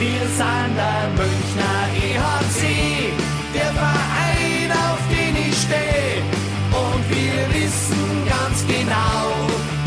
[0.00, 3.12] Wir sind der Münchner EHC,
[3.54, 6.24] der Verein, auf den ich stehe.
[6.72, 9.36] Und wir wissen ganz genau,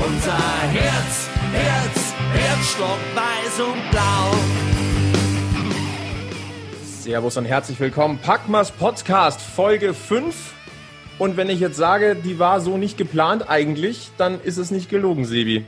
[0.06, 0.38] unser
[0.70, 4.36] Herz, Herz, Herzschlag weiß und blau.
[6.84, 8.20] Servus und herzlich willkommen.
[8.20, 10.54] Packmas Podcast Folge 5.
[11.18, 14.92] Und wenn ich jetzt sage, die war so nicht geplant eigentlich, dann ist es nicht
[14.92, 15.66] gelogen, Sebi.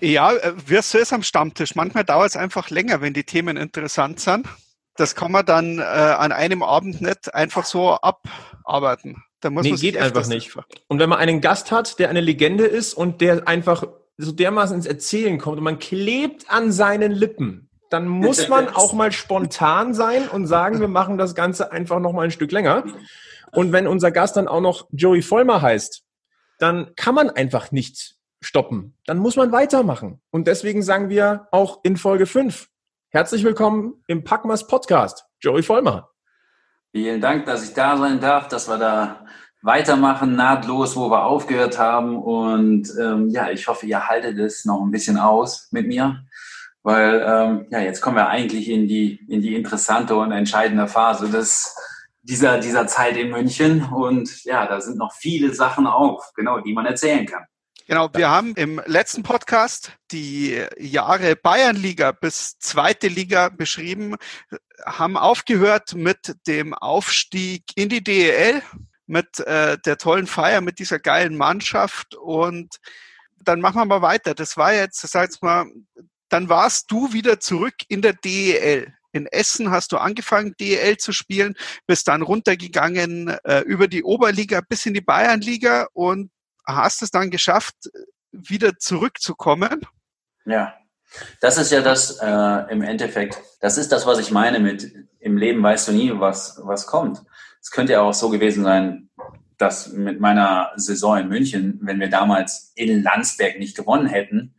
[0.00, 0.32] Ja,
[0.66, 1.74] wie so ist am Stammtisch.
[1.74, 4.46] Manchmal dauert es einfach länger, wenn die Themen interessant sind.
[4.96, 9.22] Das kann man dann äh, an einem Abend nicht einfach so abarbeiten.
[9.40, 10.54] Da muss nee, man geht einfach nicht.
[10.88, 13.84] Und wenn man einen Gast hat, der eine Legende ist und der einfach
[14.18, 18.92] so dermaßen ins Erzählen kommt und man klebt an seinen Lippen, dann muss man auch
[18.92, 22.84] mal spontan sein und sagen, wir machen das Ganze einfach noch mal ein Stück länger.
[23.52, 26.02] Und wenn unser Gast dann auch noch Joey Vollmer heißt,
[26.58, 28.94] dann kann man einfach nicht stoppen.
[29.06, 30.20] Dann muss man weitermachen.
[30.30, 32.68] Und deswegen sagen wir auch in Folge 5,
[33.10, 36.10] herzlich willkommen im Packmas Podcast, Joey Vollmer.
[36.92, 39.26] Vielen Dank, dass ich da sein darf, dass wir da
[39.62, 42.16] weitermachen, nahtlos, wo wir aufgehört haben.
[42.16, 46.24] Und ähm, ja, ich hoffe, ihr haltet es noch ein bisschen aus mit mir,
[46.82, 51.28] weil ähm, ja, jetzt kommen wir eigentlich in die, in die interessante und entscheidende Phase
[51.28, 51.76] des,
[52.22, 53.84] dieser, dieser Zeit in München.
[53.84, 57.44] Und ja, da sind noch viele Sachen auf, genau, die man erzählen kann.
[57.90, 64.14] Genau, wir haben im letzten Podcast die Jahre Bayernliga bis zweite Liga beschrieben,
[64.86, 68.62] haben aufgehört mit dem Aufstieg in die DEL,
[69.08, 72.76] mit äh, der tollen Feier, mit dieser geilen Mannschaft und
[73.42, 74.36] dann machen wir mal weiter.
[74.36, 75.66] Das war jetzt, sag jetzt mal,
[76.28, 78.94] dann warst du wieder zurück in der DEL.
[79.10, 81.56] In Essen hast du angefangen, DEL zu spielen,
[81.88, 86.30] bist dann runtergegangen äh, über die Oberliga bis in die Bayernliga und
[86.66, 87.74] hast es dann geschafft,
[88.32, 89.80] wieder zurückzukommen?
[90.44, 90.74] Ja,
[91.40, 95.36] das ist ja das äh, im Endeffekt, das ist das, was ich meine mit im
[95.36, 97.22] Leben weißt du nie, was, was kommt.
[97.60, 99.10] Es könnte ja auch so gewesen sein,
[99.58, 104.54] dass mit meiner Saison in München, wenn wir damals in Landsberg nicht gewonnen hätten,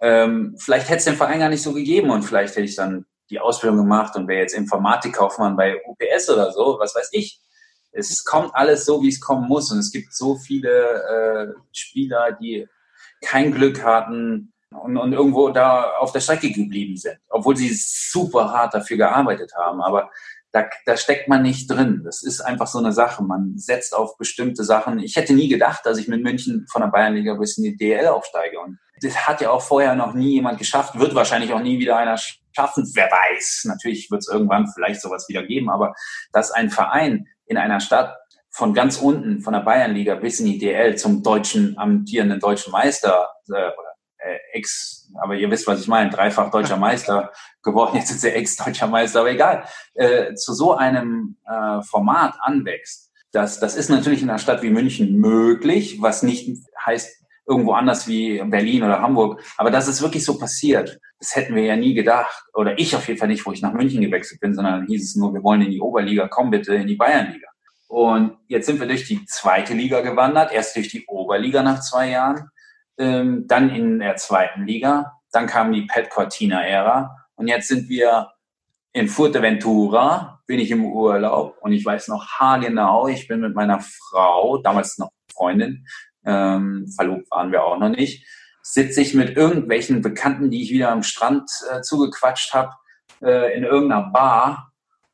[0.00, 3.06] ähm, vielleicht hätte es den Verein gar nicht so gegeben und vielleicht hätte ich dann
[3.30, 7.40] die Ausbildung gemacht und wäre jetzt Informatikkaufmann bei UPS oder so, was weiß ich
[7.96, 9.70] es kommt alles so, wie es kommen muss.
[9.72, 12.68] Und es gibt so viele äh, Spieler, die
[13.24, 18.50] kein Glück hatten und, und irgendwo da auf der Strecke geblieben sind, obwohl sie super
[18.50, 19.80] hart dafür gearbeitet haben.
[19.80, 20.10] Aber
[20.52, 22.02] da, da steckt man nicht drin.
[22.04, 23.22] Das ist einfach so eine Sache.
[23.22, 24.98] Man setzt auf bestimmte Sachen.
[24.98, 28.06] Ich hätte nie gedacht, dass ich mit München von der Bayernliga bis in die DL
[28.08, 28.58] aufsteige.
[28.60, 31.96] Und das hat ja auch vorher noch nie jemand geschafft, wird wahrscheinlich auch nie wieder
[31.96, 32.90] einer schaffen.
[32.94, 33.64] Wer weiß.
[33.66, 35.68] Natürlich wird es irgendwann vielleicht sowas wieder geben.
[35.68, 35.94] Aber
[36.32, 38.16] dass ein Verein in einer Stadt
[38.50, 43.28] von ganz unten, von der Bayernliga bis in die DL zum deutschen, amtierenden deutschen Meister,
[43.48, 48.10] äh, oder äh, Ex, aber ihr wisst, was ich meine, dreifach deutscher Meister geworden, jetzt
[48.10, 49.64] ist er Ex-deutscher Meister, aber egal,
[49.94, 53.12] äh, zu so einem äh, Format anwächst.
[53.32, 56.48] Das, das ist natürlich in einer Stadt wie München möglich, was nicht
[56.84, 59.42] heißt irgendwo anders wie Berlin oder Hamburg.
[59.56, 62.44] Aber dass es wirklich so passiert, das hätten wir ja nie gedacht.
[62.54, 65.16] Oder ich auf jeden Fall nicht, wo ich nach München gewechselt bin, sondern hieß es
[65.16, 67.48] nur, wir wollen in die Oberliga, komm bitte in die Bayernliga.
[67.88, 72.10] Und jetzt sind wir durch die zweite Liga gewandert, erst durch die Oberliga nach zwei
[72.10, 72.50] Jahren,
[72.98, 78.30] ähm, dann in der zweiten Liga, dann kam die Pet Cortina-Ära und jetzt sind wir
[78.92, 83.80] in Fuerteventura, bin ich im Urlaub und ich weiß noch haargenau, ich bin mit meiner
[83.80, 85.86] Frau, damals noch Freundin,
[86.24, 88.26] ähm, verlobt waren wir auch noch nicht,
[88.68, 92.72] sitze ich mit irgendwelchen Bekannten, die ich wieder am Strand äh, zugequatscht habe,
[93.22, 94.72] äh, in irgendeiner Bar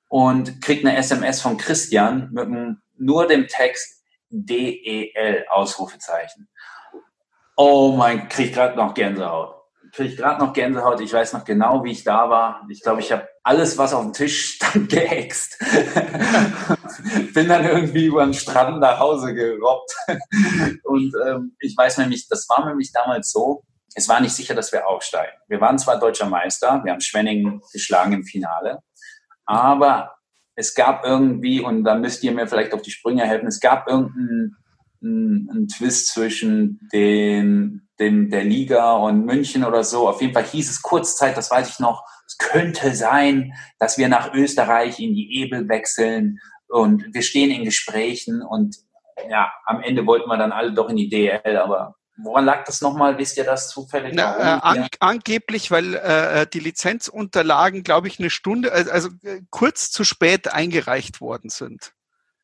[0.08, 6.48] und krieg eine SMS von Christian mit dem, nur dem Text DEL Ausrufezeichen.
[7.56, 11.00] Oh mein, krieg gerade noch Gänsehaut kriege ich gerade noch Gänsehaut.
[11.00, 12.66] Ich weiß noch genau, wie ich da war.
[12.68, 15.58] Ich glaube, ich habe alles, was auf dem Tisch stand, geäxt.
[17.34, 19.94] Bin dann irgendwie über den Strand nach Hause gerobbt.
[20.84, 23.62] Und ähm, ich weiß nämlich, das war nämlich damals so,
[23.94, 25.36] es war nicht sicher, dass wir aufsteigen.
[25.48, 28.78] Wir waren zwar deutscher Meister, wir haben Schwenningen geschlagen im Finale,
[29.44, 30.14] aber
[30.54, 33.88] es gab irgendwie, und da müsst ihr mir vielleicht auf die Sprünge helfen, es gab
[33.88, 34.56] irgendeinen
[35.02, 40.08] einen Twist zwischen den dem, der Liga und München oder so.
[40.08, 44.08] Auf jeden Fall hieß es kurzzeit, das weiß ich noch, es könnte sein, dass wir
[44.08, 46.38] nach Österreich in die Ebel wechseln
[46.72, 48.76] und wir stehen in Gesprächen und
[49.28, 52.82] ja, am Ende wollten wir dann alle doch in die DL, aber Woran lag das
[52.82, 53.16] nochmal?
[53.16, 54.12] Wisst ihr das zufällig?
[54.14, 59.40] Na, äh, an, angeblich, weil äh, die Lizenzunterlagen, glaube ich, eine Stunde, also, also äh,
[59.50, 61.92] kurz zu spät eingereicht worden sind.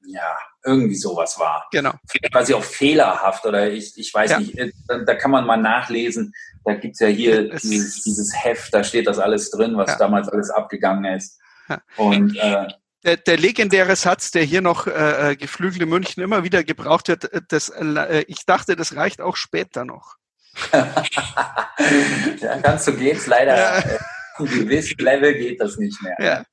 [0.06, 1.66] ja, irgendwie sowas war.
[1.70, 1.92] Genau.
[2.32, 4.40] Quasi auch fehlerhaft oder ich, ich weiß Ja.
[4.40, 6.32] nicht, äh, da, da kann man mal nachlesen.
[6.64, 9.96] Da gibt's ja hier Es- dieses, dieses Heft, da steht das alles drin, was Ja.
[9.98, 11.38] damals alles abgegangen ist.
[11.68, 11.80] Ja.
[11.98, 12.66] Und äh,
[13.04, 17.32] Der, der legendäre Satz, der hier noch äh, äh, geflügelte München immer wieder gebraucht wird,
[17.32, 20.16] äh, das, äh, ich dachte, das reicht auch später noch.
[20.72, 23.56] ja, ganz so geht's leider.
[23.56, 23.78] Ja.
[23.78, 23.98] äh,
[24.34, 26.16] Auf einem gewissen Level geht das nicht mehr.
[26.18, 26.44] Ja.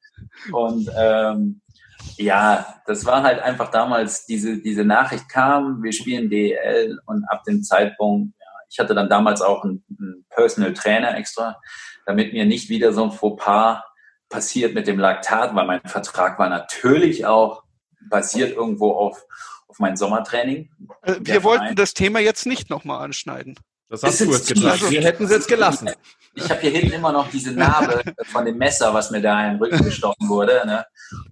[0.52, 1.62] Und ähm,
[2.18, 7.44] ja, das war halt einfach damals, diese, diese Nachricht kam, wir spielen DEL und ab
[7.44, 11.60] dem Zeitpunkt, ja, ich hatte dann damals auch einen, einen Personal Trainer extra,
[12.06, 13.82] damit mir nicht wieder so ein Fauxpas
[14.30, 17.64] passiert mit dem Laktat, weil mein Vertrag war natürlich auch
[18.10, 19.26] basiert irgendwo auf,
[19.68, 20.70] auf mein Sommertraining.
[21.02, 21.76] Äh, wir wollten Verein.
[21.76, 23.56] das Thema jetzt nicht nochmal anschneiden.
[23.90, 24.74] Das hast Ist du jetzt gesagt.
[24.82, 25.90] also- Wir hätten es jetzt gelassen.
[26.38, 29.54] Ich habe hier hinten immer noch diese Narbe von dem Messer, was mir da in
[29.54, 30.64] den Rücken gestochen wurde.
[30.66, 30.86] Ne?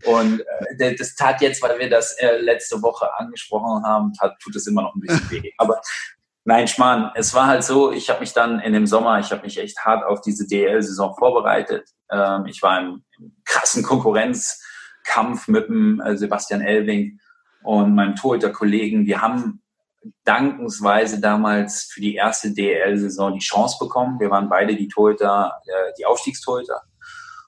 [0.05, 0.41] Und
[0.79, 4.65] äh, das tat jetzt, weil wir das äh, letzte Woche angesprochen haben, tat, tut es
[4.65, 5.51] immer noch ein bisschen weh.
[5.57, 5.81] Aber
[6.45, 9.41] nein, Schmarrn, es war halt so, ich habe mich dann in dem Sommer, ich habe
[9.41, 11.89] mich echt hart auf diese DL-Saison vorbereitet.
[12.13, 17.19] Ähm, ich war im, im krassen Konkurrenzkampf mit dem äh, Sebastian Elving
[17.63, 19.06] und meinem Torhüter-Kollegen.
[19.06, 19.62] Wir haben
[20.25, 24.19] dankensweise damals für die erste DL-Saison die Chance bekommen.
[24.19, 26.81] Wir waren beide die Torhüter, äh, die Aufstiegstorhüter.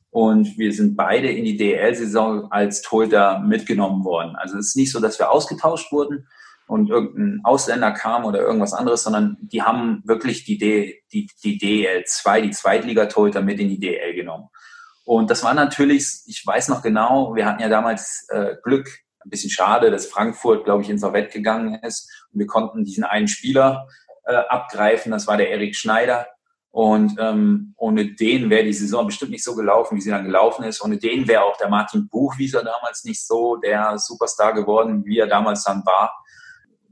[0.10, 4.36] Und wir sind beide in die DL-Saison als Torhüter mitgenommen worden.
[4.38, 6.28] Also es ist nicht so, dass wir ausgetauscht wurden
[6.68, 11.60] und irgendein Ausländer kam oder irgendwas anderes, sondern die haben wirklich die, D, die, die
[11.60, 14.48] DL2, die Zweitligatorhüter mit in die DL genommen.
[15.06, 18.90] Und das war natürlich, ich weiß noch genau, wir hatten ja damals äh, Glück,
[19.24, 22.10] ein bisschen schade, dass Frankfurt, glaube ich, insolvent gegangen ist.
[22.32, 23.88] Und wir konnten diesen einen Spieler
[24.26, 26.28] äh, abgreifen, das war der Erik Schneider.
[26.72, 30.66] Und ähm, ohne den wäre die Saison bestimmt nicht so gelaufen, wie sie dann gelaufen
[30.66, 30.84] ist.
[30.84, 35.28] Ohne den wäre auch der Martin Buchwieser damals nicht so der Superstar geworden, wie er
[35.28, 36.14] damals dann war.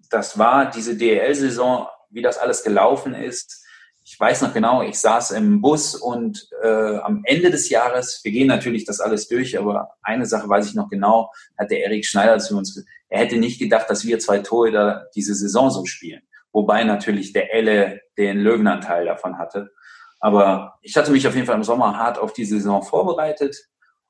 [0.10, 3.63] Das war diese DL-Saison, wie das alles gelaufen ist.
[4.06, 8.32] Ich weiß noch genau, ich saß im Bus und äh, am Ende des Jahres, wir
[8.32, 12.06] gehen natürlich das alles durch, aber eine Sache weiß ich noch genau, hat der Erik
[12.06, 15.86] Schneider zu uns gesagt, er hätte nicht gedacht, dass wir zwei Torhüter diese Saison so
[15.86, 16.22] spielen.
[16.52, 19.72] Wobei natürlich der Elle den Löwenanteil davon hatte.
[20.20, 23.56] Aber ich hatte mich auf jeden Fall im Sommer hart auf die Saison vorbereitet.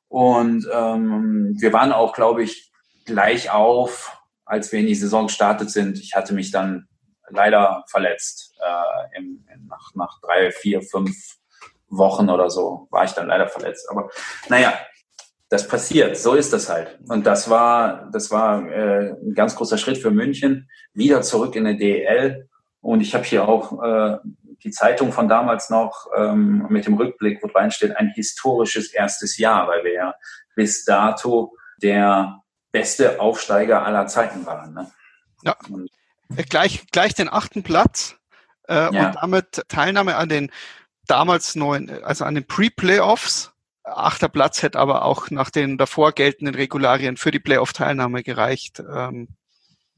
[0.07, 2.71] Und ähm, wir waren auch, glaube ich,
[3.05, 5.97] gleich auf, als wir in die Saison gestartet sind.
[5.99, 6.87] Ich hatte mich dann
[7.29, 8.52] leider verletzt.
[8.63, 11.15] Äh, im, nach, nach drei, vier, fünf
[11.89, 13.87] Wochen oder so war ich dann leider verletzt.
[13.89, 14.09] Aber
[14.49, 14.73] naja,
[15.49, 16.17] das passiert.
[16.17, 16.99] So ist das halt.
[17.07, 20.69] Und das war, das war äh, ein ganz großer Schritt für München.
[20.93, 22.49] Wieder zurück in der DEL.
[22.81, 24.17] Und ich habe hier auch äh,
[24.63, 29.67] die Zeitung von damals noch ähm, mit dem Rückblick, wo steht, ein historisches erstes Jahr,
[29.67, 30.15] weil wir ja
[30.55, 32.39] bis dato der
[32.71, 34.73] beste Aufsteiger aller Zeiten waren.
[34.73, 34.91] Ne?
[35.43, 35.55] Ja.
[35.69, 35.89] Und
[36.49, 38.15] Gleich, gleich den achten Platz
[38.67, 39.07] äh, Ja.
[39.07, 40.51] und damit Teilnahme an den
[41.07, 43.51] damals neuen, also an den Pre-Playoffs.
[43.83, 48.79] Achter Platz hätte aber auch nach den davor geltenden Regularien für die Playoff-Teilnahme gereicht.
[48.79, 49.27] Ähm,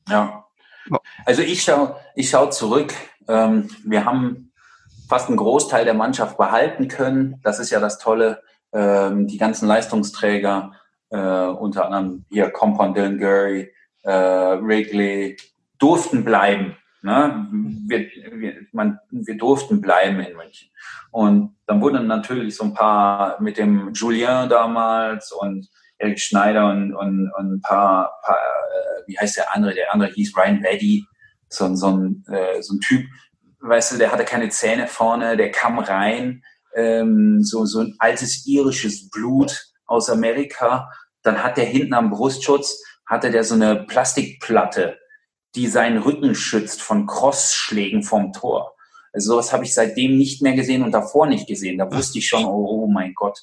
[0.09, 0.45] Ja.
[1.25, 2.93] Also ich schaue ich schau zurück.
[3.27, 4.51] Ähm, wir haben
[5.09, 7.39] fast einen Großteil der Mannschaft behalten können.
[7.43, 8.41] Das ist ja das Tolle.
[8.71, 10.73] Ähm, die ganzen Leistungsträger,
[11.09, 13.73] äh, unter anderem hier Compound Dylan Gurry,
[14.03, 15.37] äh, Wrigley,
[15.79, 16.77] durften bleiben.
[17.05, 17.47] Ne?
[17.87, 17.99] Wir,
[18.31, 20.69] wir, man, wir durften bleiben in München.
[21.11, 25.69] Und dann wurden natürlich so ein paar mit dem Julien damals und
[25.99, 29.75] Erik Schneider und, und, und ein paar, paar äh, wie heißt der andere?
[29.75, 31.05] Der andere hieß Ryan Reddy,
[31.47, 33.05] so, ein- so, ein, äh, so ein Typ,
[33.59, 36.43] weißt du, der hatte keine Zähne vorne, der kam rein,
[36.75, 40.89] ähm, so, so ein altes irisches Blut aus Amerika.
[41.21, 44.97] Dann hat der hinten am Brustschutz, hatte der so eine Plastikplatte,
[45.55, 48.75] die seinen Rücken schützt von Crossschlägen vom Tor.
[49.13, 51.77] Also sowas habe ich seitdem nicht mehr gesehen und davor nicht gesehen.
[51.77, 53.39] Da wusste ich schon, oh, oh mein Gott,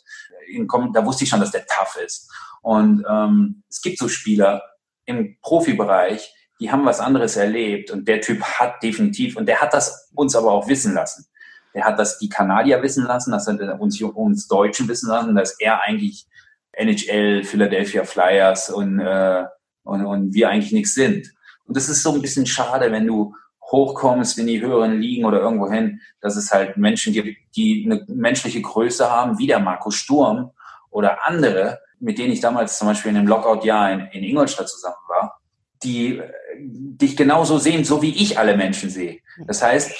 [0.92, 2.30] da wusste ich schon, dass der tough ist.
[2.60, 4.62] Und ähm, es gibt so Spieler
[5.06, 9.74] im Profibereich, die haben was anderes erlebt und der Typ hat definitiv, und der hat
[9.74, 11.26] das uns aber auch wissen lassen.
[11.74, 15.34] Der hat das die Kanadier wissen lassen, das hat er uns, uns Deutschen wissen lassen,
[15.34, 16.26] dass er eigentlich
[16.72, 19.44] NHL, Philadelphia Flyers und, äh,
[19.82, 21.32] und, und wir eigentlich nichts sind.
[21.72, 23.34] Und das ist so ein bisschen schade, wenn du
[23.70, 28.04] hochkommst in die höheren Ligen oder irgendwo hin, dass es halt Menschen gibt, die eine
[28.08, 30.50] menschliche Größe haben, wie der Markus Sturm
[30.90, 34.96] oder andere, mit denen ich damals zum Beispiel in einem Lockout-Jahr in, in Ingolstadt zusammen
[35.08, 35.40] war,
[35.82, 39.20] die äh, dich genauso sehen, so wie ich alle Menschen sehe.
[39.46, 39.92] Das heißt,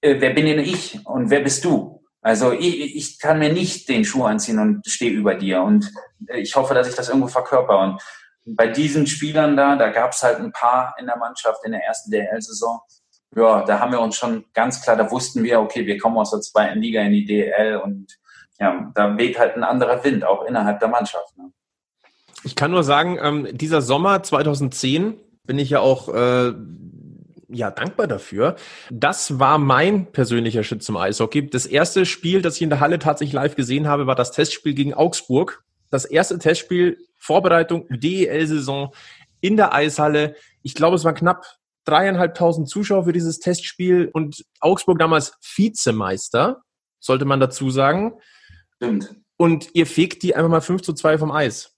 [0.00, 2.02] äh, wer bin denn ich und wer bist du?
[2.20, 5.88] Also ich, ich kann mir nicht den Schuh anziehen und stehe über dir und
[6.26, 8.02] äh, ich hoffe, dass ich das irgendwo verkörper und
[8.46, 11.82] bei diesen Spielern da, da gab es halt ein paar in der Mannschaft in der
[11.82, 12.80] ersten DL-Saison.
[13.34, 16.30] Ja, da haben wir uns schon ganz klar, da wussten wir, okay, wir kommen aus
[16.30, 18.16] der zweiten Liga in die DL und
[18.58, 21.36] ja, da weht halt ein anderer Wind, auch innerhalb der Mannschaft.
[21.36, 21.50] Ne?
[22.44, 26.54] Ich kann nur sagen, ähm, dieser Sommer 2010 bin ich ja auch äh,
[27.48, 28.56] ja dankbar dafür.
[28.90, 31.48] Das war mein persönlicher Schritt zum Eishockey.
[31.50, 34.74] Das erste Spiel, das ich in der Halle tatsächlich live gesehen habe, war das Testspiel
[34.74, 35.64] gegen Augsburg.
[35.90, 38.94] Das erste Testspiel, Vorbereitung, DEL-Saison
[39.40, 40.36] in der Eishalle.
[40.62, 41.44] Ich glaube, es waren knapp
[41.84, 46.62] dreieinhalbtausend Zuschauer für dieses Testspiel und Augsburg damals Vizemeister,
[46.98, 48.14] sollte man dazu sagen.
[48.76, 49.14] Stimmt.
[49.36, 51.74] Und ihr fegt die einfach mal 5 zu 2 vom Eis.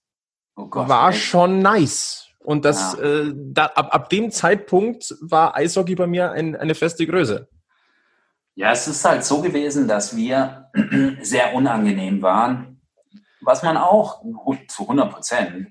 [0.55, 1.21] Oh Gott, war echt?
[1.21, 2.27] schon nice.
[2.39, 3.03] Und das, ja.
[3.03, 7.47] äh, da, ab, ab dem Zeitpunkt war Eishockey bei mir ein, eine feste Größe.
[8.55, 10.69] Ja, es ist halt so gewesen, dass wir
[11.21, 12.68] sehr unangenehm waren,
[13.41, 14.21] was man auch
[14.67, 15.67] zu 100 Prozent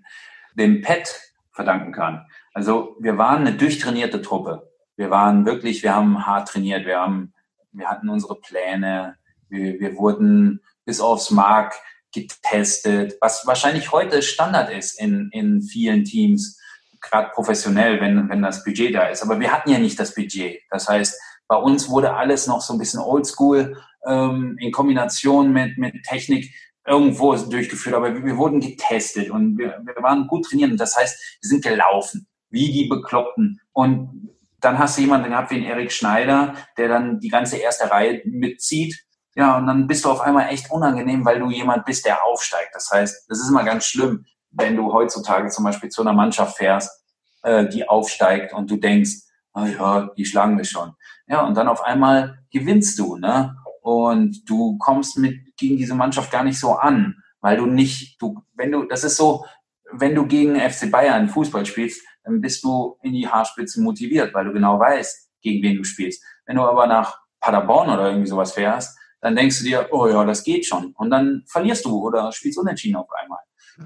[0.54, 1.14] dem Pet
[1.52, 2.26] verdanken kann.
[2.54, 4.70] Also wir waren eine durchtrainierte Truppe.
[4.96, 7.32] Wir waren wirklich, wir haben hart trainiert, wir haben,
[7.72, 9.16] wir hatten unsere Pläne,
[9.48, 11.74] wir, wir wurden bis aufs Mark
[12.12, 16.60] getestet, was wahrscheinlich heute Standard ist in, in vielen Teams,
[17.00, 19.22] gerade professionell, wenn, wenn das Budget da ist.
[19.22, 20.62] Aber wir hatten ja nicht das Budget.
[20.70, 25.78] Das heißt, bei uns wurde alles noch so ein bisschen oldschool ähm, in Kombination mit,
[25.78, 26.52] mit Technik
[26.88, 27.94] irgendwo durchgeführt.
[27.94, 30.78] Aber wir, wir wurden getestet und wir, wir waren gut trainiert.
[30.80, 33.60] Das heißt, wir sind gelaufen, wie die Bekloppten.
[33.72, 34.30] Und
[34.60, 38.22] dann hast du jemanden gehabt wie einen Erik Schneider, der dann die ganze erste Reihe
[38.24, 42.24] mitzieht ja, und dann bist du auf einmal echt unangenehm, weil du jemand bist, der
[42.24, 42.70] aufsteigt.
[42.74, 46.56] Das heißt, das ist immer ganz schlimm, wenn du heutzutage zum Beispiel zu einer Mannschaft
[46.56, 47.04] fährst,
[47.44, 49.12] äh, die aufsteigt und du denkst,
[49.54, 50.92] oh ja, die schlagen wir schon.
[51.28, 53.54] Ja, und dann auf einmal gewinnst du, ne?
[53.80, 58.42] Und du kommst mit gegen diese Mannschaft gar nicht so an, weil du nicht, du,
[58.54, 59.44] wenn du, das ist so,
[59.92, 64.44] wenn du gegen FC Bayern Fußball spielst, dann bist du in die Haarspitze motiviert, weil
[64.44, 66.22] du genau weißt, gegen wen du spielst.
[66.46, 70.24] Wenn du aber nach Paderborn oder irgendwie sowas fährst, dann denkst du dir, oh ja,
[70.24, 70.92] das geht schon.
[70.96, 73.40] Und dann verlierst du oder spielst unentschieden auf einmal.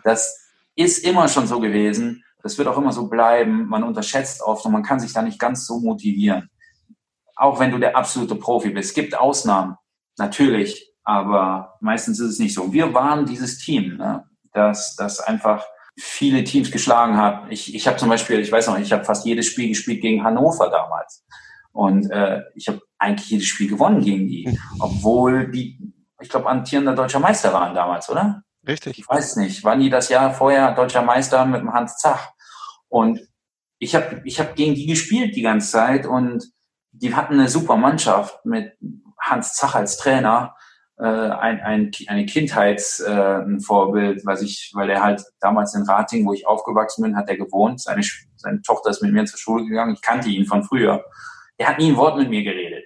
[0.05, 2.25] Das ist immer schon so gewesen.
[2.43, 3.67] Das wird auch immer so bleiben.
[3.67, 6.51] Man unterschätzt oft und man kann sich da nicht ganz so motivieren.
[7.37, 8.91] Auch wenn du der absolute Profi bist.
[8.91, 9.77] Es gibt Ausnahmen,
[10.23, 12.73] natürlich, aber meistens ist es nicht so.
[12.73, 14.25] Wir waren dieses Team, ne?
[14.53, 15.65] das, das einfach
[15.99, 17.45] viele Teams geschlagen hat.
[17.51, 20.25] Ich, ich habe zum Beispiel, ich weiß noch, ich habe fast jedes Spiel gespielt gegen
[20.25, 21.25] Hannover damals.
[21.73, 24.59] Und äh, ich habe eigentlich jedes Spiel gewonnen gegen die, hm.
[24.79, 25.79] obwohl die,
[26.21, 28.43] ich glaube, amtierender deutscher Meister waren damals, oder?
[28.67, 28.99] Richtig.
[28.99, 29.65] Ich weiß nicht.
[29.65, 32.31] Waren die das Jahr vorher deutscher Meister mit dem Hans Zach?
[32.89, 33.21] Und
[33.79, 36.45] ich habe ich hab gegen die gespielt die ganze Zeit und
[36.93, 38.73] die hatten eine super Mannschaft mit
[39.23, 40.55] Hans Zach als Trainer.
[40.99, 46.33] Äh, ein, ein, eine Kindheitsvorbild, äh, was ich, weil er halt damals in Rating, wo
[46.33, 47.81] ich aufgewachsen bin, hat er gewohnt.
[47.81, 48.03] Seine,
[48.37, 49.95] seine Tochter ist mit mir zur Schule gegangen.
[49.95, 51.03] Ich kannte ihn von früher
[51.63, 52.85] der hat nie ein Wort mit mir geredet.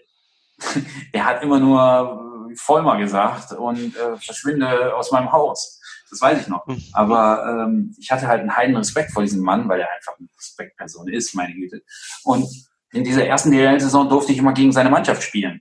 [1.15, 5.81] der hat immer nur Vollmer gesagt und äh, verschwinde aus meinem Haus.
[6.11, 6.67] Das weiß ich noch.
[6.67, 6.83] Hm.
[6.93, 10.29] Aber ähm, ich hatte halt einen heiden Respekt vor diesem Mann, weil er einfach eine
[10.39, 11.83] Respektperson ist, meine Güte.
[12.25, 12.47] Und
[12.93, 15.61] in dieser ersten DL-Saison durfte ich immer gegen seine Mannschaft spielen.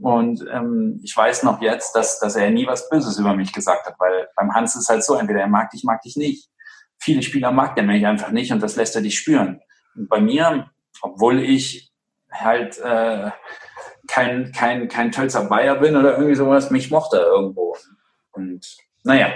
[0.00, 3.86] Und ähm, ich weiß noch jetzt, dass, dass er nie was Böses über mich gesagt
[3.86, 6.48] hat, weil beim Hans ist halt so, entweder er mag dich, mag dich nicht.
[6.98, 9.60] Viele Spieler mag der mich einfach nicht und das lässt er dich spüren.
[9.94, 10.70] Und bei mir,
[11.02, 11.92] obwohl ich
[12.30, 13.30] halt äh,
[14.08, 17.76] kein, kein, kein Tölzer Bayer bin oder irgendwie sowas, mich mochte er irgendwo.
[18.32, 19.28] Und naja.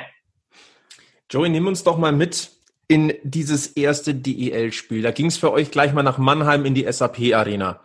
[1.29, 2.51] Joey, nimm uns doch mal mit
[2.89, 5.03] in dieses erste DEL-Spiel.
[5.03, 7.81] Da ging es für euch gleich mal nach Mannheim in die SAP-Arena.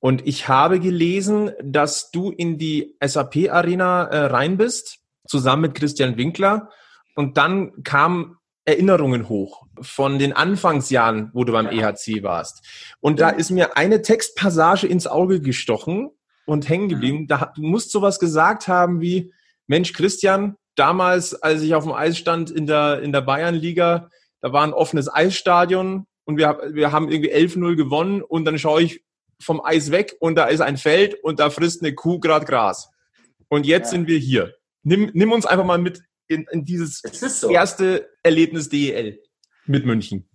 [0.00, 6.16] Und ich habe gelesen, dass du in die SAP-Arena äh, rein bist, zusammen mit Christian
[6.16, 6.70] Winkler.
[7.14, 11.90] Und dann kamen Erinnerungen hoch von den Anfangsjahren, wo du beim ja.
[11.90, 12.66] EHC warst.
[13.00, 16.10] Und da ist mir eine Textpassage ins Auge gestochen
[16.46, 17.26] und hängen geblieben.
[17.26, 19.32] Da, du musst sowas gesagt haben wie,
[19.66, 24.08] Mensch, Christian, damals, als ich auf dem Eis stand in der, in der Bayernliga,
[24.40, 28.82] da war ein offenes Eisstadion und wir, wir haben irgendwie 11-0 gewonnen und dann schaue
[28.82, 29.02] ich
[29.40, 32.90] vom Eis weg und da ist ein Feld und da frisst eine Kuh gerade Gras.
[33.48, 33.98] Und jetzt ja.
[33.98, 34.54] sind wir hier.
[34.82, 37.50] Nimm, nimm uns einfach mal mit in, in dieses so.
[37.50, 39.20] erste Erlebnis DEL
[39.66, 40.28] mit München.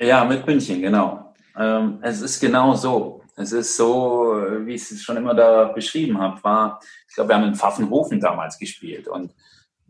[0.00, 1.34] Ja, mit München, genau.
[1.56, 3.22] Ähm, es ist genau so.
[3.36, 7.36] Es ist so, wie ich es schon immer da beschrieben habe, war, ich glaube, wir
[7.36, 9.34] haben in Pfaffenhofen damals gespielt und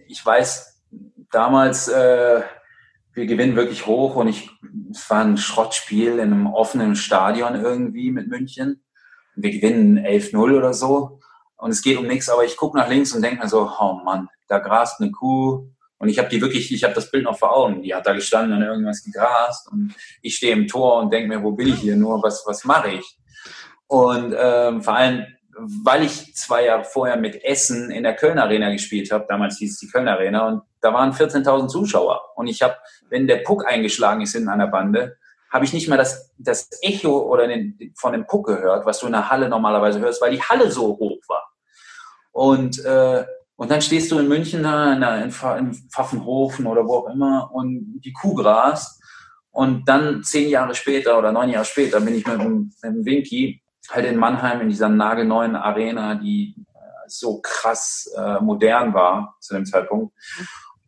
[0.09, 0.83] ich weiß,
[1.31, 2.43] damals, äh,
[3.17, 4.51] wir gewinnen wirklich hoch und ich,
[4.91, 8.85] es war ein Schrottspiel in einem offenen Stadion irgendwie mit München.
[9.35, 11.21] Wir gewinnen 11-0 oder so
[11.57, 14.01] und es geht um nichts, aber ich gucke nach links und denke mir so, oh
[14.05, 17.39] Mann, da grast eine Kuh, Und ich habe die wirklich, ich habe das Bild noch
[17.39, 17.83] vor Augen.
[17.83, 21.43] Die hat da gestanden und irgendwas gegrast und ich stehe im Tor und denke mir,
[21.43, 23.19] wo bin ich hier nur, was, was mache ich?
[23.87, 25.25] Und ähm, vor allem,
[25.59, 29.73] weil ich zwei Jahre vorher mit Essen in der Köln Arena gespielt habe, damals hieß
[29.73, 32.21] es die Köln Arena und da waren 14.000 Zuschauer.
[32.37, 32.77] Und ich habe,
[33.09, 35.17] wenn der Puck eingeschlagen ist in einer Bande,
[35.51, 39.07] habe ich nicht mehr das, das Echo oder den, von dem Puck gehört, was du
[39.07, 41.51] in der Halle normalerweise hörst, weil die Halle so hoch war.
[42.33, 43.25] Und, äh,
[43.57, 47.09] und dann stehst du in München da in, der, in, in Pfaffenhofen oder wo auch
[47.09, 49.03] immer und die Kuh grast.
[49.51, 53.63] Und dann zehn Jahre später oder neun Jahre später bin ich mit mit dem Winky
[53.91, 59.55] halt in Mannheim in dieser nagelneuen Arena, die äh, so krass äh, modern war zu
[59.55, 60.15] dem Zeitpunkt.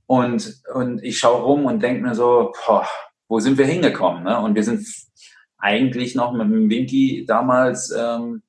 [0.06, 2.88] Und, und ich schaue rum und denke mir so, boah,
[3.28, 4.24] wo sind wir hingekommen?
[4.24, 4.40] Ne?
[4.40, 4.86] Und wir sind
[5.58, 8.42] eigentlich noch mit dem Winky damals, ähm,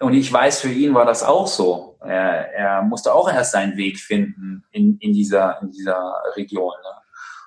[0.00, 1.98] und ich weiß, für ihn war das auch so.
[2.00, 6.00] Er, er musste auch erst seinen Weg finden in, in, dieser, in dieser
[6.36, 6.72] Region.
[6.82, 7.02] Ne?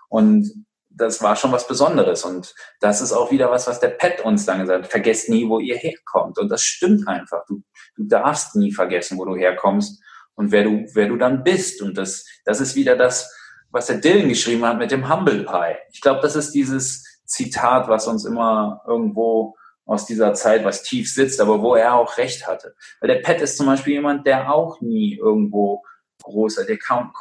[0.09, 2.23] Und das war schon was Besonderes.
[2.23, 4.91] Und das ist auch wieder was, was der Pet uns dann gesagt hat.
[4.91, 6.38] Vergesst nie, wo ihr herkommt.
[6.38, 7.45] Und das stimmt einfach.
[7.47, 7.62] Du,
[7.95, 10.01] du darfst nie vergessen, wo du herkommst
[10.35, 11.81] und wer du, wer du dann bist.
[11.81, 13.31] Und das, das ist wieder das,
[13.71, 15.75] was der Dylan geschrieben hat mit dem Humble Pie.
[15.91, 21.12] Ich glaube, das ist dieses Zitat, was uns immer irgendwo aus dieser Zeit, was tief
[21.12, 22.75] sitzt, aber wo er auch recht hatte.
[23.01, 25.83] Weil der Pat ist zum Beispiel jemand, der auch nie irgendwo
[26.21, 27.13] großer, der kommt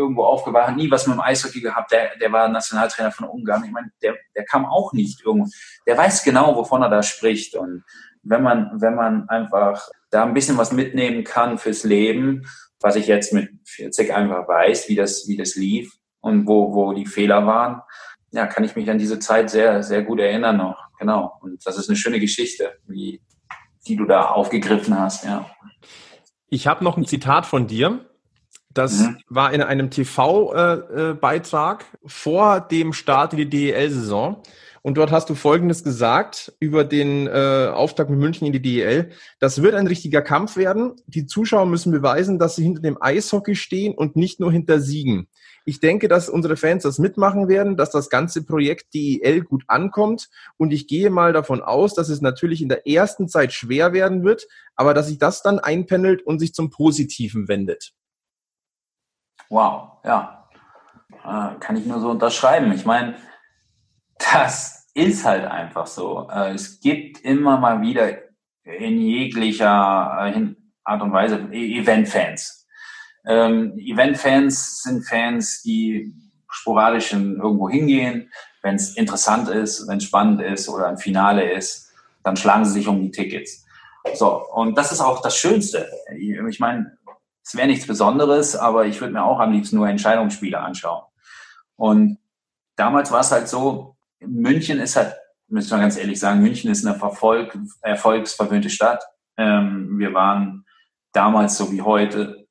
[0.00, 3.64] irgendwo aufgewacht, hat nie was mit dem Eishockey gehabt, der, der war Nationaltrainer von Ungarn.
[3.64, 5.48] Ich meine, der, der kam auch nicht irgendwo.
[5.86, 7.54] Der weiß genau, wovon er da spricht.
[7.54, 7.84] Und
[8.22, 12.46] wenn man, wenn man einfach da ein bisschen was mitnehmen kann fürs Leben,
[12.80, 16.92] was ich jetzt mit 40 einfach weiß, wie das, wie das lief und wo, wo
[16.92, 17.82] die Fehler waren,
[18.32, 20.82] ja, kann ich mich an diese Zeit sehr, sehr gut erinnern noch.
[20.98, 21.38] Genau.
[21.40, 23.20] Und das ist eine schöne Geschichte, wie,
[23.86, 25.46] die du da aufgegriffen hast, ja.
[26.48, 28.09] Ich habe noch ein Zitat von dir.
[28.72, 29.18] Das mhm.
[29.28, 34.42] war in einem TV-Beitrag vor dem Start in die DEL-Saison.
[34.82, 39.10] Und dort hast du Folgendes gesagt über den äh, Auftakt mit München in die DEL.
[39.38, 40.94] Das wird ein richtiger Kampf werden.
[41.06, 45.28] Die Zuschauer müssen beweisen, dass sie hinter dem Eishockey stehen und nicht nur hinter Siegen.
[45.66, 50.30] Ich denke, dass unsere Fans das mitmachen werden, dass das ganze Projekt DEL gut ankommt.
[50.56, 54.24] Und ich gehe mal davon aus, dass es natürlich in der ersten Zeit schwer werden
[54.24, 57.92] wird, aber dass sich das dann einpendelt und sich zum Positiven wendet.
[59.50, 60.46] Wow, ja.
[61.24, 62.72] Äh, kann ich nur so unterschreiben.
[62.72, 63.16] Ich meine,
[64.32, 66.28] das ist halt einfach so.
[66.32, 68.10] Äh, es gibt immer mal wieder
[68.62, 72.68] in jeglicher äh, Art und Weise e-, Event-Fans.
[73.26, 76.14] Ähm, Event-Fans sind Fans, die
[76.48, 78.30] sporadisch irgendwo hingehen,
[78.62, 81.90] wenn es interessant ist, wenn es spannend ist oder ein Finale ist,
[82.22, 83.64] dann schlagen sie sich um die Tickets.
[84.14, 85.90] So, und das ist auch das Schönste.
[86.16, 86.98] Ich meine,
[87.44, 91.04] es wäre nichts Besonderes, aber ich würde mir auch am liebsten nur Entscheidungsspiele anschauen.
[91.76, 92.18] Und
[92.76, 95.14] damals war es halt so, München ist halt,
[95.48, 99.02] müssen wir ganz ehrlich sagen, München ist eine Verfolg, erfolgsverwöhnte Stadt.
[99.36, 100.64] Ähm, wir waren
[101.12, 102.46] damals so wie heute,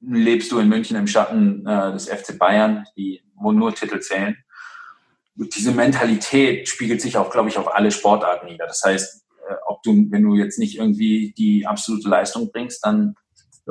[0.00, 4.36] lebst du in München im Schatten äh, des FC Bayern, die, wo nur Titel zählen.
[5.34, 8.66] Diese Mentalität spiegelt sich auch, glaube ich, auf alle Sportarten nieder.
[8.66, 13.14] Das heißt, äh, ob du, wenn du jetzt nicht irgendwie die absolute Leistung bringst, dann,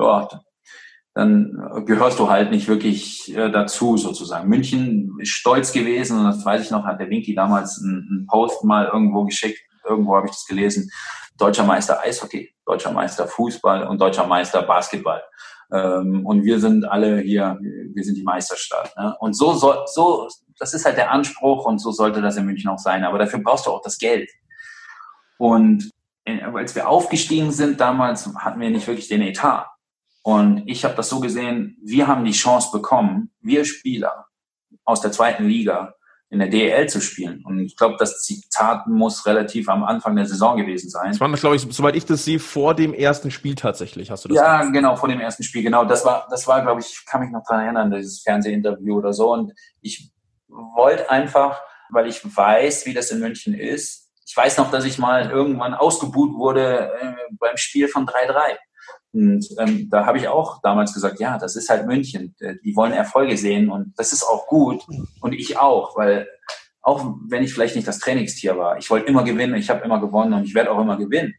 [0.02, 0.28] ja,
[1.14, 4.48] dann gehörst du halt nicht wirklich äh, dazu sozusagen.
[4.48, 8.64] München ist stolz gewesen und das weiß ich noch, hat der Winky damals einen, Post
[8.64, 10.90] mal irgendwo geschickt, irgendwo habe ich das gelesen,
[11.38, 15.22] deutscher Meister Eishockey, deutscher Meister Fußball und deutscher Meister Basketball.
[15.74, 18.96] Ähm, und wir sind alle hier, wir sind die Meisterstadt.
[18.98, 19.16] Ne?
[19.20, 22.70] Und so, soll, so, das ist halt der Anspruch und so sollte das in München
[22.70, 23.04] auch sein.
[23.04, 24.30] Aber dafür brauchst du auch das Geld.
[25.38, 25.92] Und
[26.26, 29.71] äh, als wir aufgestiegen sind damals, hatten wir nicht wirklich den Etat.
[30.24, 34.28] Und ich habe das so gesehen, wir haben die Chance bekommen, wir Spieler
[34.86, 35.96] aus der zweiten Liga
[36.30, 37.44] in der DEL zu spielen.
[37.44, 41.10] Und ich glaube, das Zitat muss relativ am Anfang der Saison gewesen sein.
[41.10, 44.10] Das war, glaube ich, soweit ich das sehe, vor dem ersten Spiel tatsächlich.
[44.12, 44.38] Hast du das?
[44.38, 44.74] Ja, gemacht?
[44.74, 45.62] genau, vor dem ersten Spiel.
[45.62, 49.12] Genau, das war, das war, glaube ich, kann mich noch daran erinnern, dieses Fernsehinterview oder
[49.12, 49.34] so.
[49.34, 50.14] Und ich
[50.48, 54.10] wollte einfach, weil ich weiß, wie das in München ist.
[54.26, 58.56] Ich weiß noch, dass ich mal irgendwann ausgebuht wurde äh, beim Spiel von 3-3
[59.14, 62.34] und ähm, da habe ich auch damals gesagt, ja, das ist halt München.
[62.40, 64.84] Äh, die wollen Erfolge sehen und das ist auch gut.
[65.20, 66.28] Und ich auch, weil
[66.82, 70.00] auch wenn ich vielleicht nicht das Trainingstier war, ich wollte immer gewinnen, ich habe immer
[70.00, 71.34] gewonnen und ich werde auch immer gewinnen.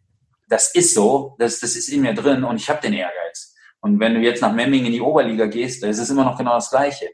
[0.48, 3.54] Das ist so, das, das ist in mir drin und ich habe den Ehrgeiz.
[3.80, 6.36] Und wenn du jetzt nach Memming in die Oberliga gehst, da ist es immer noch
[6.36, 7.08] genau das Gleiche.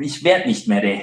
[0.00, 0.96] Ich werde nicht mehr der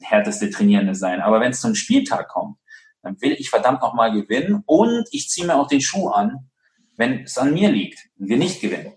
[0.00, 2.58] härteste Trainierende sein, aber wenn es zum Spieltag kommt,
[3.02, 6.50] dann will ich verdammt nochmal gewinnen und ich ziehe mir auch den Schuh an
[6.96, 8.94] wenn es an mir liegt und wir nicht gewinnen.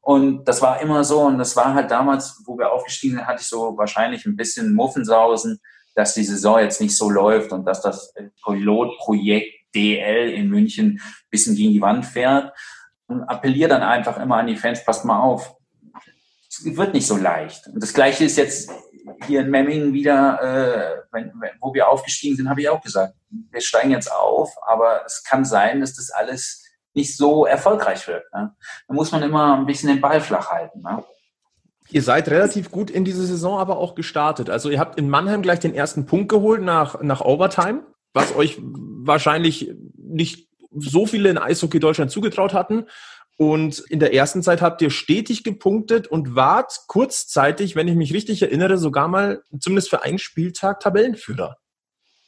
[0.00, 1.20] Und das war immer so.
[1.20, 4.74] Und das war halt damals, wo wir aufgestiegen sind, hatte ich so wahrscheinlich ein bisschen
[4.74, 5.60] Muffensausen,
[5.94, 11.30] dass die Saison jetzt nicht so läuft und dass das Pilotprojekt DL in München ein
[11.30, 12.52] bisschen gegen die Wand fährt.
[13.06, 15.56] Und appelliere dann einfach immer an die Fans, passt mal auf.
[16.48, 17.66] Es wird nicht so leicht.
[17.66, 18.70] Und das Gleiche ist jetzt
[19.26, 23.14] hier in Memmingen wieder, äh, wenn, wenn, wo wir aufgestiegen sind, habe ich auch gesagt,
[23.28, 28.24] wir steigen jetzt auf, aber es kann sein, dass das alles nicht so erfolgreich wird.
[28.34, 28.54] Ne?
[28.88, 30.80] Da muss man immer ein bisschen den Ball flach halten.
[30.82, 31.02] Ne?
[31.90, 34.50] Ihr seid relativ gut in diese Saison aber auch gestartet.
[34.50, 38.58] Also ihr habt in Mannheim gleich den ersten Punkt geholt nach, nach Overtime, was euch
[38.60, 42.86] wahrscheinlich nicht so viele in Eishockey Deutschland zugetraut hatten.
[43.36, 48.12] Und in der ersten Zeit habt ihr stetig gepunktet und wart kurzzeitig, wenn ich mich
[48.12, 51.56] richtig erinnere, sogar mal zumindest für einen Spieltag Tabellenführer.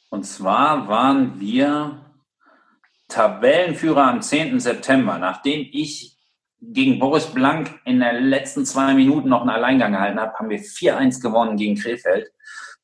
[0.09, 2.02] Und zwar waren wir
[3.07, 4.59] Tabellenführer am 10.
[4.59, 6.17] September, nachdem ich
[6.61, 10.59] gegen Boris Blank in den letzten zwei Minuten noch einen Alleingang gehalten habe, haben wir
[10.59, 12.31] 4-1 gewonnen gegen Krefeld.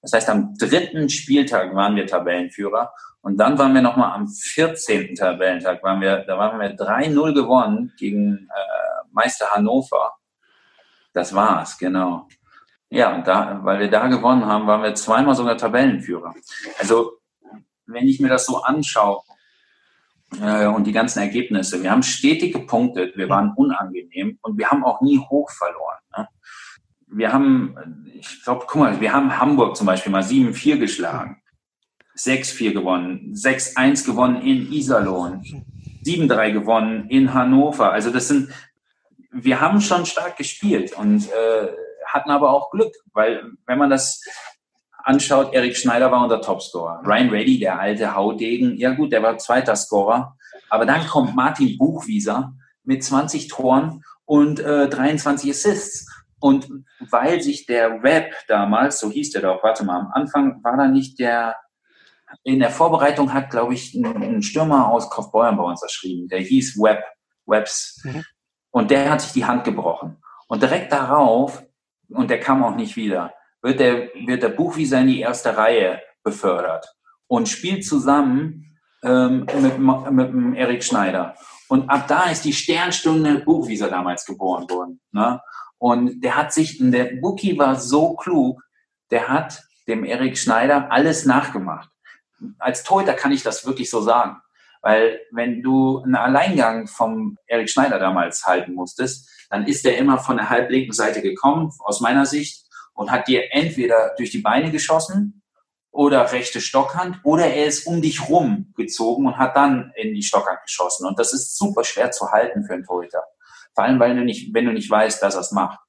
[0.01, 2.93] Das heißt, am dritten Spieltag waren wir Tabellenführer.
[3.21, 5.15] Und dann waren wir nochmal am 14.
[5.15, 10.13] Tabellentag, waren wir, da waren wir 3-0 gewonnen gegen äh, Meister Hannover.
[11.13, 12.27] Das war's, genau.
[12.89, 16.34] Ja, und da, weil wir da gewonnen haben, waren wir zweimal sogar Tabellenführer.
[16.79, 17.19] Also,
[17.86, 19.21] wenn ich mir das so anschaue,
[20.42, 21.82] äh, und die ganzen Ergebnisse.
[21.82, 25.98] Wir haben stetig gepunktet, wir waren unangenehm und wir haben auch nie hoch verloren.
[26.18, 26.28] Ne?
[27.08, 27.76] Wir haben,
[28.13, 31.42] ich glaube, guck mal, wir haben Hamburg zum Beispiel mal 7-4 geschlagen,
[32.15, 35.44] 6-4 gewonnen, 6-1 gewonnen in Iserlohn,
[36.04, 37.92] 7-3 gewonnen in Hannover.
[37.92, 38.50] Also das sind,
[39.32, 41.68] wir haben schon stark gespielt und äh,
[42.06, 44.24] hatten aber auch Glück, weil wenn man das
[45.10, 47.02] anschaut, Erik Schneider war unser Topscorer.
[47.04, 50.38] Ryan Reddy, der alte Haudegen, ja gut, der war zweiter Scorer.
[50.69, 56.08] Aber dann kommt Martin Buchwieser mit 20 Toren und äh, 23 Assists.
[56.39, 56.69] Und
[57.10, 60.88] weil sich der Web damals, so hieß der doch, warte mal, am Anfang war da
[60.88, 61.56] nicht der,
[62.43, 66.39] in der Vorbereitung hat, glaube ich, ein, ein Stürmer aus Kaufbeuern bei uns erschrieben, der
[66.39, 67.04] hieß Web,
[67.48, 68.00] Webs.
[68.04, 68.24] Mhm.
[68.69, 70.17] Und der hat sich die Hand gebrochen.
[70.48, 71.63] Und direkt darauf,
[72.10, 76.02] und der kam auch nicht wieder, wird der, wird der Buchwieser in die erste Reihe
[76.24, 76.88] befördert
[77.28, 81.36] und spielt zusammen ähm, mit, mit Erik Schneider.
[81.67, 85.00] Und ab da ist die Sternstunde Buchwieser damals geboren worden.
[85.12, 85.39] Ne?
[85.78, 88.62] Und der hat sich, der Buki war so klug,
[89.12, 91.89] der hat dem Erik Schneider alles nachgemacht.
[92.58, 94.38] Als Torhüter kann ich das wirklich so sagen.
[94.82, 100.19] Weil wenn du einen Alleingang vom Erik Schneider damals halten musstest, dann ist der immer
[100.19, 102.65] von der halblinken Seite gekommen, aus meiner Sicht,
[102.99, 105.41] und hat dir entweder durch die Beine geschossen
[105.89, 110.21] oder rechte Stockhand oder er ist um dich rum gezogen und hat dann in die
[110.21, 111.07] Stockhand geschossen.
[111.07, 113.23] Und das ist super schwer zu halten für einen Torhüter.
[113.73, 115.79] Vor allem, weil du nicht, wenn du nicht weißt, dass er es macht.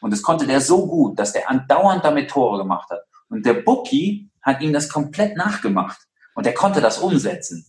[0.00, 3.00] Und das konnte der so gut, dass der andauernd damit Tore gemacht hat.
[3.28, 5.98] Und der Bookie hat ihm das komplett nachgemacht.
[6.36, 7.66] Und der konnte das umsetzen.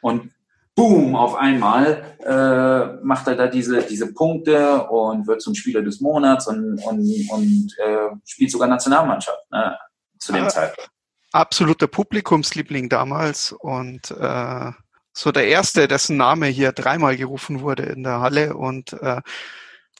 [0.00, 0.30] Und
[0.74, 6.00] boom, auf einmal äh, macht er da diese, diese Punkte und wird zum Spieler des
[6.00, 9.78] Monats und, und, und äh, spielt sogar Nationalmannschaft ne,
[10.18, 10.90] zu dem ah, Zeitpunkt.
[11.32, 14.72] Absoluter Publikumsliebling damals und äh,
[15.12, 19.20] so der erste, dessen Name hier dreimal gerufen wurde in der Halle und äh,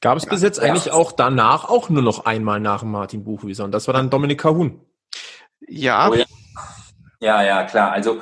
[0.01, 3.65] Gab es bis jetzt ja, eigentlich auch danach auch nur noch einmal nach Martin Buchwieser
[3.65, 4.81] und das war dann Dominik Kahun.
[5.67, 6.11] Ja.
[6.11, 6.25] Oh ja.
[7.21, 7.93] ja, ja, klar.
[7.93, 8.21] Also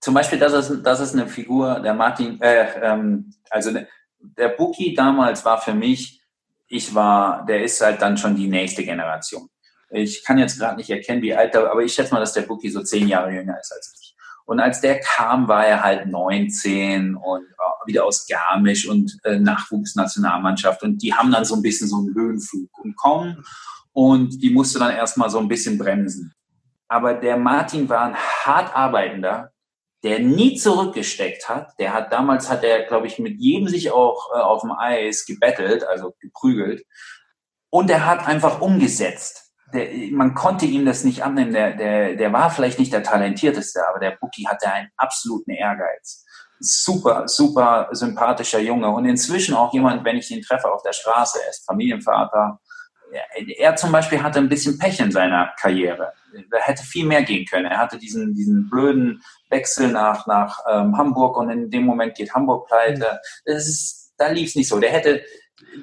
[0.00, 3.70] zum Beispiel, das ist, das ist eine Figur, der Martin, äh, ähm, also
[4.18, 6.22] der Buki damals war für mich,
[6.68, 9.48] ich war, der ist halt dann schon die nächste Generation.
[9.90, 12.42] Ich kann jetzt gerade nicht erkennen, wie alt er, aber ich schätze mal, dass der
[12.42, 14.16] Buki so zehn Jahre jünger ist als ich.
[14.46, 19.38] Und als der kam, war er halt 19 und äh, wieder aus Garmisch und äh,
[19.38, 20.82] Nachwuchsnationalmannschaft.
[20.82, 23.44] Und die haben dann so ein bisschen so einen Höhenflug und kommen
[23.92, 26.32] und die musste dann erstmal so ein bisschen bremsen.
[26.88, 29.52] Aber der Martin war ein hart arbeitender,
[30.02, 31.72] der nie zurückgesteckt hat.
[31.78, 35.26] Der hat damals hat er, glaube ich, mit jedem sich auch äh, auf dem Eis
[35.26, 36.84] gebettelt, also geprügelt.
[37.68, 39.52] Und er hat einfach umgesetzt.
[39.72, 41.52] Der, man konnte ihm das nicht annehmen.
[41.52, 46.24] Der, der, der war vielleicht nicht der talentierteste, aber der Buki hatte einen absoluten Ehrgeiz.
[46.58, 51.38] Super, super sympathischer Junge und inzwischen auch jemand, wenn ich ihn treffe auf der Straße,
[51.42, 52.58] er ist Familienvater.
[53.12, 56.12] Er, er zum Beispiel hatte ein bisschen Pech in seiner Karriere
[56.50, 57.66] da hätte viel mehr gehen können.
[57.66, 62.34] Er hatte diesen, diesen blöden Wechsel nach, nach ähm, Hamburg und in dem Moment geht
[62.34, 63.20] Hamburg pleite.
[63.44, 64.78] Das ist, da lief es nicht so.
[64.78, 65.22] Der hätte,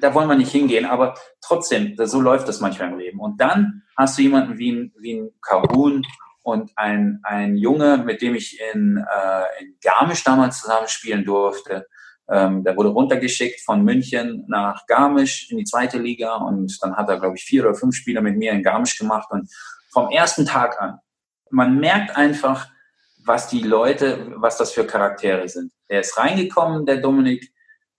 [0.00, 3.20] da wollen wir nicht hingehen, aber trotzdem, so läuft das manchmal im Leben.
[3.20, 6.04] Und dann hast du jemanden wie ein, wie ein Kahun
[6.42, 11.86] und ein, ein Junge, mit dem ich in, äh, in Garmisch damals zusammen spielen durfte,
[12.30, 17.08] Ähm, der wurde runtergeschickt von München nach Garmisch in die zweite Liga und dann hat
[17.08, 19.48] er, glaube ich, vier oder fünf Spiele mit mir in Garmisch gemacht und
[19.90, 21.00] vom ersten Tag an,
[21.50, 22.68] man merkt einfach,
[23.24, 25.72] was die Leute, was das für Charaktere sind.
[25.88, 27.52] Er ist reingekommen, der Dominik,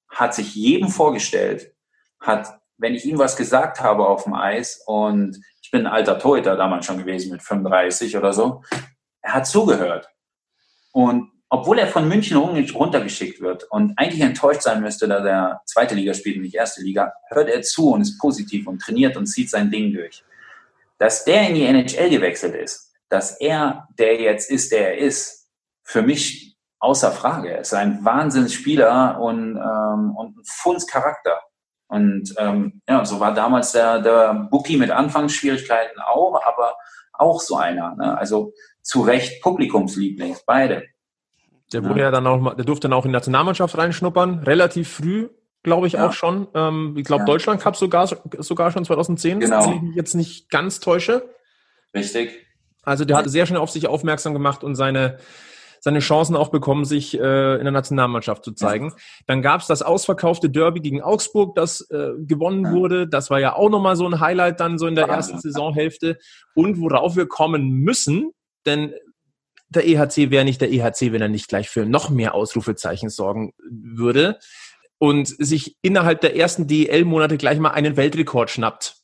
[0.09, 1.71] hat sich jedem vorgestellt,
[2.19, 6.17] hat, wenn ich ihm was gesagt habe auf dem Eis und ich bin ein alter
[6.17, 8.63] Torhüter damals schon gewesen mit 35 oder so,
[9.21, 10.09] er hat zugehört.
[10.91, 15.95] Und obwohl er von München runtergeschickt wird und eigentlich enttäuscht sein müsste, da der zweite
[15.95, 19.25] Liga spielt und nicht erste Liga, hört er zu und ist positiv und trainiert und
[19.25, 20.23] zieht sein Ding durch.
[20.99, 25.49] Dass der in die NHL gewechselt ist, dass er der jetzt ist, der er ist,
[25.83, 27.51] für mich außer Frage.
[27.51, 31.41] Er ist ein Wahnsinnsspieler und, ähm, und ein Fundscharakter.
[31.87, 36.75] Und ähm, ja, so war damals der, der Bookie mit Anfangsschwierigkeiten auch, aber
[37.13, 37.95] auch so einer.
[37.95, 38.17] Ne?
[38.17, 40.83] Also zu Recht Publikumsliebling, beide.
[41.73, 42.05] Der wurde ja.
[42.05, 45.29] ja dann auch, der durfte dann auch in die Nationalmannschaft reinschnuppern, relativ früh,
[45.63, 46.07] glaube ich ja.
[46.07, 46.47] auch schon.
[46.53, 47.25] Ähm, ich glaube, ja.
[47.25, 49.65] Deutschland Cup sogar, sogar schon 2010, genau.
[49.65, 51.29] wenn ich mich jetzt nicht ganz täusche.
[51.93, 52.45] Richtig.
[52.83, 55.17] Also der hatte sehr schnell auf sich aufmerksam gemacht und seine,
[55.81, 58.93] seine Chancen auch bekommen, sich äh, in der Nationalmannschaft zu zeigen.
[59.27, 63.07] Dann gab es das ausverkaufte Derby gegen Augsburg, das äh, gewonnen wurde.
[63.07, 66.17] Das war ja auch nochmal so ein Highlight dann so in der ersten Saisonhälfte.
[66.55, 68.31] Und worauf wir kommen müssen,
[68.65, 68.93] denn
[69.67, 73.53] der EHC wäre nicht der EHC, wenn er nicht gleich für noch mehr Ausrufezeichen sorgen
[73.69, 74.39] würde
[74.99, 78.97] und sich innerhalb der ersten DEL-Monate gleich mal einen Weltrekord schnappt.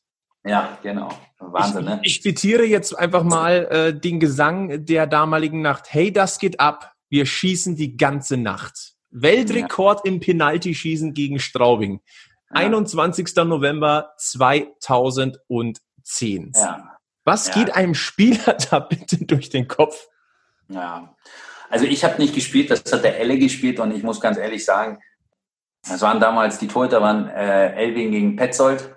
[0.44, 1.10] Ja, genau.
[1.40, 2.00] Wahnsinn, ich, ne?
[2.04, 5.88] Ich zitiere jetzt einfach mal äh, den Gesang der damaligen Nacht.
[5.90, 6.94] Hey, das geht ab.
[7.10, 8.94] Wir schießen die ganze Nacht.
[9.10, 10.12] Weltrekord ja.
[10.12, 12.02] im Penaltyschießen gegen Straubing.
[12.52, 12.58] Ja.
[12.58, 13.36] 21.
[13.38, 16.52] November 2010.
[16.54, 16.98] Ja.
[17.24, 20.08] Was geht einem Spieler da bitte durch den Kopf?
[20.68, 21.16] Ja,
[21.70, 24.64] also ich habe nicht gespielt, das hat der Elle gespielt und ich muss ganz ehrlich
[24.64, 25.00] sagen,
[25.88, 28.96] das waren damals, die Torhüter waren äh, Elving gegen Petzold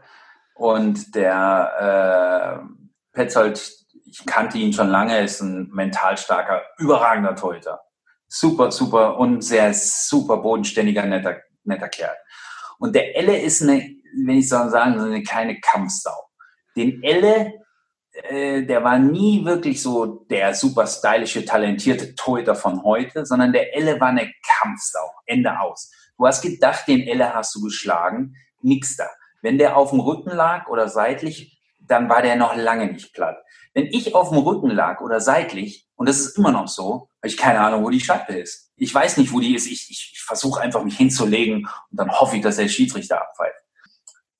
[0.54, 3.72] und der äh, Petzold,
[4.04, 7.80] ich kannte ihn schon lange, ist ein mental starker, überragender Torhüter.
[8.26, 12.16] Super, super und sehr super bodenständiger, netter, netter Kerl.
[12.78, 16.28] Und der Elle ist eine, wenn ich so sagen, so eine kleine Kampfsau.
[16.76, 17.52] Den Elle
[18.12, 23.76] äh, der war nie wirklich so der super stylische, talentierte Torhüter von heute, sondern der
[23.76, 25.10] Elle war eine Kampfsau.
[25.26, 25.90] Ende aus.
[26.18, 28.34] Du hast gedacht, den Elle hast du geschlagen.
[28.60, 29.06] Nix da.
[29.40, 33.38] Wenn der auf dem Rücken lag oder seitlich, dann war der noch lange nicht platt.
[33.72, 37.28] Wenn ich auf dem Rücken lag oder seitlich, und das ist immer noch so, habe
[37.28, 38.72] ich keine Ahnung, wo die Scheibe ist.
[38.76, 39.66] Ich weiß nicht, wo die ist.
[39.66, 43.54] Ich, ich, ich versuche einfach, mich hinzulegen und dann hoffe ich, dass der Schiedsrichter abpfeift.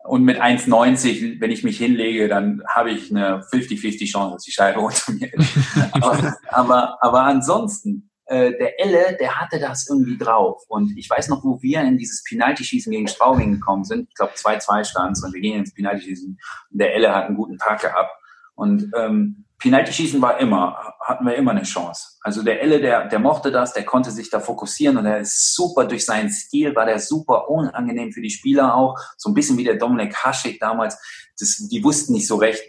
[0.05, 4.53] Und mit 1,90, wenn ich mich hinlege, dann habe ich eine 50-50 Chance, dass die
[4.53, 5.55] Scheibe unter mir ist.
[5.93, 10.63] aber, aber, aber ansonsten, äh, der Elle, der hatte das irgendwie drauf.
[10.69, 14.09] Und ich weiß noch, wo wir in dieses Penalty-Schießen gegen Straubing gekommen sind.
[14.09, 16.39] Ich glaube, 2-2 stand und wir gingen ins Penalty-Schießen.
[16.71, 18.11] Und der Elle hat einen guten Tag gehabt.
[18.55, 22.19] Und ähm, Penalty-Schießen war immer, hatten wir immer eine Chance.
[22.21, 25.55] Also der Elle, der, der mochte das, der konnte sich da fokussieren und er ist
[25.55, 28.97] super durch seinen Stil, war der super unangenehm für die Spieler auch.
[29.17, 30.99] So ein bisschen wie der Dominik Haschik damals.
[31.39, 32.63] Das, die wussten nicht so recht,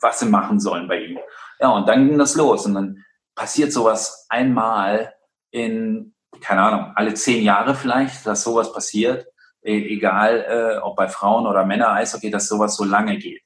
[0.00, 1.18] was sie machen sollen bei ihm.
[1.60, 5.14] Ja, und dann ging das los und dann passiert sowas einmal
[5.50, 9.26] in, keine Ahnung, alle zehn Jahre vielleicht, dass sowas passiert.
[9.64, 13.42] E egal, äh, ob bei Frauen oder Männer Eishockey, dass sowas so lange geht.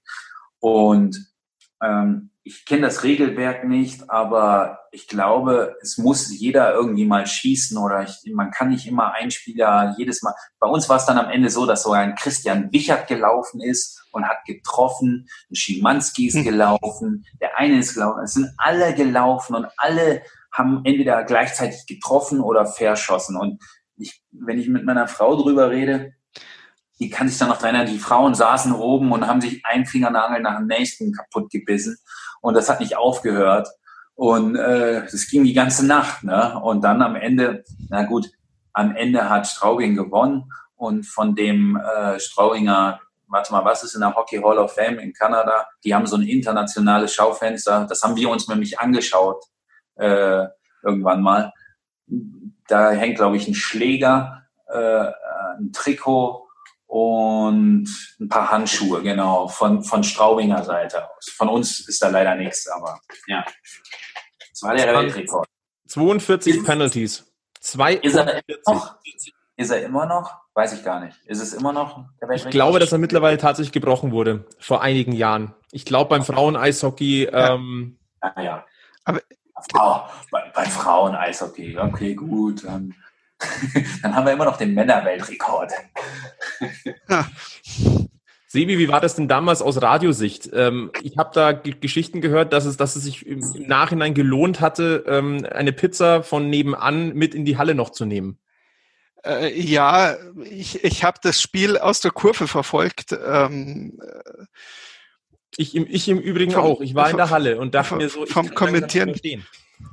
[0.60, 1.16] Und
[1.82, 7.76] ähm, ich kenne das Regelwerk nicht, aber ich glaube, es muss jeder irgendwie mal schießen
[7.76, 10.32] oder ich, man kann nicht immer ein Spieler jedes Mal.
[10.60, 14.00] Bei uns war es dann am Ende so, dass so ein Christian Wichert gelaufen ist
[14.12, 16.44] und hat getroffen, ein Schimanski ist hm.
[16.44, 22.40] gelaufen, der eine ist gelaufen, es sind alle gelaufen und alle haben entweder gleichzeitig getroffen
[22.40, 23.36] oder verschossen.
[23.36, 23.60] Und
[23.96, 26.12] ich, wenn ich mit meiner Frau drüber rede,
[26.98, 30.40] die kann sich dann noch erinnern, die Frauen saßen oben und haben sich ein Fingernagel
[30.40, 31.98] nach dem nächsten kaputt gebissen.
[32.46, 33.68] Und das hat nicht aufgehört.
[34.14, 36.22] Und äh, das ging die ganze Nacht.
[36.22, 36.60] Ne?
[36.60, 38.28] Und dann am Ende, na gut,
[38.72, 40.44] am Ende hat Straubing gewonnen.
[40.76, 45.00] Und von dem äh, Straubinger, warte mal, was ist in der Hockey Hall of Fame
[45.00, 45.66] in Kanada?
[45.82, 47.84] Die haben so ein internationales Schaufenster.
[47.88, 49.44] Das haben wir uns nämlich angeschaut
[49.96, 50.44] äh,
[50.84, 51.52] irgendwann mal.
[52.68, 55.10] Da hängt, glaube ich, ein Schläger, äh,
[55.58, 56.45] ein Trikot
[56.86, 57.88] und
[58.20, 61.28] ein paar Handschuhe, genau, von, von Straubinger Seite aus.
[61.36, 63.44] Von uns ist da leider nichts, aber ja.
[64.50, 65.46] Das war der Weltrekord.
[65.88, 67.26] 42 Penalties.
[67.60, 68.04] 42.
[68.04, 68.96] Ist er, noch?
[69.56, 70.34] ist er immer noch?
[70.54, 71.16] Weiß ich gar nicht.
[71.26, 72.46] Ist es immer noch der Weltrekord?
[72.46, 75.54] Ich glaube, dass er mittlerweile tatsächlich gebrochen wurde, vor einigen Jahren.
[75.72, 77.24] Ich glaube, beim Frauen-Eishockey.
[77.24, 78.64] Ähm, ja, ja.
[79.04, 79.20] Aber,
[79.74, 82.64] oh, bei, bei Frauen-Eishockey, okay, gut.
[82.64, 82.94] Dann
[84.02, 85.72] dann haben wir immer noch den Männerweltrekord.
[87.08, 87.28] Ja.
[88.48, 90.50] Sebi, wie war das denn damals aus Radiosicht?
[90.54, 94.14] Ähm, ich habe da G Geschichten gehört, dass es, dass es sich im, im Nachhinein
[94.14, 98.38] gelohnt hatte, ähm, eine Pizza von nebenan mit in die Halle noch zu nehmen.
[99.24, 103.12] Äh, ja, ich, ich habe das Spiel aus der Kurve verfolgt.
[103.12, 103.98] Ähm,
[105.56, 106.80] ich, im, ich im Übrigen vom, auch.
[106.80, 109.14] Ich war in der Halle und dachte vom, mir so, ich vom Kommentieren.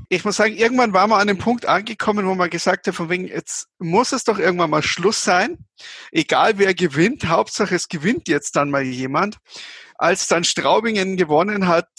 [0.10, 3.10] Ich muss sagen, irgendwann war man an dem Punkt angekommen, wo man gesagt hat, von
[3.10, 5.66] wegen, jetzt muss es doch irgendwann mal Schluss sein.
[6.12, 9.38] Egal wer gewinnt, Hauptsache es gewinnt jetzt dann mal jemand.
[9.96, 11.90] Als dann Straubingen gewonnen hat,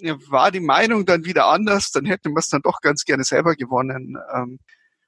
[0.00, 3.24] äh, war die Meinung dann wieder anders, dann hätte man es dann doch ganz gerne
[3.24, 4.16] selber gewonnen.
[4.34, 4.58] Ähm,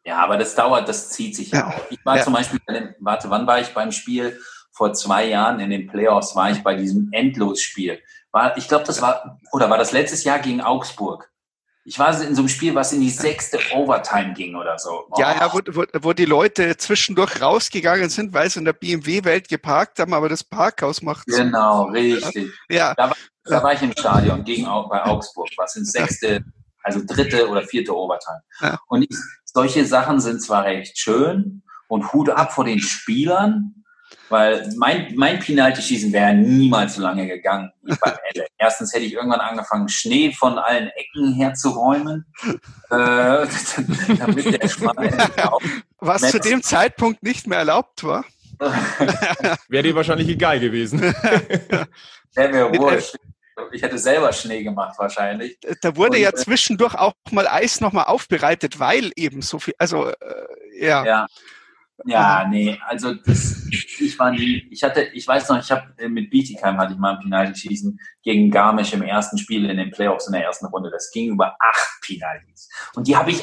[0.04, 1.90] ja, aber das dauert, das zieht sich ja, auch.
[1.90, 2.24] Ich war ja.
[2.24, 4.40] zum Beispiel, dem, warte, wann war ich beim Spiel?
[4.72, 8.00] Vor zwei Jahren in den Playoffs war ich bei diesem Endlosspiel.
[8.30, 11.30] War, ich glaube, das war, oder war das letztes Jahr gegen Augsburg?
[11.88, 15.06] Ich war in so einem Spiel, was in die sechste Overtime ging oder so.
[15.08, 15.14] Oh.
[15.18, 19.48] Ja, ja, wo, wo, wo die Leute zwischendurch rausgegangen sind, weil sie in der BMW-Welt
[19.48, 22.52] geparkt haben, aber das Parkhaus macht Genau, richtig.
[22.68, 22.94] Ja.
[22.94, 26.44] Da war, da war ich im Stadion gegen bei Augsburg, was in sechste,
[26.82, 28.42] also dritte oder vierte Overtime.
[28.60, 28.78] Ja.
[28.88, 33.84] Und ich, solche Sachen sind zwar recht schön und Hut ab vor den Spielern,
[34.28, 38.46] weil mein, mein Penalty-Schießen wäre niemals so lange gegangen wie beim Elle.
[38.58, 42.56] Erstens hätte ich irgendwann angefangen, Schnee von allen Ecken herzuräumen, äh,
[44.18, 44.94] damit der Schmal
[45.98, 48.24] Was zu dem Zeitpunkt nicht mehr erlaubt war.
[49.68, 51.00] wäre dir wahrscheinlich egal gewesen.
[52.34, 53.16] Wäre mir wurscht.
[53.72, 55.58] Ich hätte selber Schnee gemacht wahrscheinlich.
[55.80, 59.74] Da wurde Und, ja äh, zwischendurch auch mal Eis nochmal aufbereitet, weil eben so viel,
[59.78, 60.14] also äh,
[60.80, 61.04] ja.
[61.04, 61.26] ja.
[62.04, 66.08] Ja, nee, also das, ich war nie, ich hatte, ich weiß noch, ich habe äh,
[66.08, 70.26] mit Bietigheim hatte ich mal ein Penalty-Schießen gegen Garmisch im ersten Spiel in den Playoffs
[70.28, 70.90] in der ersten Runde.
[70.90, 72.68] Das ging über acht Penalties.
[72.94, 73.42] Und die habe ich,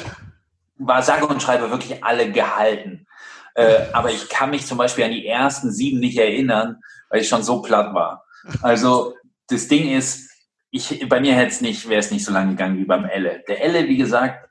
[0.78, 3.06] war sage und schreibe, wirklich alle gehalten.
[3.54, 7.28] Äh, aber ich kann mich zum Beispiel an die ersten sieben nicht erinnern, weil ich
[7.28, 8.24] schon so platt war.
[8.62, 9.14] Also
[9.48, 10.30] das Ding ist,
[10.70, 13.42] ich, bei mir hätte es nicht, wäre es nicht so lange gegangen wie beim Elle.
[13.48, 14.45] Der Elle, wie gesagt,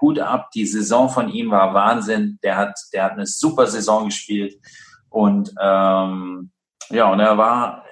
[0.00, 2.38] Hut ab, die Saison von ihm war Wahnsinn.
[2.42, 4.54] Der hat, der hat eine super Saison gespielt
[5.10, 6.50] und ähm,
[6.90, 7.84] ja, und er war,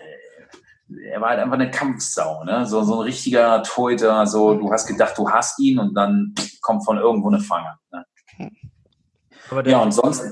[1.11, 2.67] er war halt einfach eine Kampfsau, ne?
[2.67, 6.85] So, so ein richtiger Torhüter, so du hast gedacht, du hast ihn und dann kommt
[6.85, 7.77] von irgendwo eine Fange.
[7.93, 8.05] Ne?
[9.67, 10.25] ja, und sonst,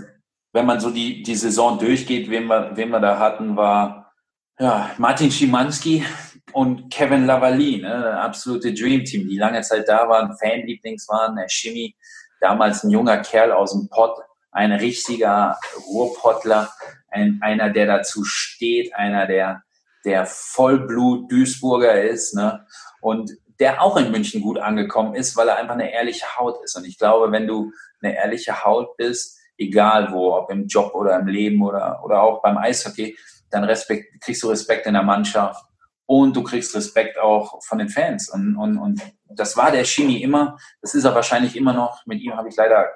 [0.53, 4.12] wenn man so die, die Saison durchgeht, wen wir, wen wir da hatten, war
[4.59, 6.05] ja, Martin Schimanski,
[6.52, 11.48] und Kevin Lavalley, ne, absolute Dream Team, die lange Zeit da waren, Fanlieblings waren, der
[11.48, 11.94] Shimmy,
[12.40, 14.18] damals ein junger Kerl aus dem Pott,
[14.52, 16.70] ein richtiger Ruhrpottler,
[17.11, 19.62] ein, einer, der dazu steht, einer, der,
[20.04, 22.64] der Vollblut-Duisburger ist, ne,
[23.00, 26.76] und der auch in München gut angekommen ist, weil er einfach eine ehrliche Haut ist.
[26.76, 31.18] Und ich glaube, wenn du eine ehrliche Haut bist, egal wo, ob im Job oder
[31.18, 33.16] im Leben oder, oder auch beim Eishockey,
[33.50, 35.64] dann Respekt, kriegst du Respekt in der Mannschaft
[36.07, 38.29] und du kriegst Respekt auch von den Fans.
[38.29, 40.57] Und, und, und das war der Chini immer.
[40.81, 42.07] Das ist er wahrscheinlich immer noch.
[42.07, 42.87] Mit ihm habe ich leider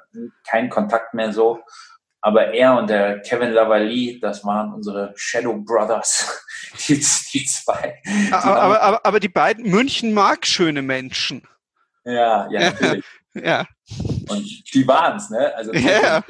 [0.48, 1.60] keinen Kontakt mehr so.
[2.22, 6.44] Aber er und der Kevin Lavalley, das waren unsere Shadow Brothers,
[6.86, 7.98] die, die zwei.
[8.04, 11.42] Die aber, aber, aber, aber, die beiden München mag schöne Menschen.
[12.04, 13.04] Ja, ja, natürlich.
[13.34, 13.66] ja.
[14.28, 15.54] Und die waren's, ne?
[15.56, 16.22] Also ja.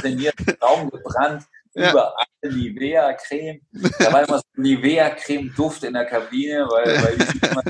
[0.00, 1.90] trainiert, Raum gebrannt, ja.
[1.90, 3.60] überall Nivea-Creme.
[3.98, 7.62] Da war immer so Nivea-Creme-Duft in der Kabine, weil, weil die immer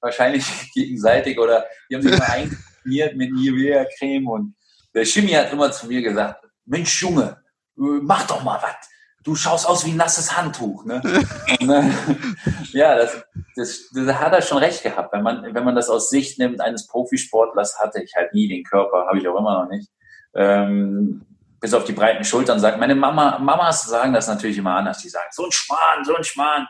[0.00, 4.56] wahrscheinlich gegenseitig oder die haben sich immer eingeschmiert mit Nivea-Creme und
[4.94, 7.36] der Chimie hat immer zu mir gesagt, Mensch Junge,
[7.76, 8.74] mach doch mal was.
[9.22, 10.84] Du schaust aus wie ein nasses Handtuch.
[10.84, 11.02] Ne?
[11.58, 11.90] Äh,
[12.72, 13.24] ja, das,
[13.56, 15.12] das, das hat er schon recht gehabt.
[15.12, 18.62] Wenn man, wenn man das aus Sicht nimmt eines Profisportlers, hatte ich halt nie den
[18.62, 19.90] Körper, habe ich auch immer noch nicht.
[20.34, 21.24] Ähm,
[21.60, 22.78] bis auf die breiten Schultern sagt.
[22.78, 24.98] Meine Mama, Mamas sagen das natürlich immer anders.
[24.98, 26.66] Die sagen, so ein Schwan, so ein Schwan.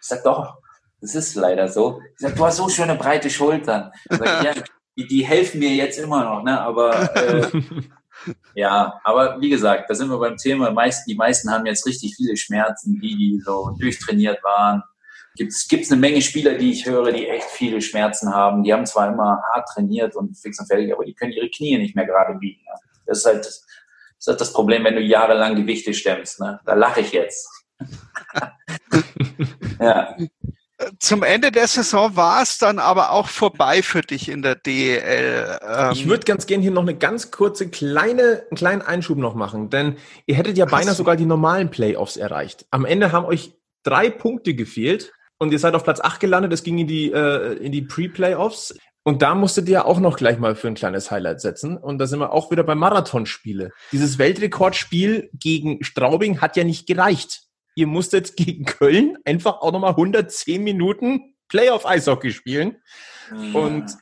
[0.00, 0.58] Ich sag doch,
[1.00, 2.00] das ist leider so.
[2.12, 3.92] Ich sag, du hast so schöne breite Schultern.
[4.08, 4.52] Sag, ja,
[4.96, 6.60] die, die, helfen mir jetzt immer noch, ne?
[6.60, 7.50] Aber äh,
[8.54, 10.70] ja, aber wie gesagt, da sind wir beim Thema.
[10.70, 14.82] Meist, die meisten haben jetzt richtig viele Schmerzen, die, die so durchtrainiert waren.
[15.36, 18.64] Gibt es eine Menge Spieler, die ich höre, die echt viele Schmerzen haben.
[18.64, 21.78] Die haben zwar immer hart trainiert und fix und fertig, aber die können ihre Knie
[21.78, 22.60] nicht mehr gerade biegen.
[23.06, 23.64] Das ist halt das,
[24.26, 26.40] das ist das Problem, wenn du jahrelang Gewichte stemmst.
[26.40, 26.60] Ne?
[26.64, 27.48] Da lache ich jetzt.
[29.80, 30.16] ja.
[31.00, 35.58] Zum Ende der Saison war es dann aber auch vorbei für dich in der DEL.
[35.66, 39.34] Ähm ich würde ganz gerne hier noch eine ganz kurze kleine, einen kleinen Einschub noch
[39.34, 39.96] machen, denn
[40.26, 42.66] ihr hättet ja beinahe sogar die normalen Playoffs erreicht.
[42.70, 46.52] Am Ende haben euch drei Punkte gefehlt und ihr seid auf Platz 8 gelandet.
[46.52, 48.76] Es ging in die, äh, in die Pre-Playoffs.
[49.08, 51.78] Und da musst du dir auch noch gleich mal für ein kleines Highlight setzen.
[51.78, 53.72] Und da sind wir auch wieder bei Marathonspiele.
[53.90, 57.44] Dieses Weltrekordspiel gegen Straubing hat ja nicht gereicht.
[57.74, 62.76] Ihr musstet gegen Köln einfach auch nochmal 110 Minuten Playoff-Eishockey spielen.
[63.30, 63.58] Ja.
[63.58, 63.96] Und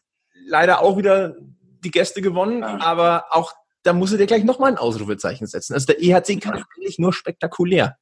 [0.45, 1.37] leider auch wieder
[1.85, 2.81] die Gäste gewonnen, ja.
[2.81, 3.53] aber auch
[3.85, 5.75] da musst du dir gleich nochmal ein Ausrufezeichen setzen.
[5.75, 7.97] Also der EHC kann eigentlich nur spektakulär.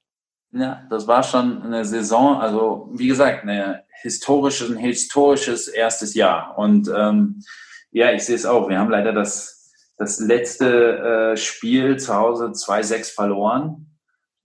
[0.53, 6.59] Ja, das war schon eine Saison, also wie gesagt, eine historisches, ein historisches erstes Jahr.
[6.59, 7.43] Und ähm,
[7.91, 8.69] ja, ich sehe es auch.
[8.69, 13.87] Wir haben leider das, das letzte äh, Spiel zu Hause 2-6 verloren.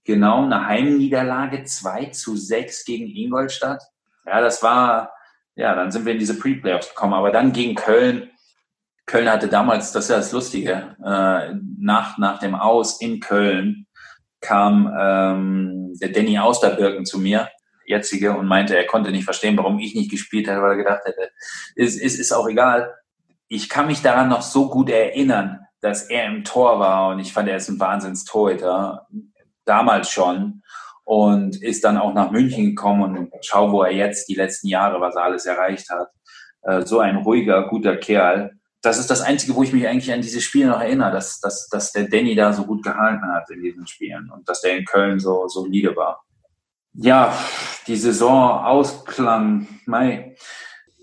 [0.05, 3.83] Genau, eine Heimniederlage 2 zu 6 gegen Ingolstadt.
[4.25, 5.11] Ja, das war,
[5.55, 7.13] ja, dann sind wir in diese Pre-Playoffs gekommen.
[7.13, 8.29] Aber dann gegen Köln.
[9.05, 13.87] Köln hatte damals, das ist ja das Lustige, äh, nach, nach dem Aus in Köln
[14.39, 17.49] kam ähm, der Danny Austerbirken zu mir,
[17.89, 21.01] jetzige, und meinte, er konnte nicht verstehen, warum ich nicht gespielt hätte, weil er gedacht
[21.05, 21.29] hätte,
[21.75, 22.95] es ist, ist, ist auch egal.
[23.47, 27.33] Ich kann mich daran noch so gut erinnern, dass er im Tor war und ich
[27.33, 29.07] fand, er ist ein Wahnsinns-Torhüter,
[29.65, 30.61] damals schon
[31.03, 35.01] und ist dann auch nach München gekommen und schau, wo er jetzt die letzten Jahre,
[35.01, 36.09] was er alles erreicht hat.
[36.61, 40.21] Äh, so ein ruhiger, guter Kerl das ist das Einzige, wo ich mich eigentlich an
[40.21, 43.61] diese Spiele noch erinnere, dass, dass, dass der Danny da so gut gehalten hat in
[43.61, 46.23] diesen Spielen und dass der in Köln so solide war.
[47.01, 47.33] Ja,
[47.87, 49.67] die Saison ausklang.
[49.85, 50.35] Mai.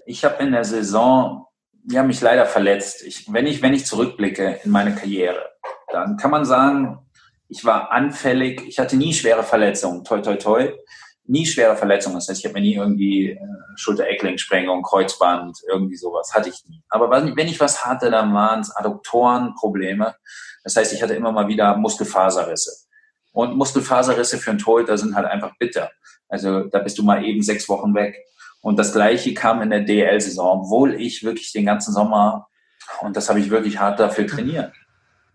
[0.05, 1.47] Ich habe in der Saison
[1.91, 3.03] ja mich leider verletzt.
[3.03, 5.49] Ich, wenn ich wenn ich zurückblicke in meine Karriere,
[5.91, 6.99] dann kann man sagen,
[7.49, 8.63] ich war anfällig.
[8.67, 10.05] Ich hatte nie schwere Verletzungen.
[10.05, 10.73] Toi toi toi
[11.29, 12.17] nie schwere Verletzungen.
[12.17, 13.39] Das heißt, ich habe mir nie irgendwie äh,
[13.77, 16.33] Schulter-Eckling-Sprengung, Kreuzband, irgendwie sowas.
[16.35, 16.83] Hatte ich nie.
[16.89, 20.15] Aber wenn ich was hatte, dann waren es Adduktorenprobleme.
[20.63, 22.86] Das heißt, ich hatte immer mal wieder Muskelfaserrisse.
[23.37, 25.91] Und Muskelfaserrisse für einen Torhüter sind halt einfach bitter.
[26.27, 28.17] Also da bist du mal eben sechs Wochen weg.
[28.63, 32.49] Und das Gleiche kam in der DL-Saison, obwohl ich wirklich den ganzen Sommer,
[33.03, 34.73] und das habe ich wirklich hart dafür trainiert.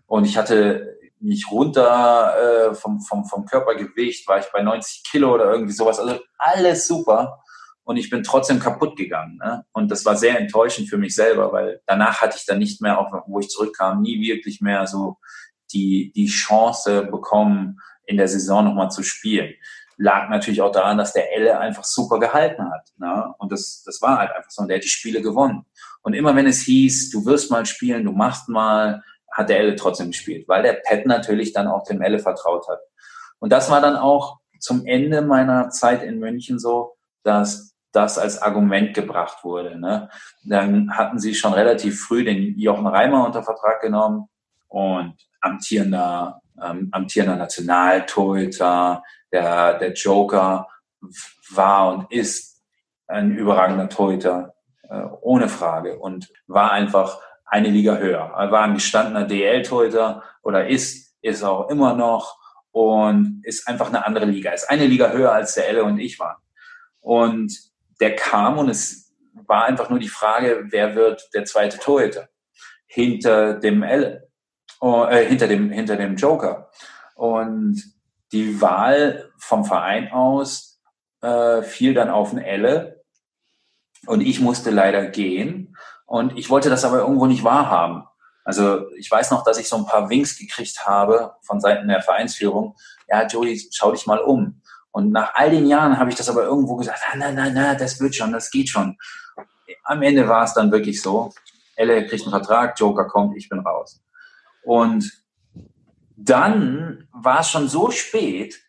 [0.06, 5.32] Und ich hatte mich runter äh, vom, vom, vom Körpergewicht, war ich bei 90 Kilo
[5.32, 6.00] oder irgendwie sowas.
[6.00, 7.38] Also alles super.
[7.84, 9.38] Und ich bin trotzdem kaputt gegangen.
[9.40, 9.64] Ne?
[9.70, 12.98] Und das war sehr enttäuschend für mich selber, weil danach hatte ich dann nicht mehr,
[12.98, 15.18] auch wo ich zurückkam, nie wirklich mehr so
[15.72, 17.78] die, die Chance bekommen,
[18.12, 19.54] in der Saison nochmal zu spielen.
[19.96, 22.88] Lag natürlich auch daran, dass der Elle einfach super gehalten hat.
[22.98, 23.34] Ne?
[23.38, 24.62] Und das, das war halt einfach so.
[24.62, 25.66] Und der hat die Spiele gewonnen.
[26.02, 29.76] Und immer wenn es hieß, du wirst mal spielen, du machst mal, hat der Elle
[29.76, 32.80] trotzdem gespielt, weil der Pat natürlich dann auch dem Elle vertraut hat.
[33.38, 38.40] Und das war dann auch zum Ende meiner Zeit in München so, dass das als
[38.40, 39.78] Argument gebracht wurde.
[39.78, 40.08] Ne?
[40.44, 44.28] Dann hatten sie schon relativ früh den Jochen Reimer unter Vertrag genommen
[44.68, 50.68] und amtierender, ähm, amtierender Nationaltorhüter, der, der Joker
[51.50, 52.62] war und ist
[53.06, 54.54] ein überragender Torhüter,
[54.88, 58.32] äh, ohne Frage und war einfach eine Liga höher.
[58.36, 62.38] Er war ein gestandener DL-Torhüter oder ist, ist auch immer noch
[62.70, 64.52] und ist einfach eine andere Liga.
[64.52, 66.38] Ist eine Liga höher als der Elle und ich waren.
[67.00, 67.54] Und
[68.00, 72.28] der kam und es war einfach nur die Frage, wer wird der zweite Torhüter
[72.86, 74.28] hinter dem Elle,
[74.82, 76.70] äh, hinter dem hinter dem Joker.
[77.14, 77.82] Und
[78.32, 80.80] die Wahl vom Verein aus
[81.20, 83.02] äh, fiel dann auf den Elle
[84.06, 85.76] und ich musste leider gehen
[86.06, 88.04] und ich wollte das aber irgendwo nicht wahrhaben.
[88.44, 92.02] Also ich weiß noch, dass ich so ein paar Winks gekriegt habe von Seiten der
[92.02, 92.74] Vereinsführung.
[93.08, 94.62] Ja, Joey, schau dich mal um.
[94.90, 98.00] Und nach all den Jahren habe ich das aber irgendwo gesagt, nein, nein, nein, das
[98.00, 98.98] wird schon, das geht schon.
[99.84, 101.32] Am Ende war es dann wirklich so.
[101.76, 104.01] Elle kriegt einen Vertrag, Joker kommt, ich bin raus.
[104.64, 105.10] Und
[106.16, 108.60] dann war es schon so spät,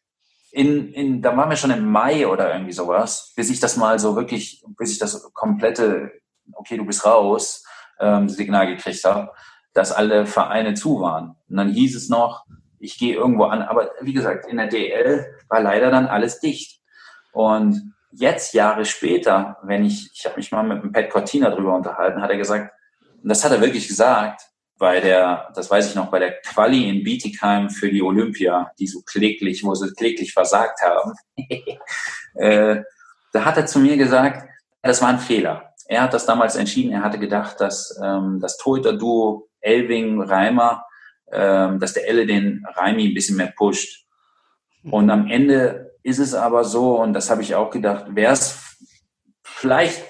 [0.51, 3.97] in, in, da waren wir schon im Mai oder irgendwie sowas, bis ich das mal
[3.97, 6.11] so wirklich, bis ich das komplette
[6.51, 7.63] okay, du bist raus,
[7.99, 9.31] ähm, Signal gekriegt habe,
[9.73, 11.35] dass alle Vereine zu waren.
[11.49, 12.45] Und dann hieß es noch,
[12.79, 13.61] ich gehe irgendwo an.
[13.61, 16.81] Aber wie gesagt, in der DL war leider dann alles dicht.
[17.31, 21.75] Und jetzt, Jahre später, wenn ich, ich habe mich mal mit dem Pat Cortina drüber
[21.75, 22.73] unterhalten, hat er gesagt,
[23.21, 24.41] und das hat er wirklich gesagt,
[24.77, 28.87] bei der, das weiß ich noch, bei der Quali in Bietigheim für die Olympia, die
[28.87, 31.13] so kläglich, wo sie kläglich versagt haben,
[32.35, 32.81] äh,
[33.31, 34.47] da hat er zu mir gesagt,
[34.81, 36.91] das war ein Fehler er hat das damals entschieden.
[36.91, 40.85] Er hatte gedacht, dass ähm, das Torhüter-Duo Elving-Reimer,
[41.31, 44.05] ähm, dass der Elle den Raimi ein bisschen mehr pusht.
[44.83, 48.77] Und am Ende ist es aber so, und das habe ich auch gedacht, wäre es
[49.43, 50.03] vielleicht,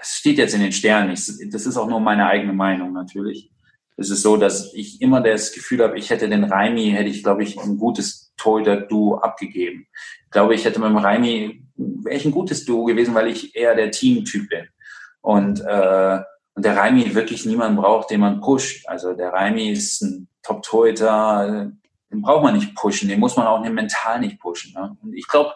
[0.00, 3.51] es steht jetzt in den Sternen, ich, das ist auch nur meine eigene Meinung natürlich.
[3.96, 7.22] Es ist so, dass ich immer das Gefühl habe, ich hätte den Raimi, hätte ich,
[7.22, 9.86] glaube ich, ein gutes Torhüter-Duo abgegeben.
[10.24, 13.54] Ich glaube, ich hätte mit dem Raimi, wäre ich ein gutes Duo gewesen, weil ich
[13.54, 14.66] eher der Teamtyp bin.
[15.20, 16.20] Und, äh,
[16.54, 18.88] und der Raimi wirklich niemanden braucht, den man pusht.
[18.88, 21.70] Also der Raimi ist ein Top-Torhüter,
[22.10, 24.72] den braucht man nicht pushen, den muss man auch mental nicht pushen.
[24.74, 24.96] Ne?
[25.02, 25.54] Und ich glaube,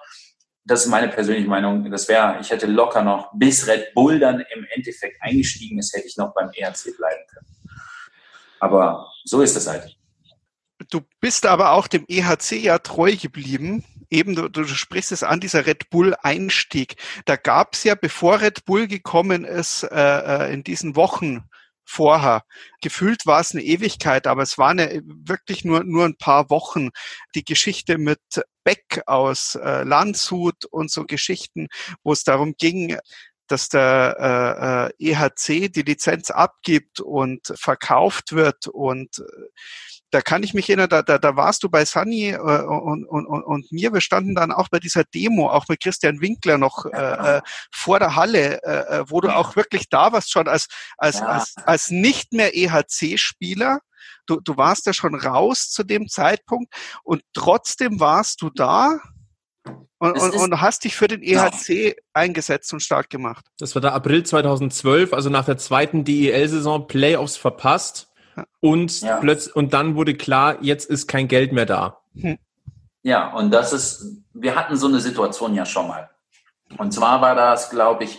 [0.65, 4.41] das ist meine persönliche Meinung, das wäre, ich hätte locker noch, bis Red Bull dann
[4.41, 7.47] im Endeffekt eingestiegen ist, hätte ich noch beim ERC bleiben können.
[8.61, 9.97] Aber so ist es halt.
[10.91, 13.85] Du bist aber auch dem EHC ja treu geblieben.
[14.11, 16.97] Eben, du, du sprichst es an, dieser Red Bull-Einstieg.
[17.25, 21.45] Da gab es ja, bevor Red Bull gekommen ist, äh, äh, in diesen Wochen
[21.85, 22.43] vorher.
[22.83, 26.91] Gefühlt war es eine Ewigkeit, aber es waren ja wirklich nur, nur ein paar Wochen.
[27.35, 28.21] Die Geschichte mit
[28.65, 31.69] Beck aus äh, Landshut und so Geschichten,
[32.03, 32.99] wo es darum ging,
[33.49, 39.47] dass der äh, EHC die Lizenz abgibt und verkauft wird und äh,
[40.11, 43.27] da kann ich mich erinnern, da, da, da warst du bei Sunny äh, und, und,
[43.27, 43.93] und mir.
[43.93, 47.41] Wir standen dann auch bei dieser Demo, auch mit Christian Winkler noch äh, äh,
[47.73, 51.27] vor der Halle, äh, äh, wo du auch wirklich da warst, schon als, als, ja.
[51.27, 53.81] als, als nicht mehr EHC-Spieler.
[54.27, 56.73] Du, du warst ja schon raus zu dem Zeitpunkt
[57.03, 59.01] und trotzdem warst du da
[59.99, 61.95] und, und, und, hast dich für den EHC ja.
[62.13, 63.47] eingesetzt und stark gemacht.
[63.59, 68.09] Das war der April 2012, also nach der zweiten DEL-Saison Playoffs verpasst.
[68.61, 69.17] Und, ja.
[69.17, 72.01] plötzlich, und dann wurde klar, jetzt ist kein Geld mehr da.
[72.15, 72.39] Hm.
[73.03, 76.11] Ja, und das ist, wir hatten so eine Situation ja schon mal.
[76.77, 78.19] Und zwar war das, glaube ich,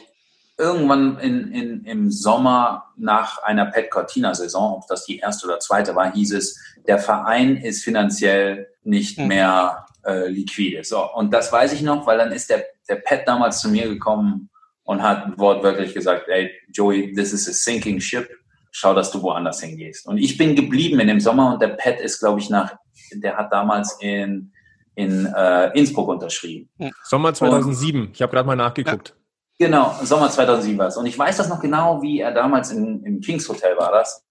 [0.58, 5.94] irgendwann in, in, im Sommer nach einer Pet Cortina-Saison, ob das die erste oder zweite
[5.94, 9.28] war, hieß es, der Verein ist finanziell nicht hm.
[9.28, 10.84] mehr äh, liquide.
[10.84, 13.88] So, und das weiß ich noch, weil dann ist der, der Pet damals zu mir
[13.88, 14.50] gekommen
[14.84, 18.30] und hat wortwörtlich gesagt, ey, Joey, this is a sinking ship
[18.78, 20.06] schau, dass du woanders hingehst.
[20.08, 22.76] Und ich bin geblieben in dem Sommer und der Pat ist, glaube ich, nach,
[23.12, 24.54] der hat damals in,
[24.96, 26.70] in äh, Innsbruck unterschrieben.
[27.04, 29.16] Sommer 2007, und, ich habe gerade mal nachgeguckt.
[29.58, 30.98] Ja, genau, Sommer 2007 war es.
[30.98, 34.24] Und ich weiß das noch genau, wie er damals in, im Kings Hotel war das,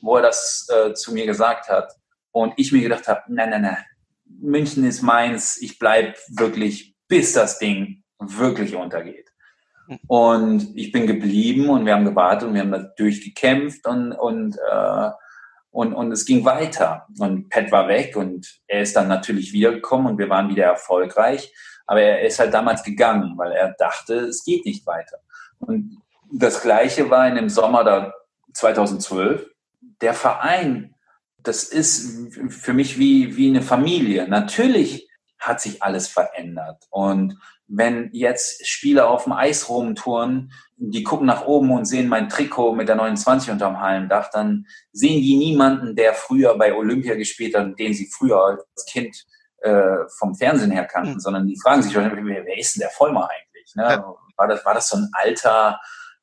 [0.00, 1.92] wo er das äh, zu mir gesagt hat.
[2.30, 3.84] Und ich mir gedacht habe, nein, nein, nein,
[4.28, 9.28] München ist meins, ich bleib wirklich, bis das Ding wirklich untergeht.
[10.06, 14.56] Und ich bin geblieben und wir haben gewartet und wir haben da durchgekämpft und, und,
[14.56, 15.10] äh,
[15.70, 17.06] und, und es ging weiter.
[17.18, 21.54] Und Pat war weg und er ist dann natürlich wiedergekommen und wir waren wieder erfolgreich.
[21.86, 25.18] Aber er ist halt damals gegangen, weil er dachte, es geht nicht weiter.
[25.58, 28.12] Und das Gleiche war in dem Sommer da
[28.52, 29.46] 2012.
[30.02, 30.94] Der Verein,
[31.42, 34.28] das ist für mich wie, wie eine Familie.
[34.28, 35.08] Natürlich
[35.38, 36.84] hat sich alles verändert.
[36.90, 42.28] Und wenn jetzt Spieler auf dem Eis rumtouren, die gucken nach oben und sehen mein
[42.28, 47.54] Trikot mit der 29 unterm Hallendach, dann sehen die niemanden, der früher bei Olympia gespielt
[47.54, 49.26] hat, den sie früher als Kind
[49.58, 51.20] äh, vom Fernsehen her kannten, mhm.
[51.20, 53.74] sondern die fragen sich, wer ist denn der Vollmer eigentlich?
[53.74, 53.82] Ne?
[53.82, 54.14] Ja.
[54.36, 55.80] War, das, war das so ein alter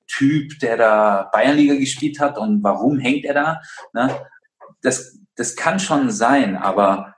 [0.07, 3.61] Typ, der da Bayernliga gespielt hat und warum hängt er da?
[3.93, 4.09] Ne?
[4.86, 7.15] Das, das kann schon sein, aber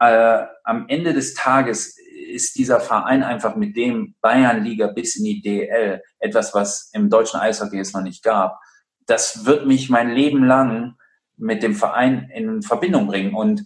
[0.00, 1.96] äh, am Ende des Tages
[2.32, 7.40] ist dieser Verein einfach mit dem Bayernliga bis in die DL etwas, was im deutschen
[7.40, 8.58] Eishockey es noch nicht gab.
[9.06, 10.94] Das wird mich mein Leben lang
[11.36, 13.34] mit dem Verein in Verbindung bringen.
[13.34, 13.64] Und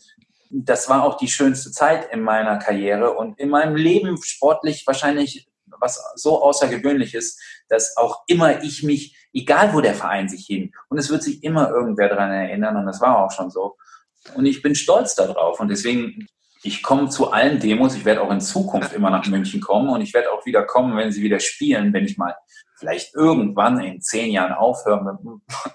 [0.50, 5.48] das war auch die schönste Zeit in meiner Karriere und in meinem Leben sportlich wahrscheinlich
[5.80, 10.72] was so außergewöhnlich ist, dass auch immer ich mich, egal wo der Verein sich hin,
[10.88, 13.76] und es wird sich immer irgendwer daran erinnern, und das war auch schon so.
[14.34, 15.60] Und ich bin stolz darauf.
[15.60, 16.28] Und deswegen
[16.64, 17.94] ich komme zu allen Demos.
[17.94, 20.96] Ich werde auch in Zukunft immer nach München kommen und ich werde auch wieder kommen,
[20.96, 22.34] wenn sie wieder spielen, wenn ich mal
[22.76, 25.20] vielleicht irgendwann in zehn Jahren aufhöre mit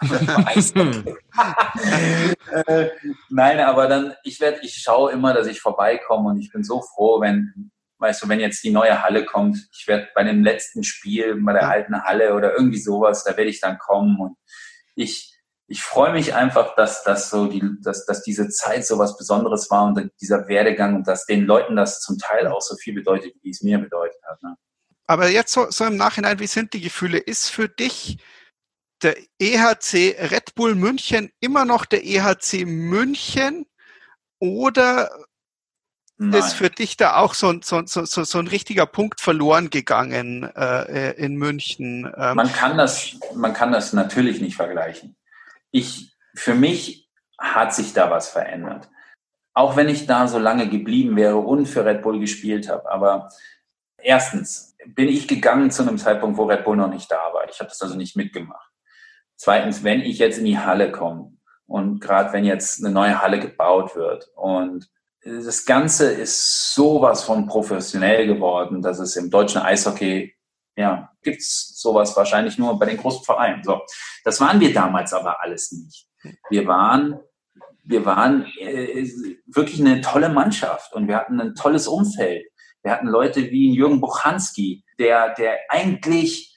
[2.68, 2.90] äh,
[3.30, 6.82] Nein, aber dann, ich werde, ich schaue immer, dass ich vorbeikomme und ich bin so
[6.82, 10.84] froh, wenn, weißt du, wenn jetzt die neue Halle kommt, ich werde bei dem letzten
[10.84, 14.38] Spiel bei der alten Halle oder irgendwie sowas, da werde ich dann kommen und
[14.96, 15.36] ich,
[15.68, 19.70] ich freue mich einfach, dass, dass, so die, dass, dass diese Zeit so was Besonderes
[19.70, 23.34] war und dieser Werdegang und dass den Leuten das zum Teil auch so viel bedeutet,
[23.44, 24.42] wie es mir bedeutet hat.
[24.42, 24.56] Ne?
[25.06, 27.18] Aber jetzt so, so im Nachhinein, wie sind die Gefühle?
[27.18, 28.18] Ist für dich
[29.02, 33.66] der EHC Red Bull München immer noch der EHC München
[34.40, 35.10] oder
[36.22, 36.40] Nein.
[36.40, 41.12] ist für dich da auch so, so, so, so ein richtiger Punkt verloren gegangen äh,
[41.14, 42.12] in München?
[42.18, 45.16] Ähm, man, kann das, man kann das natürlich nicht vergleichen
[45.72, 48.90] ich, für mich hat sich da was verändert.
[49.54, 52.90] Auch wenn ich da so lange geblieben wäre und für Red Bull gespielt habe.
[52.92, 53.30] Aber
[53.98, 57.50] erstens bin ich gegangen zu einem Zeitpunkt, wo Red Bull noch nicht da war.
[57.50, 58.70] Ich habe das also nicht mitgemacht.
[59.36, 61.34] Zweitens, wenn ich jetzt in die Halle komme
[61.66, 64.90] und gerade wenn jetzt eine neue Halle gebaut wird und
[65.24, 70.34] das Ganze ist sowas von professionell geworden, dass es im deutschen Eishockey
[70.78, 73.64] Ja, gibt's sowas wahrscheinlich nur bei den großen Vereinen.
[73.64, 73.82] So,
[74.24, 76.08] das waren wir damals aber alles nicht.
[76.50, 77.20] Wir waren,
[77.84, 79.10] wir waren äh,
[79.46, 82.46] wirklich eine tolle Mannschaft und wir hatten ein tolles Umfeld.
[82.82, 86.49] Wir hatten Leute wie Jürgen Buchanski, der, der eigentlich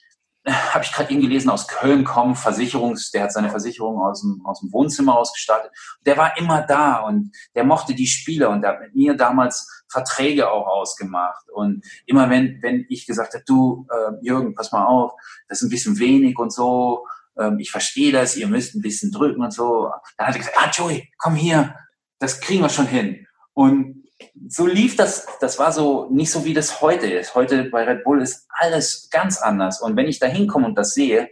[0.45, 4.41] habe ich gerade eben gelesen, aus Köln kommen, Versicherungs, der hat seine Versicherung aus dem,
[4.45, 5.71] aus dem Wohnzimmer ausgestartet.
[6.05, 9.83] Der war immer da und der mochte die Spieler und der hat mit mir damals
[9.87, 11.49] Verträge auch ausgemacht.
[11.49, 15.13] Und immer wenn, wenn ich gesagt habe, du, äh, Jürgen, pass mal auf,
[15.47, 17.07] das ist ein bisschen wenig und so,
[17.39, 20.57] ähm, ich verstehe das, ihr müsst ein bisschen drücken und so, dann hat er gesagt,
[20.59, 21.75] ah, Joey, komm hier,
[22.19, 23.25] das kriegen wir schon hin.
[23.53, 24.02] Und
[24.47, 27.35] so lief das, das war so nicht so, wie das heute ist.
[27.35, 29.81] Heute bei Red Bull ist alles ganz anders.
[29.81, 31.29] Und wenn ich da hinkomme und das sehe,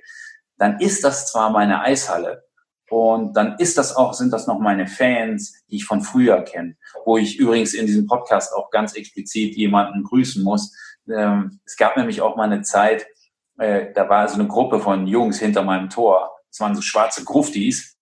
[0.58, 2.44] dann ist das zwar meine Eishalle
[2.92, 6.76] und dann ist das auch, sind das noch meine Fans, die ich von früher kenne,
[7.06, 10.76] wo ich übrigens in diesem Podcast auch ganz explizit jemanden grüßen muss.
[11.10, 13.08] Ähm, es gab nämlich auch mal eine Zeit,
[13.58, 16.32] äh, da war so eine Gruppe von Jungs hinter meinem Tor.
[16.50, 17.98] Das waren so schwarze Gruftis.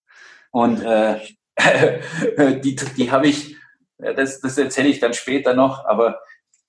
[0.50, 1.20] Und äh,
[2.64, 3.59] die, die habe ich
[4.00, 6.20] das, das erzähle ich dann später noch, aber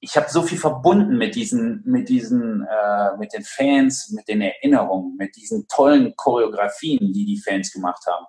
[0.01, 4.41] ich habe so viel verbunden mit diesen, mit diesen, äh, mit den Fans, mit den
[4.41, 8.26] Erinnerungen, mit diesen tollen Choreografien, die die Fans gemacht haben.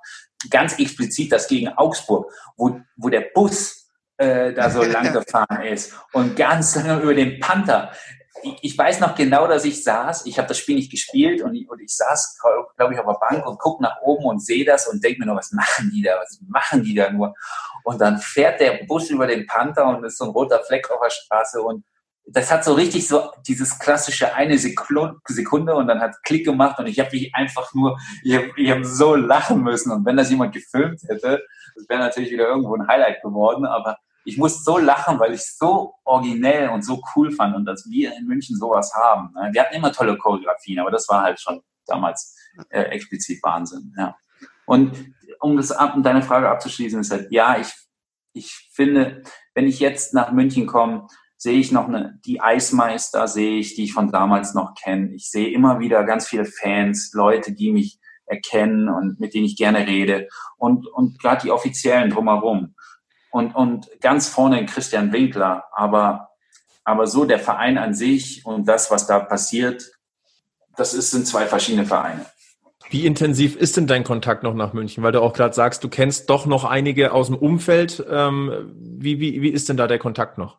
[0.49, 5.93] Ganz explizit das gegen Augsburg, wo, wo der Bus äh, da so lang gefahren ist
[6.11, 7.91] und ganz lange über den Panther
[8.61, 11.69] ich weiß noch genau, dass ich saß, ich habe das Spiel nicht gespielt und ich,
[11.69, 12.39] und ich saß,
[12.77, 15.25] glaube ich, auf der Bank und gucke nach oben und sehe das und denke mir
[15.27, 17.33] nur, was machen die da, was machen die da nur?
[17.83, 20.99] Und dann fährt der Bus über den Panther und ist so ein roter Fleck auf
[21.01, 21.83] der Straße und
[22.27, 26.87] das hat so richtig so dieses klassische eine Sekunde und dann hat Klick gemacht und
[26.87, 29.91] ich habe mich einfach nur, ich habe hab so lachen müssen.
[29.91, 31.41] Und wenn das jemand gefilmt hätte,
[31.75, 35.41] das wäre natürlich wieder irgendwo ein Highlight geworden, aber ich muss so lachen, weil ich
[35.41, 39.33] es so originell und so cool fand und dass wir in München sowas haben.
[39.33, 39.49] Ne?
[39.53, 42.35] Wir hatten immer tolle Choreografien, aber das war halt schon damals
[42.69, 43.93] äh, explizit Wahnsinn.
[43.97, 44.15] Ja.
[44.65, 47.73] Und um das ab, um deine Frage abzuschließen, ist halt, ja, ich,
[48.33, 51.07] ich finde, wenn ich jetzt nach München komme,
[51.37, 55.13] sehe ich noch eine, die Eismeister, sehe ich, die ich von damals noch kenne.
[55.15, 59.57] Ich sehe immer wieder ganz viele Fans, Leute, die mich erkennen und mit denen ich
[59.57, 62.75] gerne rede und, und gerade die Offiziellen drumherum
[63.31, 66.29] und, und ganz vorne Christian Winkler, aber,
[66.83, 69.91] aber so der Verein an sich und das, was da passiert,
[70.75, 72.25] das ist, sind zwei verschiedene Vereine.
[72.89, 75.01] Wie intensiv ist denn dein Kontakt noch nach München?
[75.01, 78.05] Weil du auch gerade sagst, du kennst doch noch einige aus dem Umfeld.
[78.09, 80.57] Ähm, wie, wie, wie ist denn da der Kontakt noch?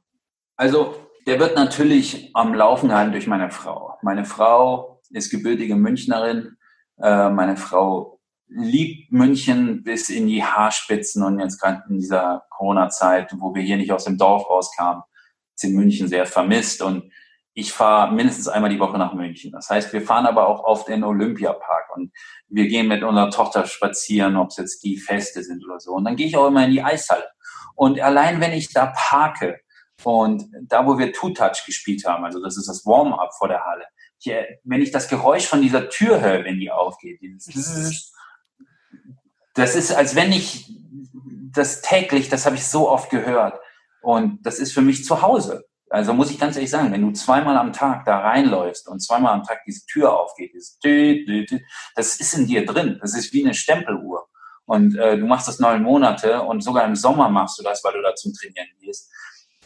[0.57, 0.95] Also,
[1.27, 3.99] der wird natürlich am Laufen gehalten durch meine Frau.
[4.01, 6.57] Meine Frau ist gebürtige Münchnerin.
[7.03, 8.19] Äh, meine Frau
[8.55, 13.77] liebt München bis in die Haarspitzen und jetzt gerade in dieser Corona-Zeit, wo wir hier
[13.77, 15.03] nicht aus dem Dorf rauskamen,
[15.55, 17.11] sind München sehr vermisst und
[17.55, 19.53] ich fahre mindestens einmal die Woche nach München.
[19.53, 22.13] Das heißt, wir fahren aber auch oft in den Olympiapark und
[22.49, 25.93] wir gehen mit unserer Tochter spazieren, ob es jetzt die Feste sind oder so.
[25.93, 27.29] Und dann gehe ich auch immer in die Eishalle.
[27.75, 29.61] Und allein wenn ich da parke
[30.03, 33.85] und da, wo wir Two-Touch gespielt haben, also das ist das Warm-up vor der Halle,
[34.65, 38.13] wenn ich das Geräusch von dieser Tür höre, wenn die aufgeht, dieses
[39.55, 40.71] das ist, als wenn ich
[41.53, 43.61] das täglich, das habe ich so oft gehört.
[44.01, 45.65] Und das ist für mich zu Hause.
[45.91, 49.35] Also muss ich ganz ehrlich sagen, wenn du zweimal am Tag da reinläufst und zweimal
[49.35, 52.99] am Tag diese Tür aufgeht, das ist in dir drin.
[53.01, 54.27] Das ist wie eine Stempeluhr.
[54.65, 57.93] Und äh, du machst das neun Monate und sogar im Sommer machst du das, weil
[57.93, 59.11] du da zum Trainieren gehst.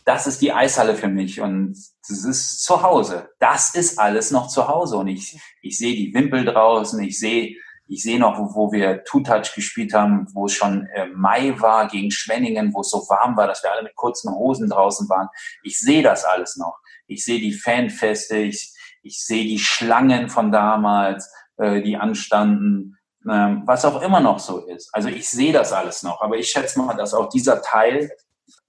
[0.05, 1.77] Das ist die Eishalle für mich und
[2.09, 3.29] das ist zu Hause.
[3.39, 7.57] Das ist alles noch zu Hause und ich, ich sehe die Wimpel draußen, ich sehe
[7.89, 11.87] ich sehe noch, wo, wo wir Two-Touch gespielt haben, wo es schon äh, Mai war
[11.89, 15.29] gegen Schwenningen, wo es so warm war, dass wir alle mit kurzen Hosen draußen waren.
[15.63, 16.79] Ich sehe das alles noch.
[17.07, 18.73] Ich sehe die Fanfeste, ich,
[19.03, 24.67] ich sehe die Schlangen von damals, äh, die anstanden, ähm, was auch immer noch so
[24.67, 24.93] ist.
[24.93, 26.21] Also ich sehe das alles noch.
[26.23, 28.11] Aber ich schätze mal, dass auch dieser Teil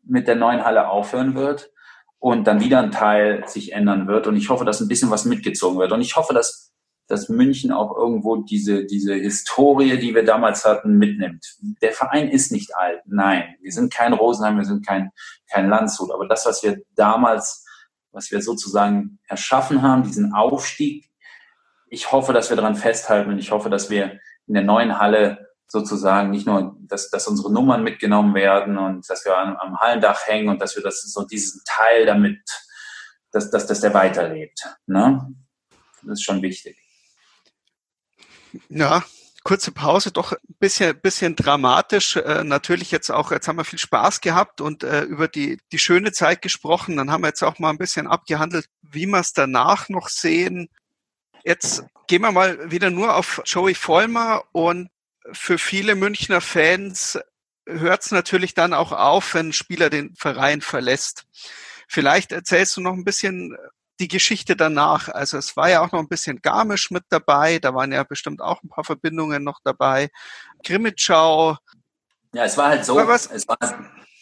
[0.03, 1.71] mit der neuen Halle aufhören wird
[2.19, 4.27] und dann wieder ein Teil sich ändern wird.
[4.27, 5.91] Und ich hoffe, dass ein bisschen was mitgezogen wird.
[5.91, 6.66] Und ich hoffe, dass
[7.07, 11.45] dass München auch irgendwo diese, diese Historie, die wir damals hatten, mitnimmt.
[11.81, 13.01] Der Verein ist nicht alt.
[13.05, 15.11] Nein, wir sind kein Rosenheim, wir sind kein,
[15.49, 16.11] kein Landshut.
[16.11, 17.65] Aber das, was wir damals,
[18.11, 21.09] was wir sozusagen erschaffen haben, diesen Aufstieg,
[21.89, 25.47] ich hoffe, dass wir daran festhalten und ich hoffe, dass wir in der neuen Halle
[25.69, 30.27] sozusagen nicht nur, dass, dass unsere Nummern mitgenommen werden und dass wir am, am Hallendach
[30.27, 32.39] hängen und dass wir das so diesen Teil damit,
[33.31, 34.67] dass, dass, dass der weiterlebt.
[34.85, 35.33] Ne?
[36.03, 36.77] Das ist schon wichtig.
[38.69, 39.03] Ja,
[39.43, 42.17] kurze Pause, doch ein bisschen, bisschen dramatisch.
[42.17, 45.79] Äh, natürlich jetzt auch, jetzt haben wir viel Spaß gehabt und äh, über die, die
[45.79, 46.97] schöne Zeit gesprochen.
[46.97, 50.69] Dann haben wir jetzt auch mal ein bisschen abgehandelt, wie wir es danach noch sehen.
[51.45, 54.89] Jetzt gehen wir mal wieder nur auf Joey Vollmer und
[55.31, 57.17] für viele Münchner Fans
[57.65, 61.25] hört es natürlich dann auch auf, wenn ein Spieler den Verein verlässt.
[61.87, 63.57] Vielleicht erzählst du noch ein bisschen
[63.99, 65.09] die Geschichte danach.
[65.09, 68.41] Also es war ja auch noch ein bisschen Garmisch mit dabei, da waren ja bestimmt
[68.41, 70.09] auch ein paar Verbindungen noch dabei.
[70.63, 71.57] Grimmitschau.
[72.33, 73.57] Ja, es war halt so, war es war,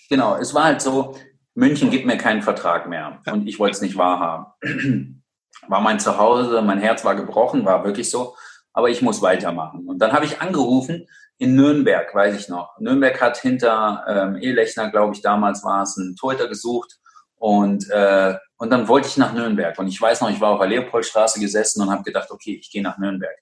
[0.10, 1.18] genau, es war halt so,
[1.56, 3.34] München gibt mir keinen Vertrag mehr ja.
[3.34, 4.46] und ich wollte es nicht wahrhaben.
[5.68, 8.36] War mein Zuhause, mein Herz war gebrochen, war wirklich so,
[8.74, 9.88] aber ich muss weitermachen.
[9.88, 11.08] Und dann habe ich angerufen
[11.40, 12.78] in Nürnberg, weiß ich noch.
[12.78, 17.00] Nürnberg hat hinter ähm, Ehlechner, glaube ich, damals war es, einen Torhüter gesucht
[17.38, 19.78] und äh, und dann wollte ich nach Nürnberg.
[19.80, 22.72] Und ich weiß noch, ich war auf der Leopoldstraße gesessen und habe gedacht, okay, ich
[22.72, 23.38] gehe nach Nürnberg.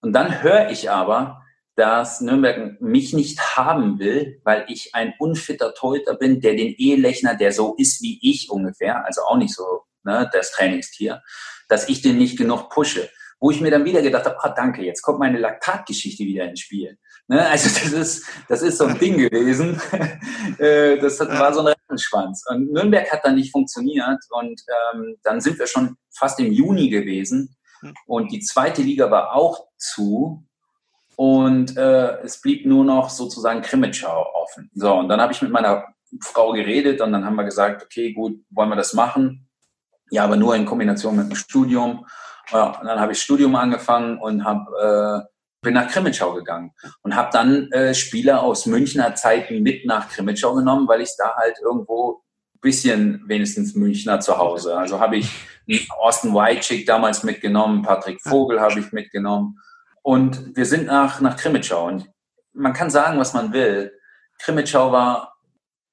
[0.00, 1.42] Und dann höre ich aber,
[1.76, 7.34] dass Nürnberg mich nicht haben will, weil ich ein unfitter Torhüter bin, der den Ehelechner,
[7.36, 11.22] der so ist wie ich ungefähr, also auch nicht so ne, das Trainingstier,
[11.68, 13.08] dass ich den nicht genug pushe.
[13.44, 16.60] Wo ich mir dann wieder gedacht habe, ah danke, jetzt kommt meine Laktatgeschichte wieder ins
[16.60, 16.96] Spiel.
[17.28, 17.46] Ne?
[17.46, 19.78] Also das ist, das ist so ein Ding gewesen.
[20.58, 22.44] Äh, das war so ein Rattenschwanz.
[22.48, 24.62] Und Nürnberg hat dann nicht funktioniert und
[24.94, 27.56] ähm, dann sind wir schon fast im Juni gewesen
[28.06, 30.46] und die zweite Liga war auch zu
[31.16, 34.70] und äh, es blieb nur noch sozusagen Krimitschau offen.
[34.74, 35.84] So, und dann habe ich mit meiner
[36.20, 39.48] Frau geredet und dann haben wir gesagt, okay, gut, wollen wir das machen?
[40.10, 42.06] Ja, aber nur in Kombination mit dem Studium.
[42.54, 47.16] Ja, und dann habe ich Studium angefangen und habe äh, bin nach Krimitschau gegangen und
[47.16, 51.56] habe dann äh, Spieler aus Münchner Zeiten mit nach Krimitschau genommen, weil ich da halt
[51.60, 52.22] irgendwo
[52.60, 54.78] bisschen wenigstens Münchner zu Hause.
[54.78, 55.28] Also habe ich
[55.98, 59.58] Austin Whitechick damals mitgenommen, Patrick Vogel habe ich mitgenommen
[60.02, 62.08] und wir sind nach nach Krimitschau und
[62.52, 63.92] man kann sagen, was man will.
[64.38, 65.34] Krimitschau war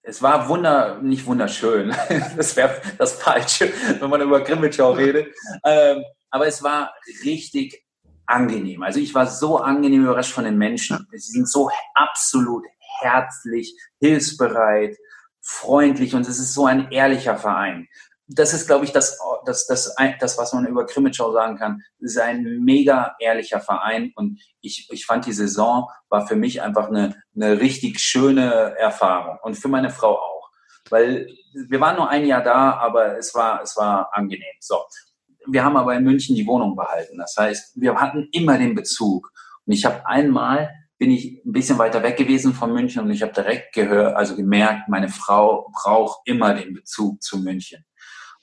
[0.04, 1.96] es war wunder, nicht wunderschön.
[2.38, 5.34] das wäre das Falsche, wenn man über Krimitschau redet.
[5.66, 7.86] Ähm, aber es war richtig
[8.26, 8.82] angenehm.
[8.82, 11.08] Also ich war so angenehm überrascht von den Menschen.
[11.12, 12.64] Sie sind so absolut
[13.02, 14.98] herzlich, hilfsbereit,
[15.42, 17.88] freundlich und es ist so ein ehrlicher Verein.
[18.28, 21.82] Das ist, glaube ich, das, das, das, das, was man über Krimitschau sagen kann.
[22.00, 26.62] Es ist ein mega ehrlicher Verein und ich, ich fand die Saison war für mich
[26.62, 30.50] einfach eine, eine richtig schöne Erfahrung und für meine Frau auch.
[30.90, 31.28] Weil
[31.68, 34.56] wir waren nur ein Jahr da, aber es war, es war angenehm.
[34.60, 34.78] So.
[35.48, 37.18] Wir haben aber in München die Wohnung behalten.
[37.18, 39.32] Das heißt, wir hatten immer den Bezug.
[39.66, 40.70] Und ich habe einmal
[41.02, 44.36] bin ich ein bisschen weiter weg gewesen von München und ich habe direkt gehört, also
[44.36, 47.84] gemerkt, meine Frau braucht immer den Bezug zu München.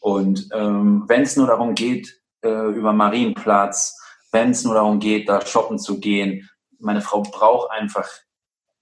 [0.01, 3.97] Und ähm, wenn es nur darum geht, äh, über Marienplatz,
[4.33, 8.09] wenn es nur darum geht, da shoppen zu gehen, meine Frau braucht einfach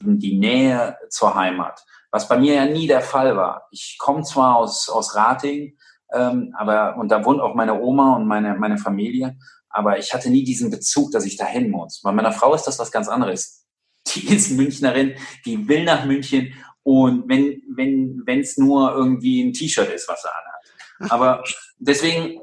[0.01, 1.85] die Nähe zur Heimat.
[2.11, 3.67] Was bei mir ja nie der Fall war.
[3.71, 5.76] Ich komme zwar aus, aus Rating,
[6.13, 9.37] ähm, aber, und da wohnt auch meine Oma und meine, meine Familie.
[9.69, 12.01] Aber ich hatte nie diesen Bezug, dass ich dahin muss.
[12.03, 13.67] Bei meiner Frau ist das was ganz anderes.
[14.09, 19.53] Die ist Münchnerin, die will nach München und wenn, wenn, wenn es nur irgendwie ein
[19.53, 21.11] T-Shirt ist, was sie anhat.
[21.13, 21.43] Aber
[21.79, 22.41] deswegen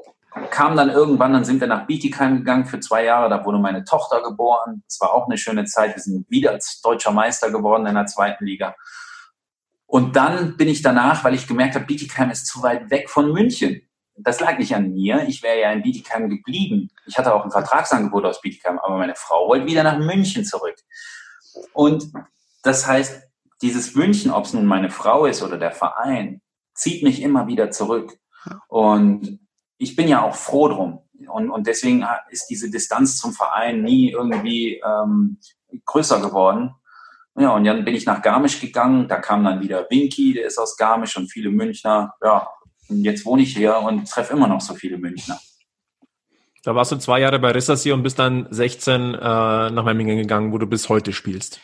[0.49, 3.85] kam dann irgendwann, dann sind wir nach Bietigheim gegangen für zwei Jahre, da wurde meine
[3.85, 4.83] Tochter geboren.
[4.85, 5.95] Das war auch eine schöne Zeit.
[5.95, 8.75] Wir sind wieder als deutscher Meister geworden in der zweiten Liga.
[9.93, 13.31] Und dann bin ich danach, weil ich gemerkt habe, Bietigheim ist zu weit weg von
[13.31, 13.87] München.
[14.15, 15.27] Das lag nicht an mir.
[15.27, 16.89] Ich wäre ja in Bietigheim geblieben.
[17.05, 20.77] Ich hatte auch ein Vertragsangebot aus Bietigheim, aber meine Frau wollte wieder nach München zurück.
[21.73, 22.11] Und
[22.63, 23.21] das heißt,
[23.61, 26.41] dieses München, ob es nun meine Frau ist oder der Verein,
[26.73, 28.17] zieht mich immer wieder zurück.
[28.69, 29.41] Und
[29.77, 31.03] ich bin ja auch froh drum.
[31.27, 35.37] Und, und deswegen ist diese Distanz zum Verein nie irgendwie ähm,
[35.85, 36.73] größer geworden.
[37.35, 39.07] Ja, und dann bin ich nach Garmisch gegangen.
[39.07, 42.13] Da kam dann wieder Winky, der ist aus Garmisch und viele Münchner.
[42.23, 42.47] Ja,
[42.89, 45.39] und jetzt wohne ich hier und treffe immer noch so viele Münchner.
[46.63, 50.53] Da warst du zwei Jahre bei Rissassi und bist dann 16 äh, nach Memmingen gegangen,
[50.53, 51.59] wo du bis heute spielst.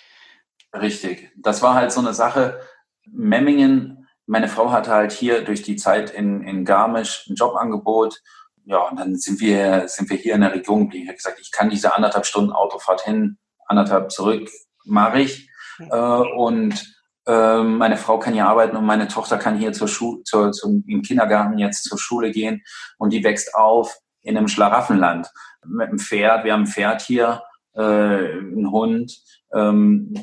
[0.74, 1.32] Richtig.
[1.38, 2.60] Das war halt so eine Sache.
[3.06, 8.22] Memmingen, meine Frau hatte halt hier durch die Zeit in, in Garmisch ein Jobangebot.
[8.66, 11.04] Ja, und dann sind wir, sind wir hier in der Region geblieben.
[11.04, 14.50] Ich habe gesagt, ich kann diese anderthalb Stunden Autofahrt hin, anderthalb zurück,
[14.84, 15.49] mache ich.
[15.80, 20.24] Äh, und äh, meine Frau kann hier arbeiten und meine Tochter kann hier zur Schule,
[20.24, 22.64] zur, zum, im Kindergarten jetzt zur Schule gehen
[22.98, 25.28] und die wächst auf in einem Schlaraffenland
[25.66, 26.44] mit einem Pferd.
[26.44, 27.42] Wir haben ein Pferd hier,
[27.74, 29.22] äh, einen Hund,
[29.54, 30.14] ähm,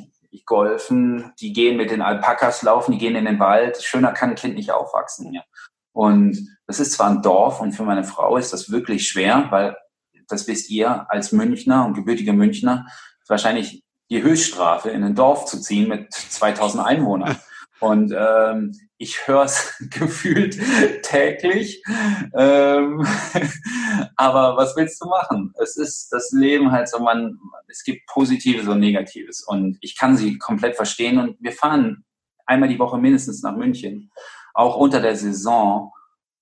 [0.46, 3.82] golfen, die gehen mit den Alpakas laufen, die gehen in den Wald.
[3.82, 5.42] Schöner kann ein Kind nicht aufwachsen hier.
[5.92, 9.76] Und das ist zwar ein Dorf und für meine Frau ist das wirklich schwer, weil
[10.28, 12.86] das wisst ihr als Münchner und gebürtige Münchner,
[13.28, 17.36] wahrscheinlich die Höchststrafe, in ein Dorf zu ziehen mit 2000 Einwohnern.
[17.80, 20.58] Und ähm, ich höre es gefühlt
[21.02, 21.82] täglich.
[22.34, 23.06] Ähm,
[24.16, 25.52] aber was willst du machen?
[25.60, 27.38] Es ist das Leben halt so, man,
[27.68, 29.42] es gibt Positives und Negatives.
[29.42, 31.18] Und ich kann sie komplett verstehen.
[31.18, 32.04] Und wir fahren
[32.46, 34.10] einmal die Woche mindestens nach München,
[34.54, 35.92] auch unter der Saison.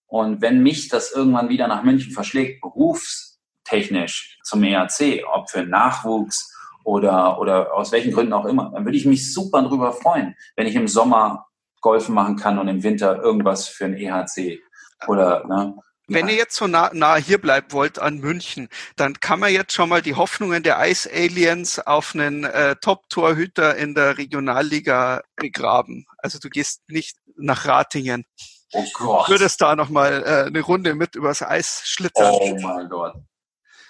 [0.06, 6.53] Und wenn mich das irgendwann wieder nach München verschlägt, berufstechnisch zum ERC, ob für Nachwuchs
[6.84, 10.66] oder, oder aus welchen Gründen auch immer, dann würde ich mich super drüber freuen, wenn
[10.66, 11.46] ich im Sommer
[11.80, 14.60] Golfen machen kann und im Winter irgendwas für ein EHC
[15.06, 15.74] oder ne,
[16.06, 19.72] wenn ihr jetzt so nah, nah hier bleiben wollt an München, dann kann man jetzt
[19.72, 26.04] schon mal die Hoffnungen der Ice Aliens auf einen äh, Top-Torhüter in der Regionalliga begraben.
[26.18, 28.26] Also du gehst nicht nach Ratingen.
[28.72, 29.28] Oh Gott.
[29.28, 32.32] Du würdest da nochmal äh, eine Runde mit übers Eis schlittern.
[32.34, 33.14] Oh mein Gott.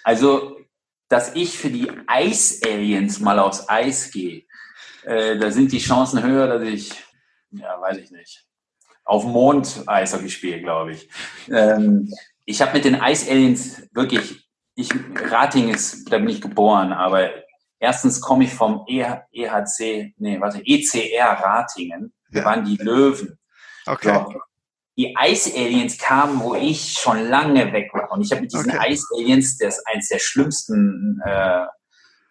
[0.05, 0.59] Also,
[1.09, 4.45] dass ich für die Ice Aliens mal aufs Eis gehe,
[5.05, 6.93] äh, da sind die Chancen höher, dass ich,
[7.51, 8.45] ja, weiß ich nicht,
[9.05, 11.09] auf Mond Eishockey spiele, glaube ich.
[11.51, 12.13] Ähm,
[12.45, 17.31] ich habe mit den Ice Aliens wirklich, ich, Rating ist, da bin ich geboren, aber
[17.79, 22.13] erstens komme ich vom e, EHC, nee, warte, ECR Ratingen.
[22.35, 22.45] Ja.
[22.45, 23.39] waren die Löwen.
[23.87, 24.13] Okay.
[24.13, 24.41] So.
[24.97, 28.13] Die Ice Aliens kamen, wo ich schon lange weg war.
[28.13, 28.93] Und ich habe mit diesen okay.
[28.93, 31.65] Ice Aliens, das ist eins der schlimmsten äh,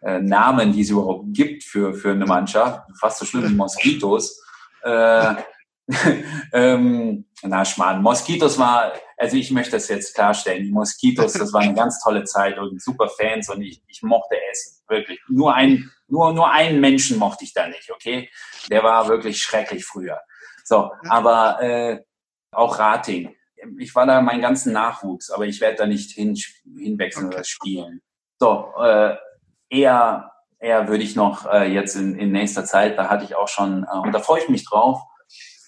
[0.04, 4.42] äh, Namen, die es überhaupt gibt für, für eine Mannschaft, fast so schlimm wie Moskitos.
[4.84, 5.36] Äh,
[6.54, 8.02] ähm, na, Schmarrn.
[8.02, 10.64] Moskitos war, also ich möchte das jetzt klarstellen.
[10.64, 14.36] Die Moskitos, das war eine ganz tolle Zeit und super Fans und ich, ich mochte
[14.52, 14.82] Essen.
[14.88, 15.20] Wirklich.
[15.28, 18.30] Nur ein, nur, nur einen Menschen mochte ich da nicht, okay?
[18.70, 20.20] Der war wirklich schrecklich früher.
[20.64, 22.00] So, aber äh,
[22.56, 23.36] auch Rating.
[23.78, 26.38] Ich war da meinen ganzen Nachwuchs, aber ich werde da nicht hin,
[26.78, 27.36] hinwechseln okay.
[27.36, 28.02] oder spielen.
[28.40, 29.16] So, äh,
[29.70, 33.48] eher, eher würde ich noch äh, jetzt in, in nächster Zeit, da hatte ich auch
[33.48, 35.02] schon, äh, und da freue ich mich drauf,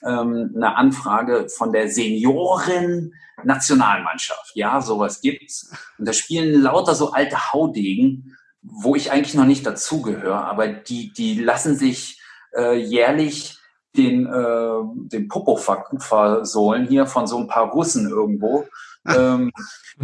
[0.05, 4.51] ähm, eine Anfrage von der Senioren-Nationalmannschaft.
[4.55, 5.71] Ja, sowas gibt's.
[5.97, 11.13] Und da spielen lauter so alte Haudegen, wo ich eigentlich noch nicht dazugehöre, aber die,
[11.13, 12.21] die lassen sich
[12.55, 13.54] äh, jährlich
[13.97, 18.65] den, äh, den Popo versohlen hier von so ein paar Russen irgendwo
[19.07, 19.51] ähm,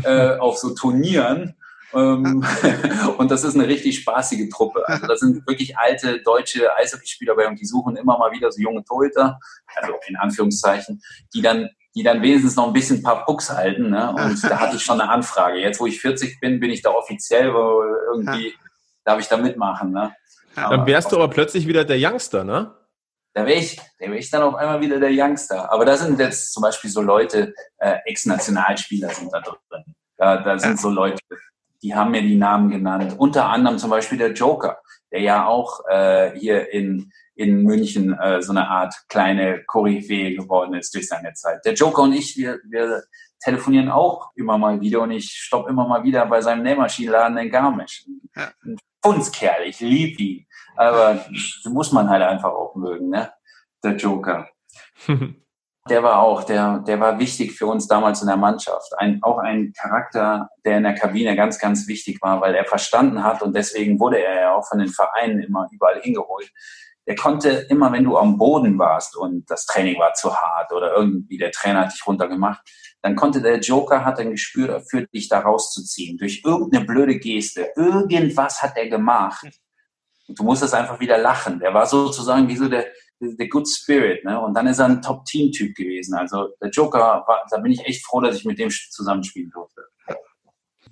[0.04, 1.56] äh, auf so Turnieren.
[1.94, 2.46] Ähm,
[3.18, 4.88] und das ist eine richtig spaßige Truppe.
[4.88, 8.62] Also das sind wirklich alte deutsche Eishockeyspieler bei und die suchen immer mal wieder so
[8.62, 9.40] junge Torhüter,
[9.76, 11.02] also in Anführungszeichen,
[11.34, 13.90] die dann die dann wenigstens noch ein bisschen ein paar Pucks halten.
[13.90, 14.14] Ne?
[14.14, 15.60] Und da hatte ich schon eine Anfrage.
[15.60, 17.84] Jetzt, wo ich 40 bin, bin ich da offiziell, wo
[18.14, 18.54] irgendwie
[19.04, 19.92] darf ich da mitmachen.
[19.92, 20.16] Ne?
[20.56, 22.74] Aber dann wärst du aber plötzlich wieder der Youngster, ne?
[23.34, 25.72] Da wäre ich, da wäre ich dann auf einmal wieder der Youngster.
[25.72, 29.84] Aber da sind jetzt zum Beispiel so Leute, äh, Ex-Nationalspieler sind da drin.
[30.18, 31.20] Da, da sind so Leute,
[31.82, 33.16] die haben mir die Namen genannt.
[33.18, 34.80] Unter anderem zum Beispiel der Joker,
[35.12, 40.74] der ja auch äh, hier in, in München äh, so eine Art kleine Koryphäe geworden
[40.76, 41.66] ist durch seine Zeit.
[41.66, 43.04] Der Joker und ich, wir, wir
[43.40, 47.50] telefonieren auch immer mal wieder und ich stopp immer mal wieder bei seinem Nähmaschinenladen in
[47.50, 48.06] Garmisch.
[48.36, 50.46] Ein Fundskerl, ich lieb ihn.
[50.76, 51.26] Aber
[51.66, 53.32] muss man halt einfach auch mögen, ne?
[53.84, 54.48] Der Joker.
[55.90, 58.92] der war auch, der, der war wichtig für uns damals in der Mannschaft.
[58.98, 63.24] Ein, auch ein Charakter, der in der Kabine ganz, ganz wichtig war, weil er verstanden
[63.24, 66.52] hat und deswegen wurde er ja auch von den Vereinen immer überall hingeholt.
[67.08, 70.94] Der konnte immer, wenn du am Boden warst und das Training war zu hart oder
[70.94, 72.62] irgendwie der Trainer hat dich runtergemacht,
[73.02, 76.18] dann konnte der Joker, hat ein Gespür dafür, dich da rauszuziehen.
[76.20, 77.72] Durch irgendeine blöde Geste.
[77.76, 79.48] Irgendwas hat er gemacht.
[80.36, 81.60] Du musstest einfach wieder lachen.
[81.60, 82.88] Der war sozusagen wie so der,
[83.20, 84.40] der Good Spirit, ne?
[84.40, 86.16] Und dann ist er ein Top-Team-Typ gewesen.
[86.16, 89.82] Also der Joker, war, da bin ich echt froh, dass ich mit dem zusammenspielen durfte.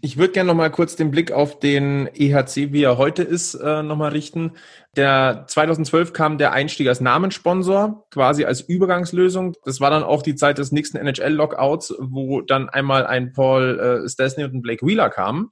[0.01, 3.55] Ich würde gerne noch mal kurz den Blick auf den EHC, wie er heute ist,
[3.55, 4.53] äh, noch mal richten.
[4.95, 9.55] Der 2012 kam der Einstieg als Namenssponsor, quasi als Übergangslösung.
[9.65, 14.09] Das war dann auch die Zeit des nächsten NHL-Lockouts, wo dann einmal ein Paul äh,
[14.09, 15.51] Stesny und ein Blake Wheeler kamen.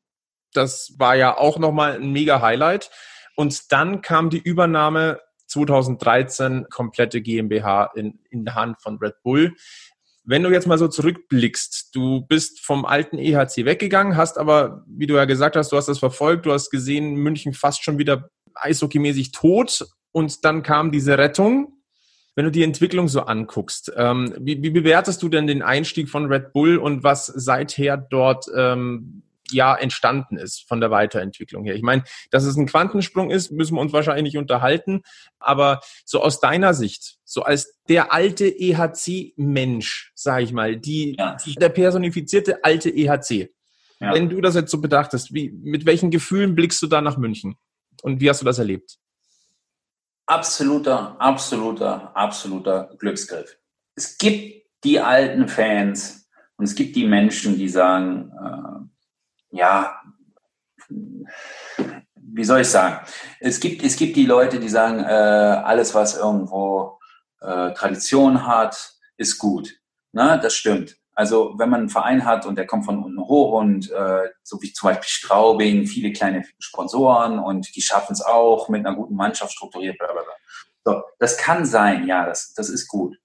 [0.53, 2.89] Das war ja auch noch mal ein mega Highlight.
[3.37, 9.53] Und dann kam die Übernahme 2013 komplette GmbH in, in der Hand von Red Bull.
[10.23, 15.05] Wenn du jetzt mal so zurückblickst, du bist vom alten EHC weggegangen, hast aber, wie
[15.05, 18.29] du ja gesagt hast, du hast das verfolgt, du hast gesehen, München fast schon wieder
[18.55, 21.73] eishockeymäßig tot und dann kam diese Rettung.
[22.35, 26.25] Wenn du die Entwicklung so anguckst, ähm, wie, wie bewertest du denn den Einstieg von
[26.25, 31.75] Red Bull und was seither dort ähm, ja entstanden ist von der Weiterentwicklung her.
[31.75, 35.01] Ich meine, dass es ein Quantensprung ist, müssen wir uns wahrscheinlich nicht unterhalten,
[35.39, 41.37] aber so aus deiner Sicht, so als der alte EHC-Mensch, sage ich mal, die, ja.
[41.57, 43.53] der personifizierte alte EHC,
[43.99, 44.13] ja.
[44.13, 47.55] wenn du das jetzt so bedachtest, wie, mit welchen Gefühlen blickst du da nach München
[48.01, 48.97] und wie hast du das erlebt?
[50.27, 53.57] absoluter, absoluter, absoluter Glücksgriff.
[53.95, 58.87] Es gibt die alten Fans und es gibt die Menschen, die sagen, äh,
[59.51, 60.01] ja,
[60.89, 63.05] wie soll ich sagen?
[63.39, 66.99] Es gibt, es gibt die Leute, die sagen, äh, alles, was irgendwo
[67.41, 69.73] äh, Tradition hat, ist gut.
[70.11, 70.97] Na, das stimmt.
[71.13, 74.61] Also wenn man einen Verein hat und der kommt von unten hoch und äh, so
[74.61, 79.15] wie zum Beispiel Straubing, viele kleine Sponsoren und die schaffen es auch mit einer guten
[79.15, 80.33] Mannschaft strukturiert, bla bla bla.
[80.85, 83.17] So, das kann sein, ja, das, das ist gut.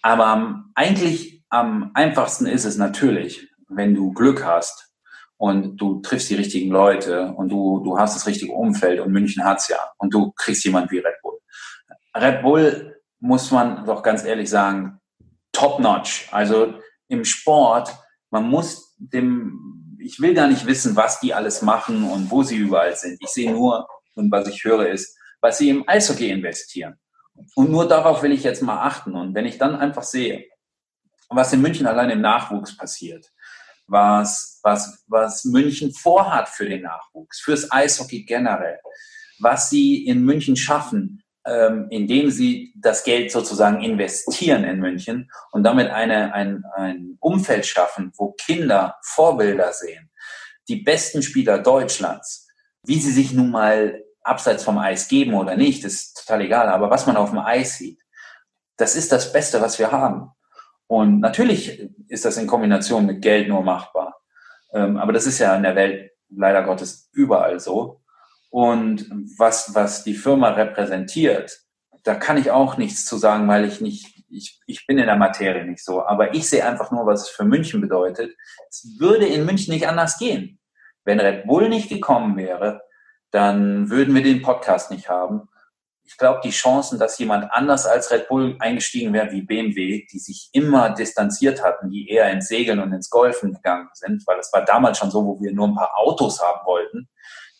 [0.00, 4.93] Aber ähm, eigentlich am einfachsten ist es natürlich, wenn du Glück hast
[5.36, 9.44] und du triffst die richtigen Leute und du, du hast das richtige Umfeld und München
[9.44, 11.38] hat's ja und du kriegst jemand wie Red Bull.
[12.16, 15.00] Red Bull muss man doch ganz ehrlich sagen,
[15.52, 16.28] top notch.
[16.30, 16.74] Also
[17.08, 17.94] im Sport,
[18.30, 22.56] man muss dem, ich will gar nicht wissen, was die alles machen und wo sie
[22.56, 23.18] überall sind.
[23.20, 26.96] Ich sehe nur, und was ich höre ist, was sie im Eishockey investieren.
[27.54, 29.14] Und nur darauf will ich jetzt mal achten.
[29.14, 30.44] Und wenn ich dann einfach sehe,
[31.28, 33.32] was in München allein im Nachwuchs passiert,
[33.86, 38.78] was, was, was München vorhat für den Nachwuchs, fürs Eishockey generell,
[39.40, 45.62] was sie in München schaffen, ähm, indem sie das Geld sozusagen investieren in München und
[45.62, 50.10] damit eine, ein, ein Umfeld schaffen, wo Kinder Vorbilder sehen,
[50.68, 52.48] die besten Spieler Deutschlands,
[52.86, 56.90] wie sie sich nun mal abseits vom Eis geben oder nicht, ist total egal, aber
[56.90, 58.00] was man auf dem Eis sieht,
[58.76, 60.30] das ist das Beste, was wir haben.
[60.86, 64.16] Und natürlich ist das in Kombination mit Geld nur machbar.
[64.72, 68.02] Ähm, aber das ist ja in der Welt leider Gottes überall so.
[68.50, 71.60] Und was, was die Firma repräsentiert,
[72.02, 75.16] da kann ich auch nichts zu sagen, weil ich nicht, ich, ich bin in der
[75.16, 76.04] Materie nicht so.
[76.04, 78.36] Aber ich sehe einfach nur, was es für München bedeutet.
[78.68, 80.58] Es würde in München nicht anders gehen.
[81.04, 82.82] Wenn Red Bull nicht gekommen wäre,
[83.30, 85.48] dann würden wir den Podcast nicht haben
[86.06, 90.18] ich glaube, die Chancen, dass jemand anders als Red Bull eingestiegen wäre wie BMW, die
[90.18, 94.52] sich immer distanziert hatten, die eher ins Segeln und ins Golfen gegangen sind, weil es
[94.52, 97.08] war damals schon so, wo wir nur ein paar Autos haben wollten.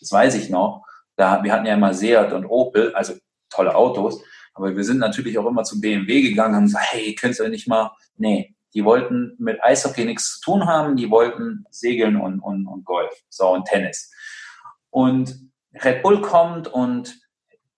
[0.01, 0.85] Das weiß ich noch.
[1.17, 3.15] Da, wir hatten ja immer Seat und Opel, also
[3.49, 4.23] tolle Autos.
[4.53, 7.67] Aber wir sind natürlich auch immer zu BMW gegangen und gesagt, hey, könntest du nicht
[7.67, 12.67] mal, nee, die wollten mit Eishockey nichts zu tun haben, die wollten Segeln und, und,
[12.67, 14.13] und Golf, so und Tennis.
[14.91, 15.51] Und
[15.83, 17.24] Red Bull kommt und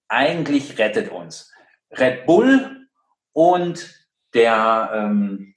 [0.08, 1.52] eigentlich rettet uns.
[1.90, 2.88] Red Bull
[3.32, 3.94] und
[4.34, 5.54] der, ähm,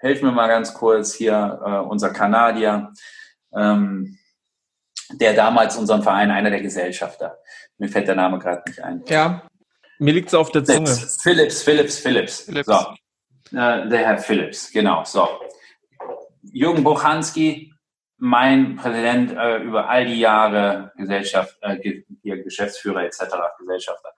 [0.00, 2.92] helf mir mal ganz kurz hier, äh, unser Kanadier,
[3.54, 4.18] ähm,
[5.12, 7.38] der damals unseren Verein, einer der Gesellschafter.
[7.78, 9.02] Mir fällt der Name gerade nicht ein.
[9.06, 9.42] Ja,
[9.98, 10.86] mir liegt es auf der Zunge.
[10.86, 12.40] Philips, Philips, Philips.
[12.40, 12.66] Philips.
[12.66, 13.56] So.
[13.56, 15.04] Äh, der Herr Philips, genau.
[15.04, 15.28] So.
[16.42, 17.73] Jürgen Buchanski,
[18.24, 21.76] mein Präsident äh, über all die Jahre Gesellschaft, äh,
[22.22, 23.18] Geschäftsführer etc.,
[23.58, 24.08] Gesellschafter.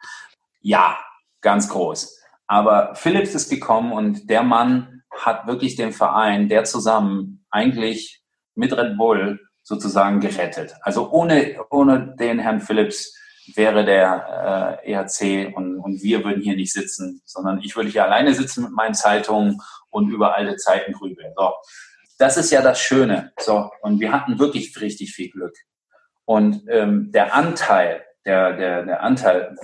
[0.60, 0.96] Ja,
[1.40, 2.16] ganz groß.
[2.46, 8.22] Aber Philips ist gekommen und der Mann hat wirklich den Verein, der zusammen eigentlich
[8.54, 10.76] mit Red Bull sozusagen gerettet.
[10.82, 13.12] Also ohne, ohne den Herrn Philips
[13.56, 18.04] wäre der äh, ERC und, und wir würden hier nicht sitzen, sondern ich würde hier
[18.04, 21.32] alleine sitzen mit meinen Zeitungen und über alte Zeiten grübeln.
[21.36, 21.54] So
[22.18, 23.32] das ist ja das Schöne.
[23.38, 25.54] So, und wir hatten wirklich richtig viel Glück.
[26.24, 29.54] Und ähm, der Anteil, der, der, der Anteil,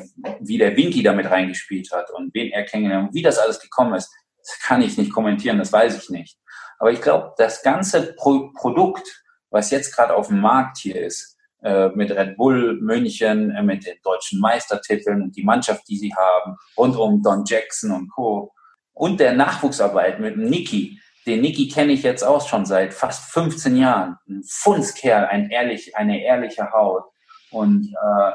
[0.41, 3.95] wie der Winky damit reingespielt hat und wen er kennengelernt und wie das alles gekommen
[3.95, 6.39] ist, das kann ich nicht kommentieren, das weiß ich nicht.
[6.79, 11.37] Aber ich glaube, das ganze Pro Produkt, was jetzt gerade auf dem Markt hier ist,
[11.63, 16.13] äh, mit Red Bull München, äh, mit den deutschen Meistertiteln und die Mannschaft, die sie
[16.15, 18.53] haben, rund um Don Jackson und Co.
[18.93, 23.77] Und der Nachwuchsarbeit mit Niki, den Niki kenne ich jetzt auch schon seit fast 15
[23.77, 24.17] Jahren.
[24.29, 27.05] Ein Fundskerl, ein ehrlich, eine ehrliche Haut.
[27.51, 28.33] Und äh,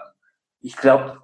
[0.61, 1.19] ich glaube,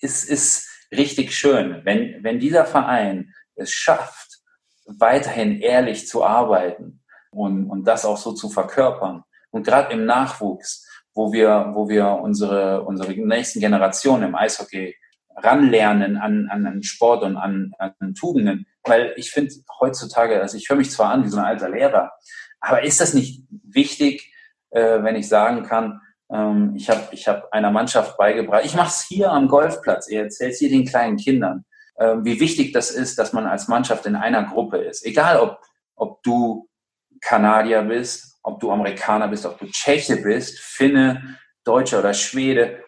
[0.00, 4.40] es ist richtig schön, wenn, wenn dieser Verein es schafft,
[4.86, 9.24] weiterhin ehrlich zu arbeiten und, und das auch so zu verkörpern.
[9.50, 14.94] Und gerade im Nachwuchs, wo wir, wo wir unsere, unsere nächsten Generationen im Eishockey
[15.36, 18.66] ranlernen an, an, an Sport und an, an Tugenden.
[18.84, 22.12] Weil ich finde heutzutage, also ich höre mich zwar an wie so ein alter Lehrer,
[22.60, 24.32] aber ist das nicht wichtig,
[24.70, 26.00] äh, wenn ich sagen kann,
[26.32, 30.22] ähm, ich habe ich hab einer Mannschaft beigebracht, ich mache es hier am Golfplatz, ihr
[30.22, 31.64] erzählt hier den kleinen Kindern,
[31.96, 35.04] äh, wie wichtig das ist, dass man als Mannschaft in einer Gruppe ist.
[35.04, 35.60] Egal, ob,
[35.94, 36.68] ob du
[37.20, 42.84] Kanadier bist, ob du Amerikaner bist, ob du Tscheche bist, Finne, Deutscher oder Schwede,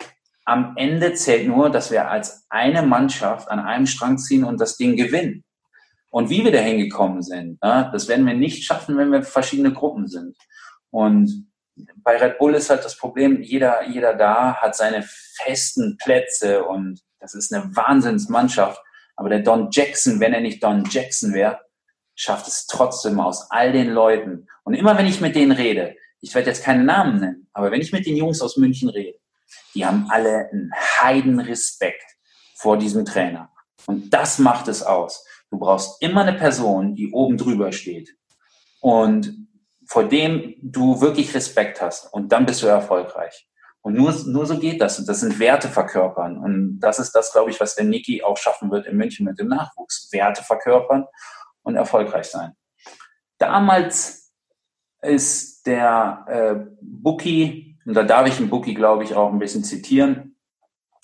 [0.48, 4.78] am Ende zählt nur, dass wir als eine Mannschaft an einem Strang ziehen und das
[4.78, 5.44] Ding gewinnen.
[6.10, 9.74] Und wie wir da hingekommen sind, ne, das werden wir nicht schaffen, wenn wir verschiedene
[9.74, 10.38] Gruppen sind.
[10.88, 11.46] Und
[11.96, 15.04] bei Red Bull ist halt das Problem, jeder, jeder da hat seine
[15.36, 18.80] festen Plätze und Das ist eine Wahnsinnsmannschaft.
[19.16, 21.60] Aber der Don Jackson, wenn er nicht Don Jackson wäre,
[22.14, 24.46] schafft es trotzdem aus all den Leuten.
[24.64, 27.82] Und immer wenn ich mit denen rede, ich werde jetzt keinen Namen nennen, aber wenn
[27.82, 29.18] ich mit den Jungs aus München rede,
[29.74, 32.04] die haben alle einen Heidenrespekt
[32.56, 33.50] vor diesem Trainer.
[33.86, 35.24] Und das macht es aus.
[35.50, 38.16] Du brauchst immer eine Person, die oben drüber steht
[38.80, 39.48] und
[39.86, 42.12] vor dem du wirklich Respekt hast.
[42.12, 43.48] Und dann bist du erfolgreich.
[43.80, 44.98] Und nur, nur so geht das.
[44.98, 46.36] Und das sind Werte verkörpern.
[46.36, 49.38] Und das ist das, glaube ich, was der Niki auch schaffen wird in München mit
[49.38, 50.08] dem Nachwuchs.
[50.12, 51.06] Werte verkörpern
[51.62, 52.52] und erfolgreich sein.
[53.38, 54.30] Damals
[55.00, 59.64] ist der äh, Bookie, und da darf ich den Bookie, glaube ich, auch ein bisschen
[59.64, 60.36] zitieren,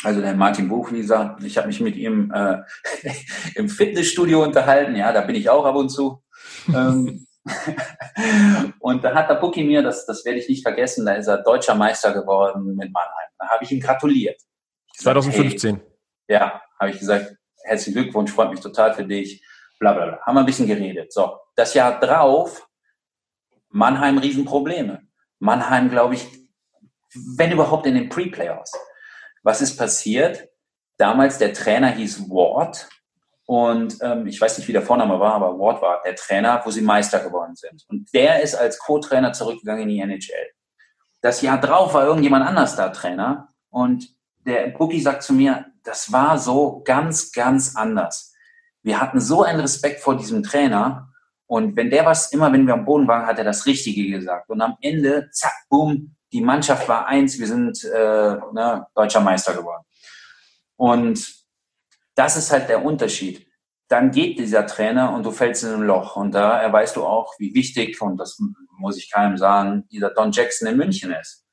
[0.02, 2.58] also der Martin Buchwieser, ich habe mich mit ihm äh,
[3.54, 6.22] im Fitnessstudio unterhalten, ja, da bin ich auch ab und zu.
[6.68, 7.26] Ähm,
[8.80, 11.38] und da hat der Bookie mir, das, das werde ich nicht vergessen, da ist er
[11.38, 13.30] deutscher Meister geworden mit Mannheim.
[13.38, 14.38] Da habe ich ihm gratuliert.
[14.94, 15.76] Gesagt, 2015.
[15.76, 19.42] Hey, ja, habe ich gesagt, herzlichen Glückwunsch, freut mich total für dich.
[19.78, 20.20] Bla bla bla.
[20.20, 21.14] Haben wir ein bisschen geredet.
[21.14, 22.68] So, das Jahr drauf,
[23.70, 25.00] Mannheim Riesenprobleme.
[25.38, 26.43] Mannheim, glaube ich,
[27.36, 28.72] wenn überhaupt in den Pre-Playoffs.
[29.42, 30.48] Was ist passiert?
[30.96, 32.88] Damals der Trainer hieß Ward
[33.46, 36.70] und ähm, ich weiß nicht, wie der Vorname war, aber Ward war der Trainer, wo
[36.70, 37.84] sie Meister geworden sind.
[37.88, 40.50] Und der ist als Co-Trainer zurückgegangen in die NHL.
[41.20, 43.48] Das Jahr drauf war irgendjemand anders da Trainer.
[43.70, 44.08] Und
[44.46, 48.34] der Bookie sagt zu mir, das war so ganz, ganz anders.
[48.82, 51.10] Wir hatten so einen Respekt vor diesem Trainer.
[51.46, 54.48] Und wenn der was, immer wenn wir am Boden waren, hat er das Richtige gesagt.
[54.48, 59.54] Und am Ende, zack, boom, die Mannschaft war eins, wir sind äh, ne, deutscher Meister
[59.54, 59.84] geworden.
[60.74, 61.32] Und
[62.16, 63.46] das ist halt der Unterschied.
[63.86, 66.16] Dann geht dieser Trainer und du fällst in ein Loch.
[66.16, 68.36] Und da erweist du auch, wie wichtig, und das
[68.78, 71.44] muss ich keinem sagen, dieser Don Jackson in München ist.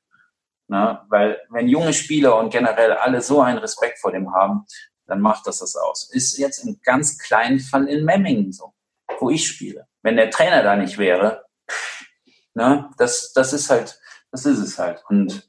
[0.66, 4.64] Na, weil wenn junge Spieler und generell alle so einen Respekt vor dem haben,
[5.06, 6.10] dann macht das das aus.
[6.12, 8.74] Ist jetzt im ganz kleinen Fall in Memmingen so,
[9.20, 9.86] wo ich spiele.
[10.02, 11.44] Wenn der Trainer da nicht wäre,
[12.54, 14.00] na, das, das ist halt,
[14.32, 15.04] das ist es halt.
[15.08, 15.48] Und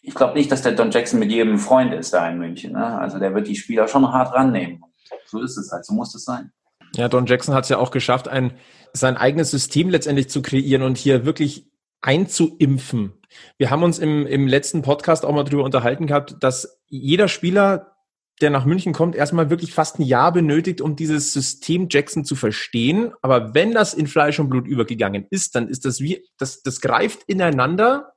[0.00, 2.72] ich glaube nicht, dass der Don Jackson mit jedem Freund ist da in München.
[2.72, 2.98] Ne?
[2.98, 4.82] Also der wird die Spieler schon hart rannehmen.
[5.26, 6.52] So ist es halt, so muss es sein.
[6.94, 8.54] Ja, Don Jackson hat es ja auch geschafft, ein,
[8.92, 11.68] sein eigenes System letztendlich zu kreieren und hier wirklich
[12.00, 13.12] einzuimpfen.
[13.58, 17.95] Wir haben uns im, im letzten Podcast auch mal darüber unterhalten gehabt, dass jeder Spieler,
[18.40, 22.34] der nach München kommt, erstmal wirklich fast ein Jahr benötigt, um dieses System Jackson zu
[22.34, 23.12] verstehen.
[23.22, 26.80] Aber wenn das in Fleisch und Blut übergegangen ist, dann ist das wie, das, das
[26.80, 28.12] greift ineinander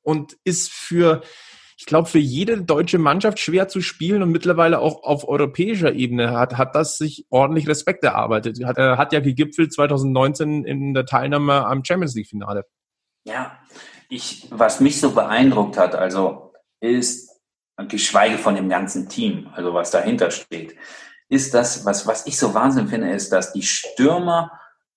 [0.00, 1.20] und ist für,
[1.76, 6.32] ich glaube, für jede deutsche Mannschaft schwer zu spielen und mittlerweile auch auf europäischer Ebene
[6.32, 8.64] hat, hat das sich ordentlich Respekt erarbeitet.
[8.64, 12.64] Hat, hat ja gegipfelt 2019 in der Teilnahme am Champions League Finale.
[13.24, 13.58] Ja,
[14.08, 17.31] ich, was mich so beeindruckt hat, also ist,
[17.88, 20.76] geschweige von dem ganzen Team, also was dahinter steht,
[21.28, 24.52] ist das, was, was ich so Wahnsinn finde, ist, dass die Stürmer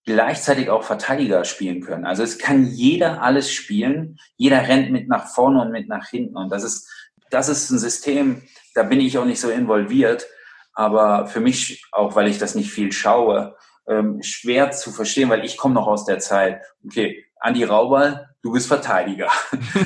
[0.06, 2.06] gleichzeitig auch Verteidiger spielen können.
[2.06, 4.18] Also es kann jeder alles spielen.
[4.38, 6.38] Jeder rennt mit nach vorne und mit nach hinten.
[6.38, 6.90] Und das ist,
[7.32, 8.44] das ist ein System,
[8.76, 10.28] da bin ich auch nicht so involviert.
[10.74, 13.56] Aber für mich, auch weil ich das nicht viel schaue,
[13.88, 16.62] ähm, schwer zu verstehen, weil ich komme noch aus der Zeit.
[16.86, 19.30] Okay, Andi Raubal, du bist Verteidiger.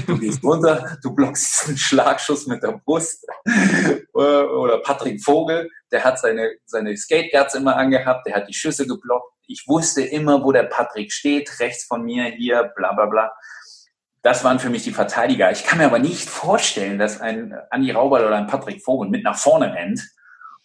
[0.05, 3.25] Du gehst runter, du blockst einen Schlagschuss mit der Brust.
[4.13, 9.33] Oder Patrick Vogel, der hat seine, seine Skateguards immer angehabt, der hat die Schüsse geblockt
[9.49, 13.31] ich wusste immer, wo der Patrick steht, rechts von mir, hier, bla bla bla.
[14.21, 15.51] Das waren für mich die Verteidiger.
[15.51, 19.23] Ich kann mir aber nicht vorstellen, dass ein Andi Rauber oder ein Patrick Vogel mit
[19.23, 20.07] nach vorne rennt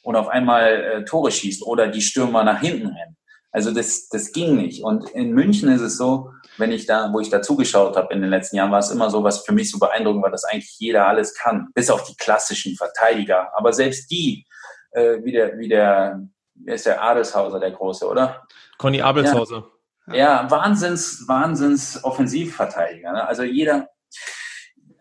[0.02, 3.16] und auf einmal äh, Tore schießt oder die Stürmer nach hinten rennen.
[3.52, 4.82] Also das, das ging nicht.
[4.82, 8.20] Und in München ist es so, wenn ich da, wo ich da zugeschaut habe in
[8.20, 10.76] den letzten Jahren, war es immer so, was für mich so beeindruckend war, dass eigentlich
[10.78, 13.56] jeder alles kann, bis auf die klassischen Verteidiger.
[13.56, 14.46] Aber selbst die,
[14.92, 16.20] äh, wie der, wie der,
[16.54, 18.46] wer ist der Adelshauser, der Große, oder?
[18.78, 19.68] Conny Abelshauser.
[20.08, 23.12] Ja, ja Wahnsinns, Wahnsinns Offensivverteidiger.
[23.12, 23.26] Ne?
[23.26, 23.88] Also jeder,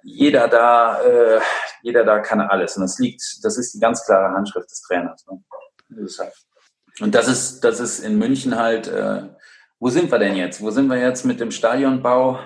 [0.03, 1.39] jeder da, äh,
[1.81, 2.77] jeder da kann alles.
[2.77, 5.25] Und das liegt, das ist die ganz klare Handschrift des Trainers.
[5.27, 5.43] Ne?
[6.19, 6.33] Halt
[6.99, 9.23] und das ist, das ist in München halt, äh,
[9.83, 10.61] wo sind wir denn jetzt?
[10.61, 12.39] Wo sind wir jetzt mit dem Stadionbau?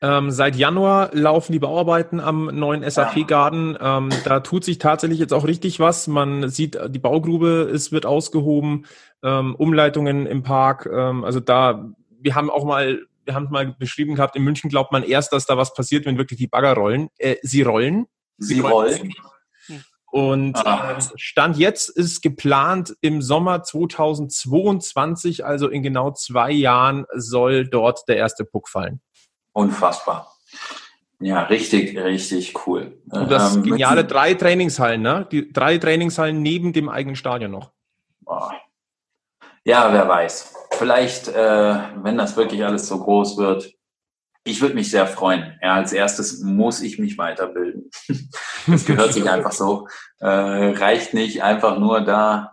[0.00, 3.76] Ähm, seit Januar laufen die Bauarbeiten am neuen SAP-Garten.
[3.80, 6.06] Ähm, da tut sich tatsächlich jetzt auch richtig was.
[6.06, 8.86] Man sieht, die Baugrube es wird ausgehoben,
[9.24, 10.88] ähm, Umleitungen im Park.
[10.92, 11.90] Ähm, also da,
[12.20, 15.46] wir haben auch mal, wir haben mal beschrieben gehabt, in München glaubt man erst, dass
[15.46, 17.08] da was passiert, wenn wirklich die Bagger rollen.
[17.18, 18.06] Äh, sie rollen.
[18.38, 19.12] Sie, sie rollen.
[20.12, 27.66] Und äh, Stand jetzt ist geplant, im Sommer 2022, also in genau zwei Jahren, soll
[27.66, 29.00] dort der erste Puck fallen.
[29.54, 30.30] Unfassbar.
[31.18, 33.00] Ja, richtig, richtig cool.
[33.08, 35.26] Und das ähm, geniale drei Trainingshallen, ne?
[35.32, 37.72] Die drei Trainingshallen neben dem eigenen Stadion noch.
[39.64, 40.54] Ja, wer weiß.
[40.72, 43.72] Vielleicht, äh, wenn das wirklich alles so groß wird,
[44.44, 45.58] ich würde mich sehr freuen.
[45.62, 47.90] Ja, als erstes muss ich mich weiterbilden.
[48.68, 49.88] Das gehört sich einfach so.
[50.20, 52.52] Äh, reicht nicht einfach nur da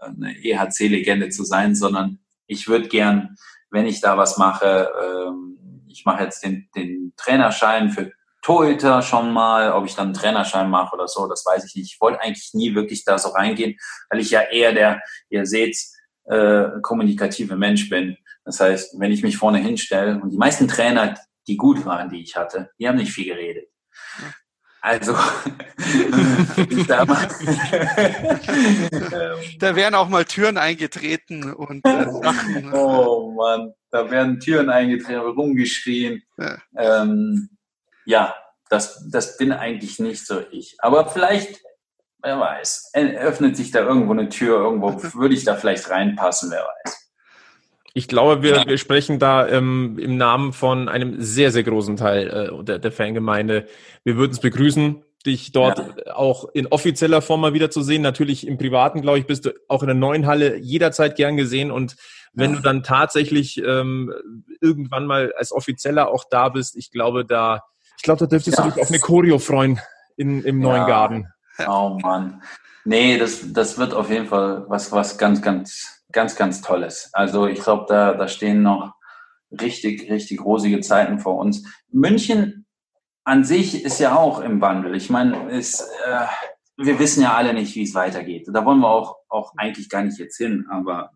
[0.00, 3.36] eine EHC-Legende zu sein, sondern ich würde gern,
[3.70, 8.10] wenn ich da was mache, ähm, ich mache jetzt den, den Trainerschein für
[8.42, 11.92] Torhüter schon mal, ob ich dann einen Trainerschein mache oder so, das weiß ich nicht.
[11.94, 13.76] Ich wollte eigentlich nie wirklich da so reingehen,
[14.08, 15.76] weil ich ja eher der, ihr seht,
[16.24, 18.16] äh, kommunikative Mensch bin.
[18.44, 21.14] Das heißt, wenn ich mich vorne hinstelle und die meisten Trainer,
[21.50, 23.68] die gut waren, die ich hatte, die haben nicht viel geredet.
[24.82, 25.12] Also,
[26.88, 27.04] da,
[29.58, 32.72] da wären auch mal Türen eingetreten und äh, Sachen.
[32.72, 36.22] Oh Mann, da werden Türen eingetreten, rumgeschrien.
[36.38, 37.50] Ja, ähm,
[38.06, 38.34] ja
[38.70, 40.76] das, das bin eigentlich nicht so ich.
[40.78, 41.60] Aber vielleicht,
[42.22, 46.66] wer weiß, öffnet sich da irgendwo eine Tür, irgendwo würde ich da vielleicht reinpassen, wer
[46.84, 47.09] weiß.
[47.92, 52.28] Ich glaube, wir, wir sprechen da ähm, im Namen von einem sehr, sehr großen Teil
[52.28, 53.66] äh, der, der Fangemeinde.
[54.04, 56.14] Wir würden es begrüßen, dich dort ja.
[56.14, 58.02] auch in offizieller Form mal wieder zu sehen.
[58.02, 61.70] Natürlich im Privaten, glaube ich, bist du auch in der neuen Halle jederzeit gern gesehen.
[61.70, 61.96] Und
[62.32, 62.56] wenn ja.
[62.56, 64.12] du dann tatsächlich ähm,
[64.60, 67.62] irgendwann mal als Offizieller auch da bist, ich glaube, da,
[67.96, 68.64] ich glaube, da dürftest ja.
[68.64, 69.80] du dich auf eine Choreo freuen
[70.16, 71.26] in, im neuen Garten.
[71.66, 72.42] Oh Mann.
[72.84, 77.10] Nee, das, das wird auf jeden Fall was, was ganz, ganz ganz, ganz Tolles.
[77.12, 78.94] Also ich glaube, da, da stehen noch
[79.50, 81.64] richtig, richtig rosige Zeiten vor uns.
[81.90, 82.66] München
[83.24, 84.94] an sich ist ja auch im Wandel.
[84.94, 86.26] Ich meine, ist, äh,
[86.76, 88.48] wir wissen ja alle nicht, wie es weitergeht.
[88.52, 90.66] Da wollen wir auch, auch eigentlich gar nicht jetzt hin.
[90.70, 91.10] Aber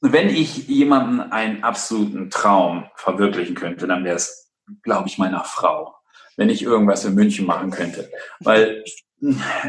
[0.00, 4.52] wenn ich jemanden einen absoluten Traum verwirklichen könnte, dann wäre es,
[4.82, 5.94] glaube ich, meiner Frau.
[6.36, 8.10] Wenn ich irgendwas in München machen könnte.
[8.40, 8.84] Weil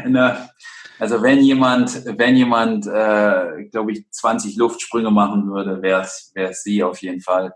[0.02, 0.50] eine,
[0.98, 6.50] also wenn jemand, wenn jemand, äh, glaube ich, 20 Luftsprünge machen würde, wäre es wäre
[6.50, 7.54] es sie auf jeden Fall.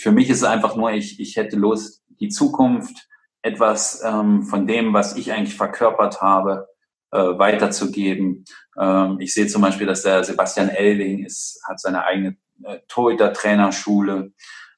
[0.00, 3.08] Für mich ist es einfach nur, ich, ich hätte Lust, die Zukunft,
[3.42, 6.68] etwas ähm, von dem, was ich eigentlich verkörpert habe,
[7.10, 8.44] äh, weiterzugeben.
[8.78, 14.32] Ähm, ich sehe zum Beispiel, dass der Sebastian Elding ist, hat seine eigene äh, Torhüter-Trainerschule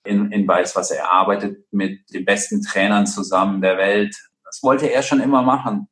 [0.04, 4.16] in, in Weiß, was er arbeitet mit den besten Trainern zusammen der Welt.
[4.44, 5.88] Das wollte er schon immer machen.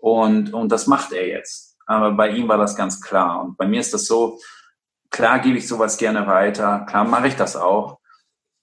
[0.00, 1.76] Und, und das macht er jetzt.
[1.86, 3.42] Aber bei ihm war das ganz klar.
[3.42, 4.38] Und bei mir ist das so,
[5.10, 7.98] klar gebe ich sowas gerne weiter, klar mache ich das auch.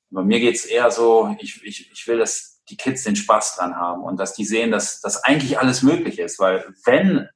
[0.09, 3.76] Bei mir geht's eher so, ich, ich, ich will, dass die Kids den Spaß dran
[3.76, 6.39] haben und dass die sehen, dass das eigentlich alles möglich ist.
[6.39, 7.27] Weil wenn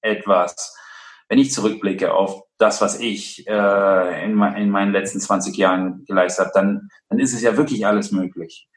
[0.00, 0.76] etwas,
[1.28, 6.46] wenn ich zurückblicke auf das, was ich äh, in, in meinen letzten 20 Jahren geleistet
[6.46, 8.68] habe, dann, dann ist es ja wirklich alles möglich.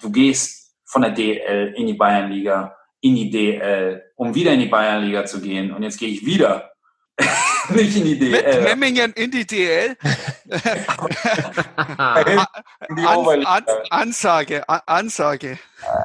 [0.00, 4.66] Du gehst von der DL in die Bayernliga, in die DL, um wieder in die
[4.66, 5.72] Bayernliga zu gehen.
[5.72, 6.72] Und jetzt gehe ich wieder.
[7.70, 8.30] Nicht in die DL.
[8.30, 9.96] Mit Memmingen in die DL.
[10.48, 10.56] in
[12.96, 15.58] die an, an, Ansage, an, Ansage.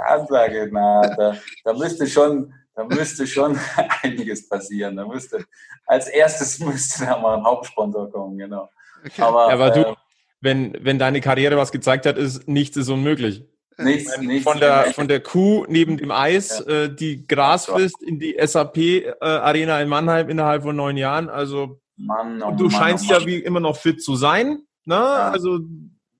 [0.08, 3.60] Ansage, na, da, da müsste schon, da müsste schon
[4.04, 4.98] einiges passieren.
[4.98, 5.46] Da müsste,
[5.86, 8.70] als erstes müsste da mal ein Hauptsponsor kommen, genau.
[9.06, 9.22] Okay.
[9.22, 9.96] Aber, Aber du, äh,
[10.42, 13.46] wenn, wenn deine Karriere was gezeigt hat, ist nichts ist unmöglich.
[13.78, 16.84] Nichts, nichts von, der, von der Kuh neben dem Eis, ja.
[16.84, 21.30] äh, die Gras frisst, in die SAP-Arena äh, in Mannheim innerhalb von neun Jahren.
[21.30, 24.60] Also Mann, oh du Mann, scheinst oh ja wie immer noch fit zu sein.
[24.86, 24.96] Ne?
[24.96, 25.30] Ja.
[25.32, 25.60] Also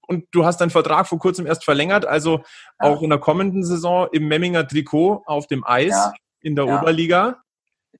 [0.08, 2.44] und du hast deinen Vertrag vor kurzem erst verlängert, also ja.
[2.80, 5.96] auch in der kommenden Saison im Memminger Trikot auf dem Eis
[6.42, 7.42] in der Oberliga.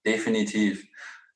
[0.06, 0.86] Definitiv.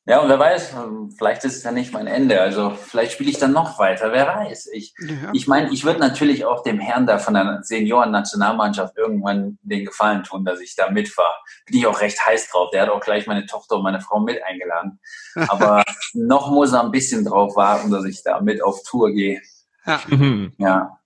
[0.09, 0.73] Ja, und wer weiß,
[1.17, 2.39] vielleicht ist es ja nicht mein Ende.
[2.39, 4.69] Also vielleicht spiele ich dann noch weiter, wer weiß.
[4.71, 5.31] Ich ja.
[5.33, 10.23] ich, mein, ich würde natürlich auch dem Herrn da von der Senioren-Nationalmannschaft irgendwann den Gefallen
[10.23, 11.35] tun, dass ich da mitfahre.
[11.65, 12.69] Bin ich auch recht heiß drauf.
[12.71, 15.01] Der hat auch gleich meine Tochter und meine Frau mit eingeladen.
[15.49, 19.41] Aber noch muss er ein bisschen drauf warten, dass ich da mit auf Tour gehe.
[19.85, 19.99] Ja.
[20.57, 20.99] ja.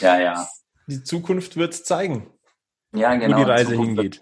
[0.00, 0.48] Ja, ja.
[0.86, 2.30] Die Zukunft wird zeigen.
[2.92, 3.38] Ja, genau.
[3.38, 4.20] Wo die Reise hingeht.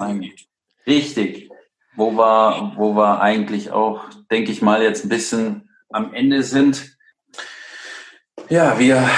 [0.86, 1.50] Richtig
[1.96, 6.96] wo wir, wo wir eigentlich auch, denke ich mal, jetzt ein bisschen am Ende sind.
[8.48, 9.08] Ja, wir,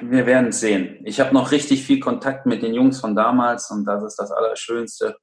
[0.00, 1.00] wir werden sehen.
[1.04, 4.30] Ich habe noch richtig viel Kontakt mit den Jungs von damals und das ist das
[4.30, 5.16] Allerschönste.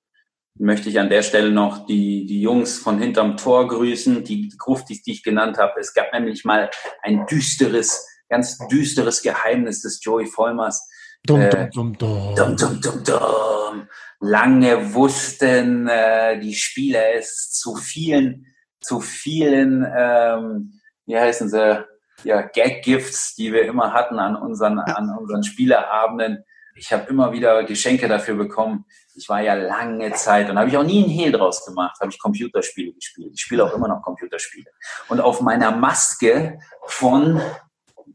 [0.57, 5.03] Möchte ich an der Stelle noch die, die Jungs von hinterm Tor grüßen, die Gruftis,
[5.03, 5.79] die ich genannt habe.
[5.79, 6.69] Es gab nämlich mal
[7.03, 10.89] ein düsteres, ganz düsteres Geheimnis des Joey Vollmers.
[11.25, 12.35] Dum, dum, dum, dum.
[12.35, 13.87] Dum, dum, dum, dum
[14.19, 18.45] lange wussten äh, die Spieler es zu vielen,
[18.81, 21.85] zu vielen, ähm, wie heißen sie,
[22.23, 26.43] ja, Gag-Gifts, die wir immer hatten an unseren, an unseren Spielerabenden,
[26.77, 28.85] ich habe immer wieder Geschenke dafür bekommen.
[29.15, 32.11] Ich war ja lange Zeit und habe ich auch nie einen Hehl draus gemacht, habe
[32.11, 33.31] ich Computerspiele gespielt.
[33.33, 34.69] Ich spiele auch immer noch Computerspiele.
[35.07, 37.41] Und auf meiner Maske von,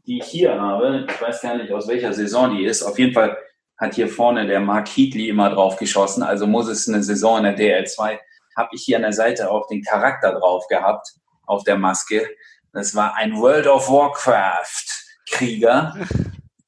[0.05, 3.13] die ich hier habe, ich weiß gar nicht aus welcher Saison die ist, auf jeden
[3.13, 3.37] Fall
[3.77, 7.43] hat hier vorne der Mark Heatley immer drauf geschossen, also muss es eine Saison in
[7.43, 8.19] der DL2,
[8.55, 11.07] habe ich hier an der Seite auch den Charakter drauf gehabt,
[11.45, 12.27] auf der Maske.
[12.73, 14.85] Das war ein World of Warcraft
[15.29, 15.95] Krieger.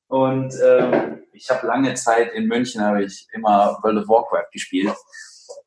[0.08, 4.94] Und ähm, ich habe lange Zeit in München habe ich immer World of Warcraft gespielt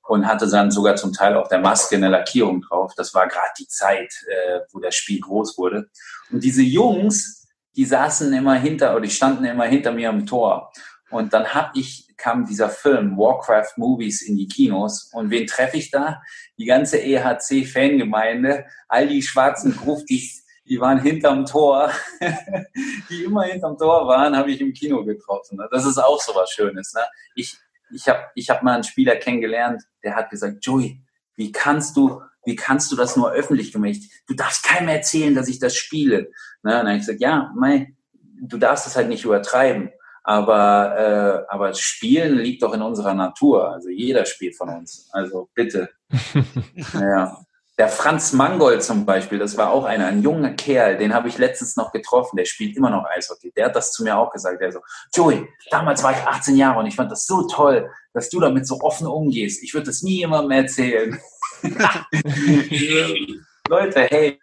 [0.06, 2.92] und hatte dann sogar zum Teil auf der Maske eine Lackierung drauf.
[2.96, 5.88] Das war gerade die Zeit, äh, wo das Spiel groß wurde.
[6.30, 7.45] Und diese Jungs,
[7.76, 10.72] die saßen immer hinter oder die standen immer hinter mir am Tor.
[11.10, 15.10] Und dann hab ich, kam dieser Film Warcraft Movies in die Kinos.
[15.12, 16.22] Und wen treffe ich da?
[16.58, 21.90] Die ganze EHC-Fangemeinde, all die schwarzen Gruftis, die waren hinterm Tor,
[23.10, 25.60] die immer hinterm Tor waren, habe ich im Kino getroffen.
[25.70, 26.92] Das ist auch so was Schönes.
[26.94, 27.02] Ne?
[27.34, 27.56] Ich,
[27.94, 31.00] ich habe ich hab mal einen Spieler kennengelernt, der hat gesagt, Joey,
[31.36, 34.00] wie kannst du, wie kannst du das nur öffentlich gemacht?
[34.26, 36.30] Du darfst keinem erzählen, dass ich das spiele.
[36.62, 36.70] Ne?
[36.70, 37.92] Und dann habe ich gesagt, ja, mei,
[38.40, 39.90] du darfst es halt nicht übertreiben.
[40.22, 43.70] Aber, äh, aber Spielen liegt doch in unserer Natur.
[43.72, 45.08] Also jeder spielt von uns.
[45.12, 45.90] Also bitte.
[46.94, 47.38] ja.
[47.78, 51.36] Der Franz Mangold zum Beispiel, das war auch einer, ein junger Kerl, den habe ich
[51.36, 53.52] letztens noch getroffen, der spielt immer noch Eishockey.
[53.54, 54.62] Der hat das zu mir auch gesagt.
[54.62, 54.80] Der so,
[55.14, 58.66] Joey, damals war ich 18 Jahre und ich fand das so toll, dass du damit
[58.66, 59.62] so offen umgehst.
[59.62, 61.20] Ich würde das nie jemandem erzählen.
[63.68, 64.38] Leute, hey,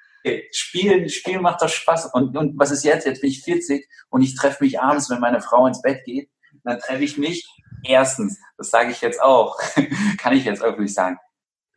[0.52, 2.12] Spielen, Spielen macht doch Spaß.
[2.14, 3.06] Und, und was ist jetzt?
[3.06, 6.30] Jetzt bin ich 40 und ich treffe mich abends, wenn meine Frau ins Bett geht.
[6.64, 7.46] Dann treffe ich mich.
[7.86, 9.60] Erstens, das sage ich jetzt auch,
[10.18, 11.18] kann ich jetzt öffentlich sagen,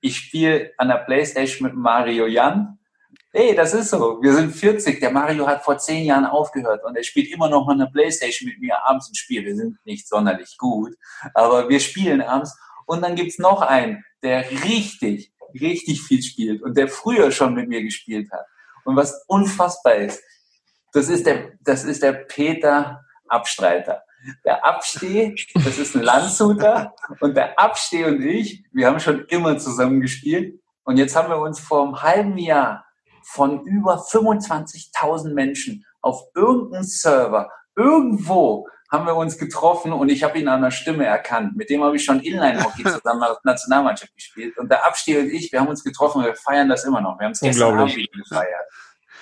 [0.01, 2.79] ich spiele an der Playstation mit Mario Jan.
[3.33, 4.23] Hey, das ist so.
[4.23, 5.01] Wir sind 40.
[5.01, 8.49] Der Mario hat vor zehn Jahren aufgehört und er spielt immer noch an der Playstation
[8.49, 9.45] mit mir abends ein Spiel.
[9.45, 10.95] Wir sind nicht sonderlich gut,
[11.35, 12.57] aber wir spielen abends.
[12.87, 17.69] Und dann gibt's noch einen, der richtig, richtig viel spielt und der früher schon mit
[17.69, 18.47] mir gespielt hat.
[18.85, 20.23] Und was unfassbar ist,
[20.93, 24.03] das ist der, das ist der Peter Abstreiter.
[24.45, 29.59] Der Absteh, das ist ein Landshuter und der Absteh und ich, wir haben schon immer
[29.59, 32.85] zusammen gespielt und jetzt haben wir uns vor einem halben Jahr
[33.23, 40.39] von über 25.000 Menschen auf irgendeinem Server irgendwo haben wir uns getroffen und ich habe
[40.39, 41.57] ihn an der Stimme erkannt.
[41.57, 44.57] Mit dem habe ich schon Inline-Hockey zusammen in der Nationalmannschaft gespielt.
[44.59, 47.19] Und der Absteh und ich, wir haben uns getroffen und wir feiern das immer noch.
[47.19, 48.67] Wir haben es gestern Abend gefeiert.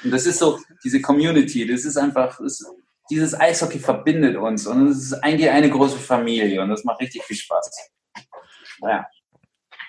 [0.02, 2.62] Und das ist so, diese Community, das ist einfach, das
[3.10, 7.22] dieses Eishockey verbindet uns und es ist eigentlich eine große Familie und das macht richtig
[7.24, 7.70] viel Spaß.
[8.82, 9.06] Ja.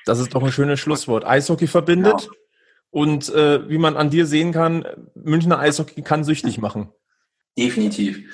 [0.06, 1.26] Das ist doch ein schönes Schlusswort.
[1.26, 2.34] Eishockey verbindet genau.
[2.92, 4.86] und äh, wie man an dir sehen kann,
[5.16, 6.92] Münchner Eishockey kann süchtig machen.
[7.58, 8.30] Definitiv.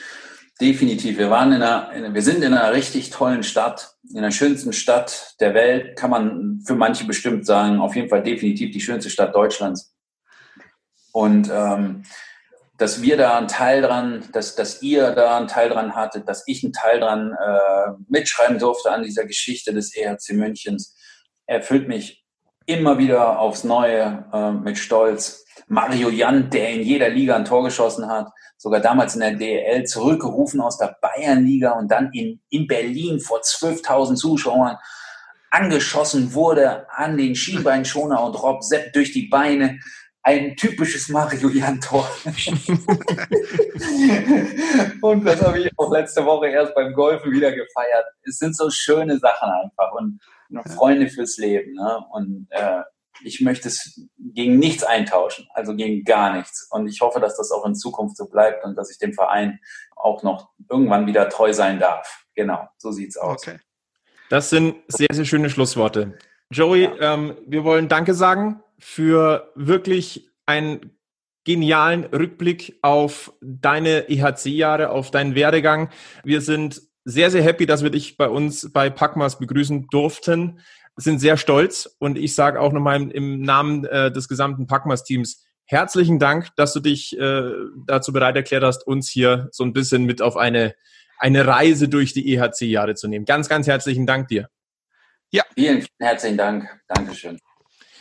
[0.61, 1.17] Definitiv.
[1.17, 5.35] Wir waren in einer, wir sind in einer richtig tollen Stadt, in der schönsten Stadt
[5.39, 7.79] der Welt, kann man für manche bestimmt sagen.
[7.79, 9.95] Auf jeden Fall definitiv die schönste Stadt Deutschlands.
[11.13, 12.03] Und ähm,
[12.77, 16.43] dass wir da einen Teil dran, dass, dass ihr da einen Teil dran hattet, dass
[16.45, 20.95] ich einen Teil dran äh, mitschreiben durfte an dieser Geschichte des EHC Münchens,
[21.47, 22.23] erfüllt mich
[22.67, 25.43] immer wieder aufs Neue äh, mit Stolz.
[25.67, 28.27] Mario Jan, der in jeder Liga ein Tor geschossen hat,
[28.61, 33.39] sogar damals in der DL zurückgerufen aus der Bayernliga und dann in, in Berlin vor
[33.39, 34.77] 12.000 Zuschauern
[35.49, 39.79] angeschossen wurde an den Schienbeinschoner und Rob Sepp durch die Beine
[40.21, 42.07] ein typisches Mario Jan-Tor.
[45.01, 48.05] und das habe ich auch letzte Woche erst beim Golfen wieder gefeiert.
[48.21, 50.19] Es sind so schöne Sachen einfach und
[50.69, 51.73] Freunde fürs Leben.
[51.73, 52.05] Ne?
[52.11, 52.81] Und äh,
[53.23, 56.68] ich möchte es gegen nichts eintauschen, also gegen gar nichts.
[56.72, 59.60] Und ich hoffe, dass das auch in Zukunft so bleibt und dass ich dem Verein
[59.95, 62.26] auch noch irgendwann wieder treu sein darf.
[62.35, 63.41] Genau, so sieht's aus.
[63.41, 63.60] Okay.
[64.30, 66.18] Das sind sehr, sehr schöne Schlussworte.
[66.49, 67.14] Joey, ja.
[67.14, 70.98] ähm, wir wollen Danke sagen für wirklich einen
[71.43, 75.89] genialen Rückblick auf deine EHC-Jahre, auf deinen Werdegang.
[76.23, 80.60] Wir sind sehr, sehr happy, dass wir dich bei uns bei Packmas begrüßen durften.
[80.97, 85.45] Sind sehr stolz und ich sage auch nochmal im, im Namen äh, des gesamten Packmas-Teams
[85.72, 87.43] herzlichen Dank, dass du dich äh,
[87.85, 90.76] dazu bereit erklärt hast, uns hier so ein bisschen mit auf eine,
[91.18, 93.26] eine Reise durch die EHC-Jahre zu nehmen.
[93.26, 94.49] Ganz, ganz herzlichen Dank dir.
[95.31, 95.43] Ja.
[95.55, 96.68] Vielen, vielen herzlichen Dank.
[96.88, 97.39] Dankeschön.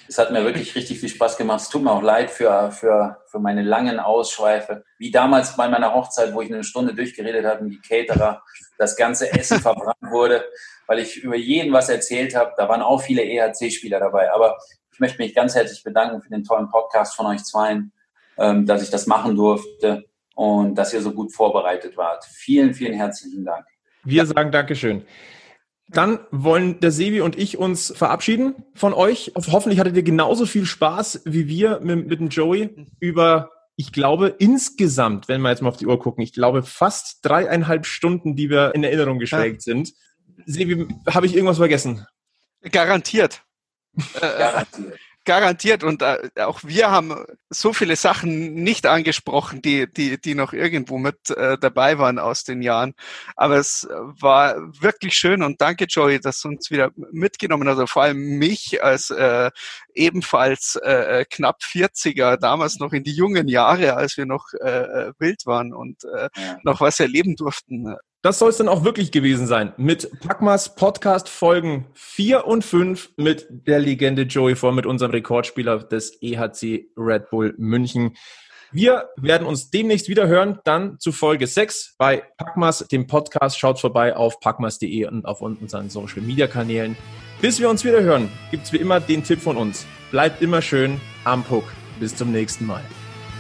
[0.09, 1.61] Es hat mir wirklich richtig viel Spaß gemacht.
[1.61, 4.83] Es tut mir auch leid für, für, für meine langen Ausschweife.
[4.99, 8.43] Wie damals bei meiner Hochzeit, wo ich eine Stunde durchgeredet habe und die Caterer
[8.81, 10.45] das ganze Essen verbrannt wurde,
[10.87, 12.53] weil ich über jeden was erzählt habe.
[12.57, 14.33] Da waren auch viele EHC-Spieler dabei.
[14.33, 14.59] Aber
[14.93, 17.93] ich möchte mich ganz herzlich bedanken für den tollen Podcast von euch zweien,
[18.39, 20.05] ähm, dass ich das machen durfte
[20.35, 22.25] und dass ihr so gut vorbereitet wart.
[22.25, 23.67] Vielen, vielen herzlichen Dank.
[24.05, 25.05] Wir sagen Dankeschön.
[25.89, 29.33] Dann wollen der Sevi und ich uns verabschieden von euch.
[29.35, 33.51] Hoffentlich hattet ihr genauso viel Spaß wie wir mit, mit dem Joey über,
[33.81, 37.87] ich glaube, insgesamt, wenn wir jetzt mal auf die Uhr gucken, ich glaube fast dreieinhalb
[37.87, 39.73] Stunden, die wir in Erinnerung geschwelgt ja.
[39.73, 39.95] sind.
[40.45, 42.07] Sevi, habe ich irgendwas vergessen?
[42.61, 43.43] Garantiert.
[44.21, 44.91] Garantiert
[45.31, 45.85] garantiert.
[45.85, 50.99] Und äh, auch wir haben so viele Sachen nicht angesprochen, die, die, die noch irgendwo
[50.99, 52.95] mit äh, dabei waren aus den Jahren.
[53.37, 57.75] Aber es war wirklich schön und danke, Joey, dass du uns wieder mitgenommen hast.
[57.75, 59.53] Also vor allem mich als äh,
[59.95, 64.69] ebenfalls äh, äh knapp 40er, damals noch in die jungen Jahre, als wir noch äh,
[64.69, 66.59] äh wild waren und äh, ja.
[66.65, 67.95] noch was erleben durften.
[68.23, 69.73] Das soll es dann auch wirklich gewesen sein.
[69.79, 75.79] Mit Packmas Podcast Folgen 4 und 5 mit der Legende Joey vor, mit unserem Rekordspieler
[75.79, 78.17] des EHC Red Bull München.
[78.73, 83.59] Wir werden uns demnächst wieder hören, dann zu Folge 6 bei Packmas, dem Podcast.
[83.59, 86.99] Schaut vorbei auf packmas.de und auf unseren Social Media Kanälen.
[87.41, 89.87] Bis wir uns wieder hören, gibt's wie immer den Tipp von uns.
[90.11, 91.65] Bleibt immer schön am Puck.
[91.99, 92.83] Bis zum nächsten Mal.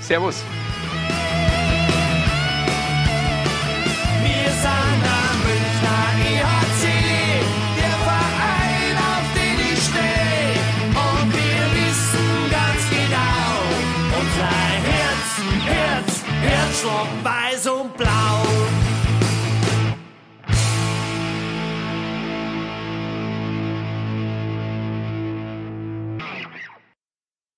[0.01, 0.43] Servus.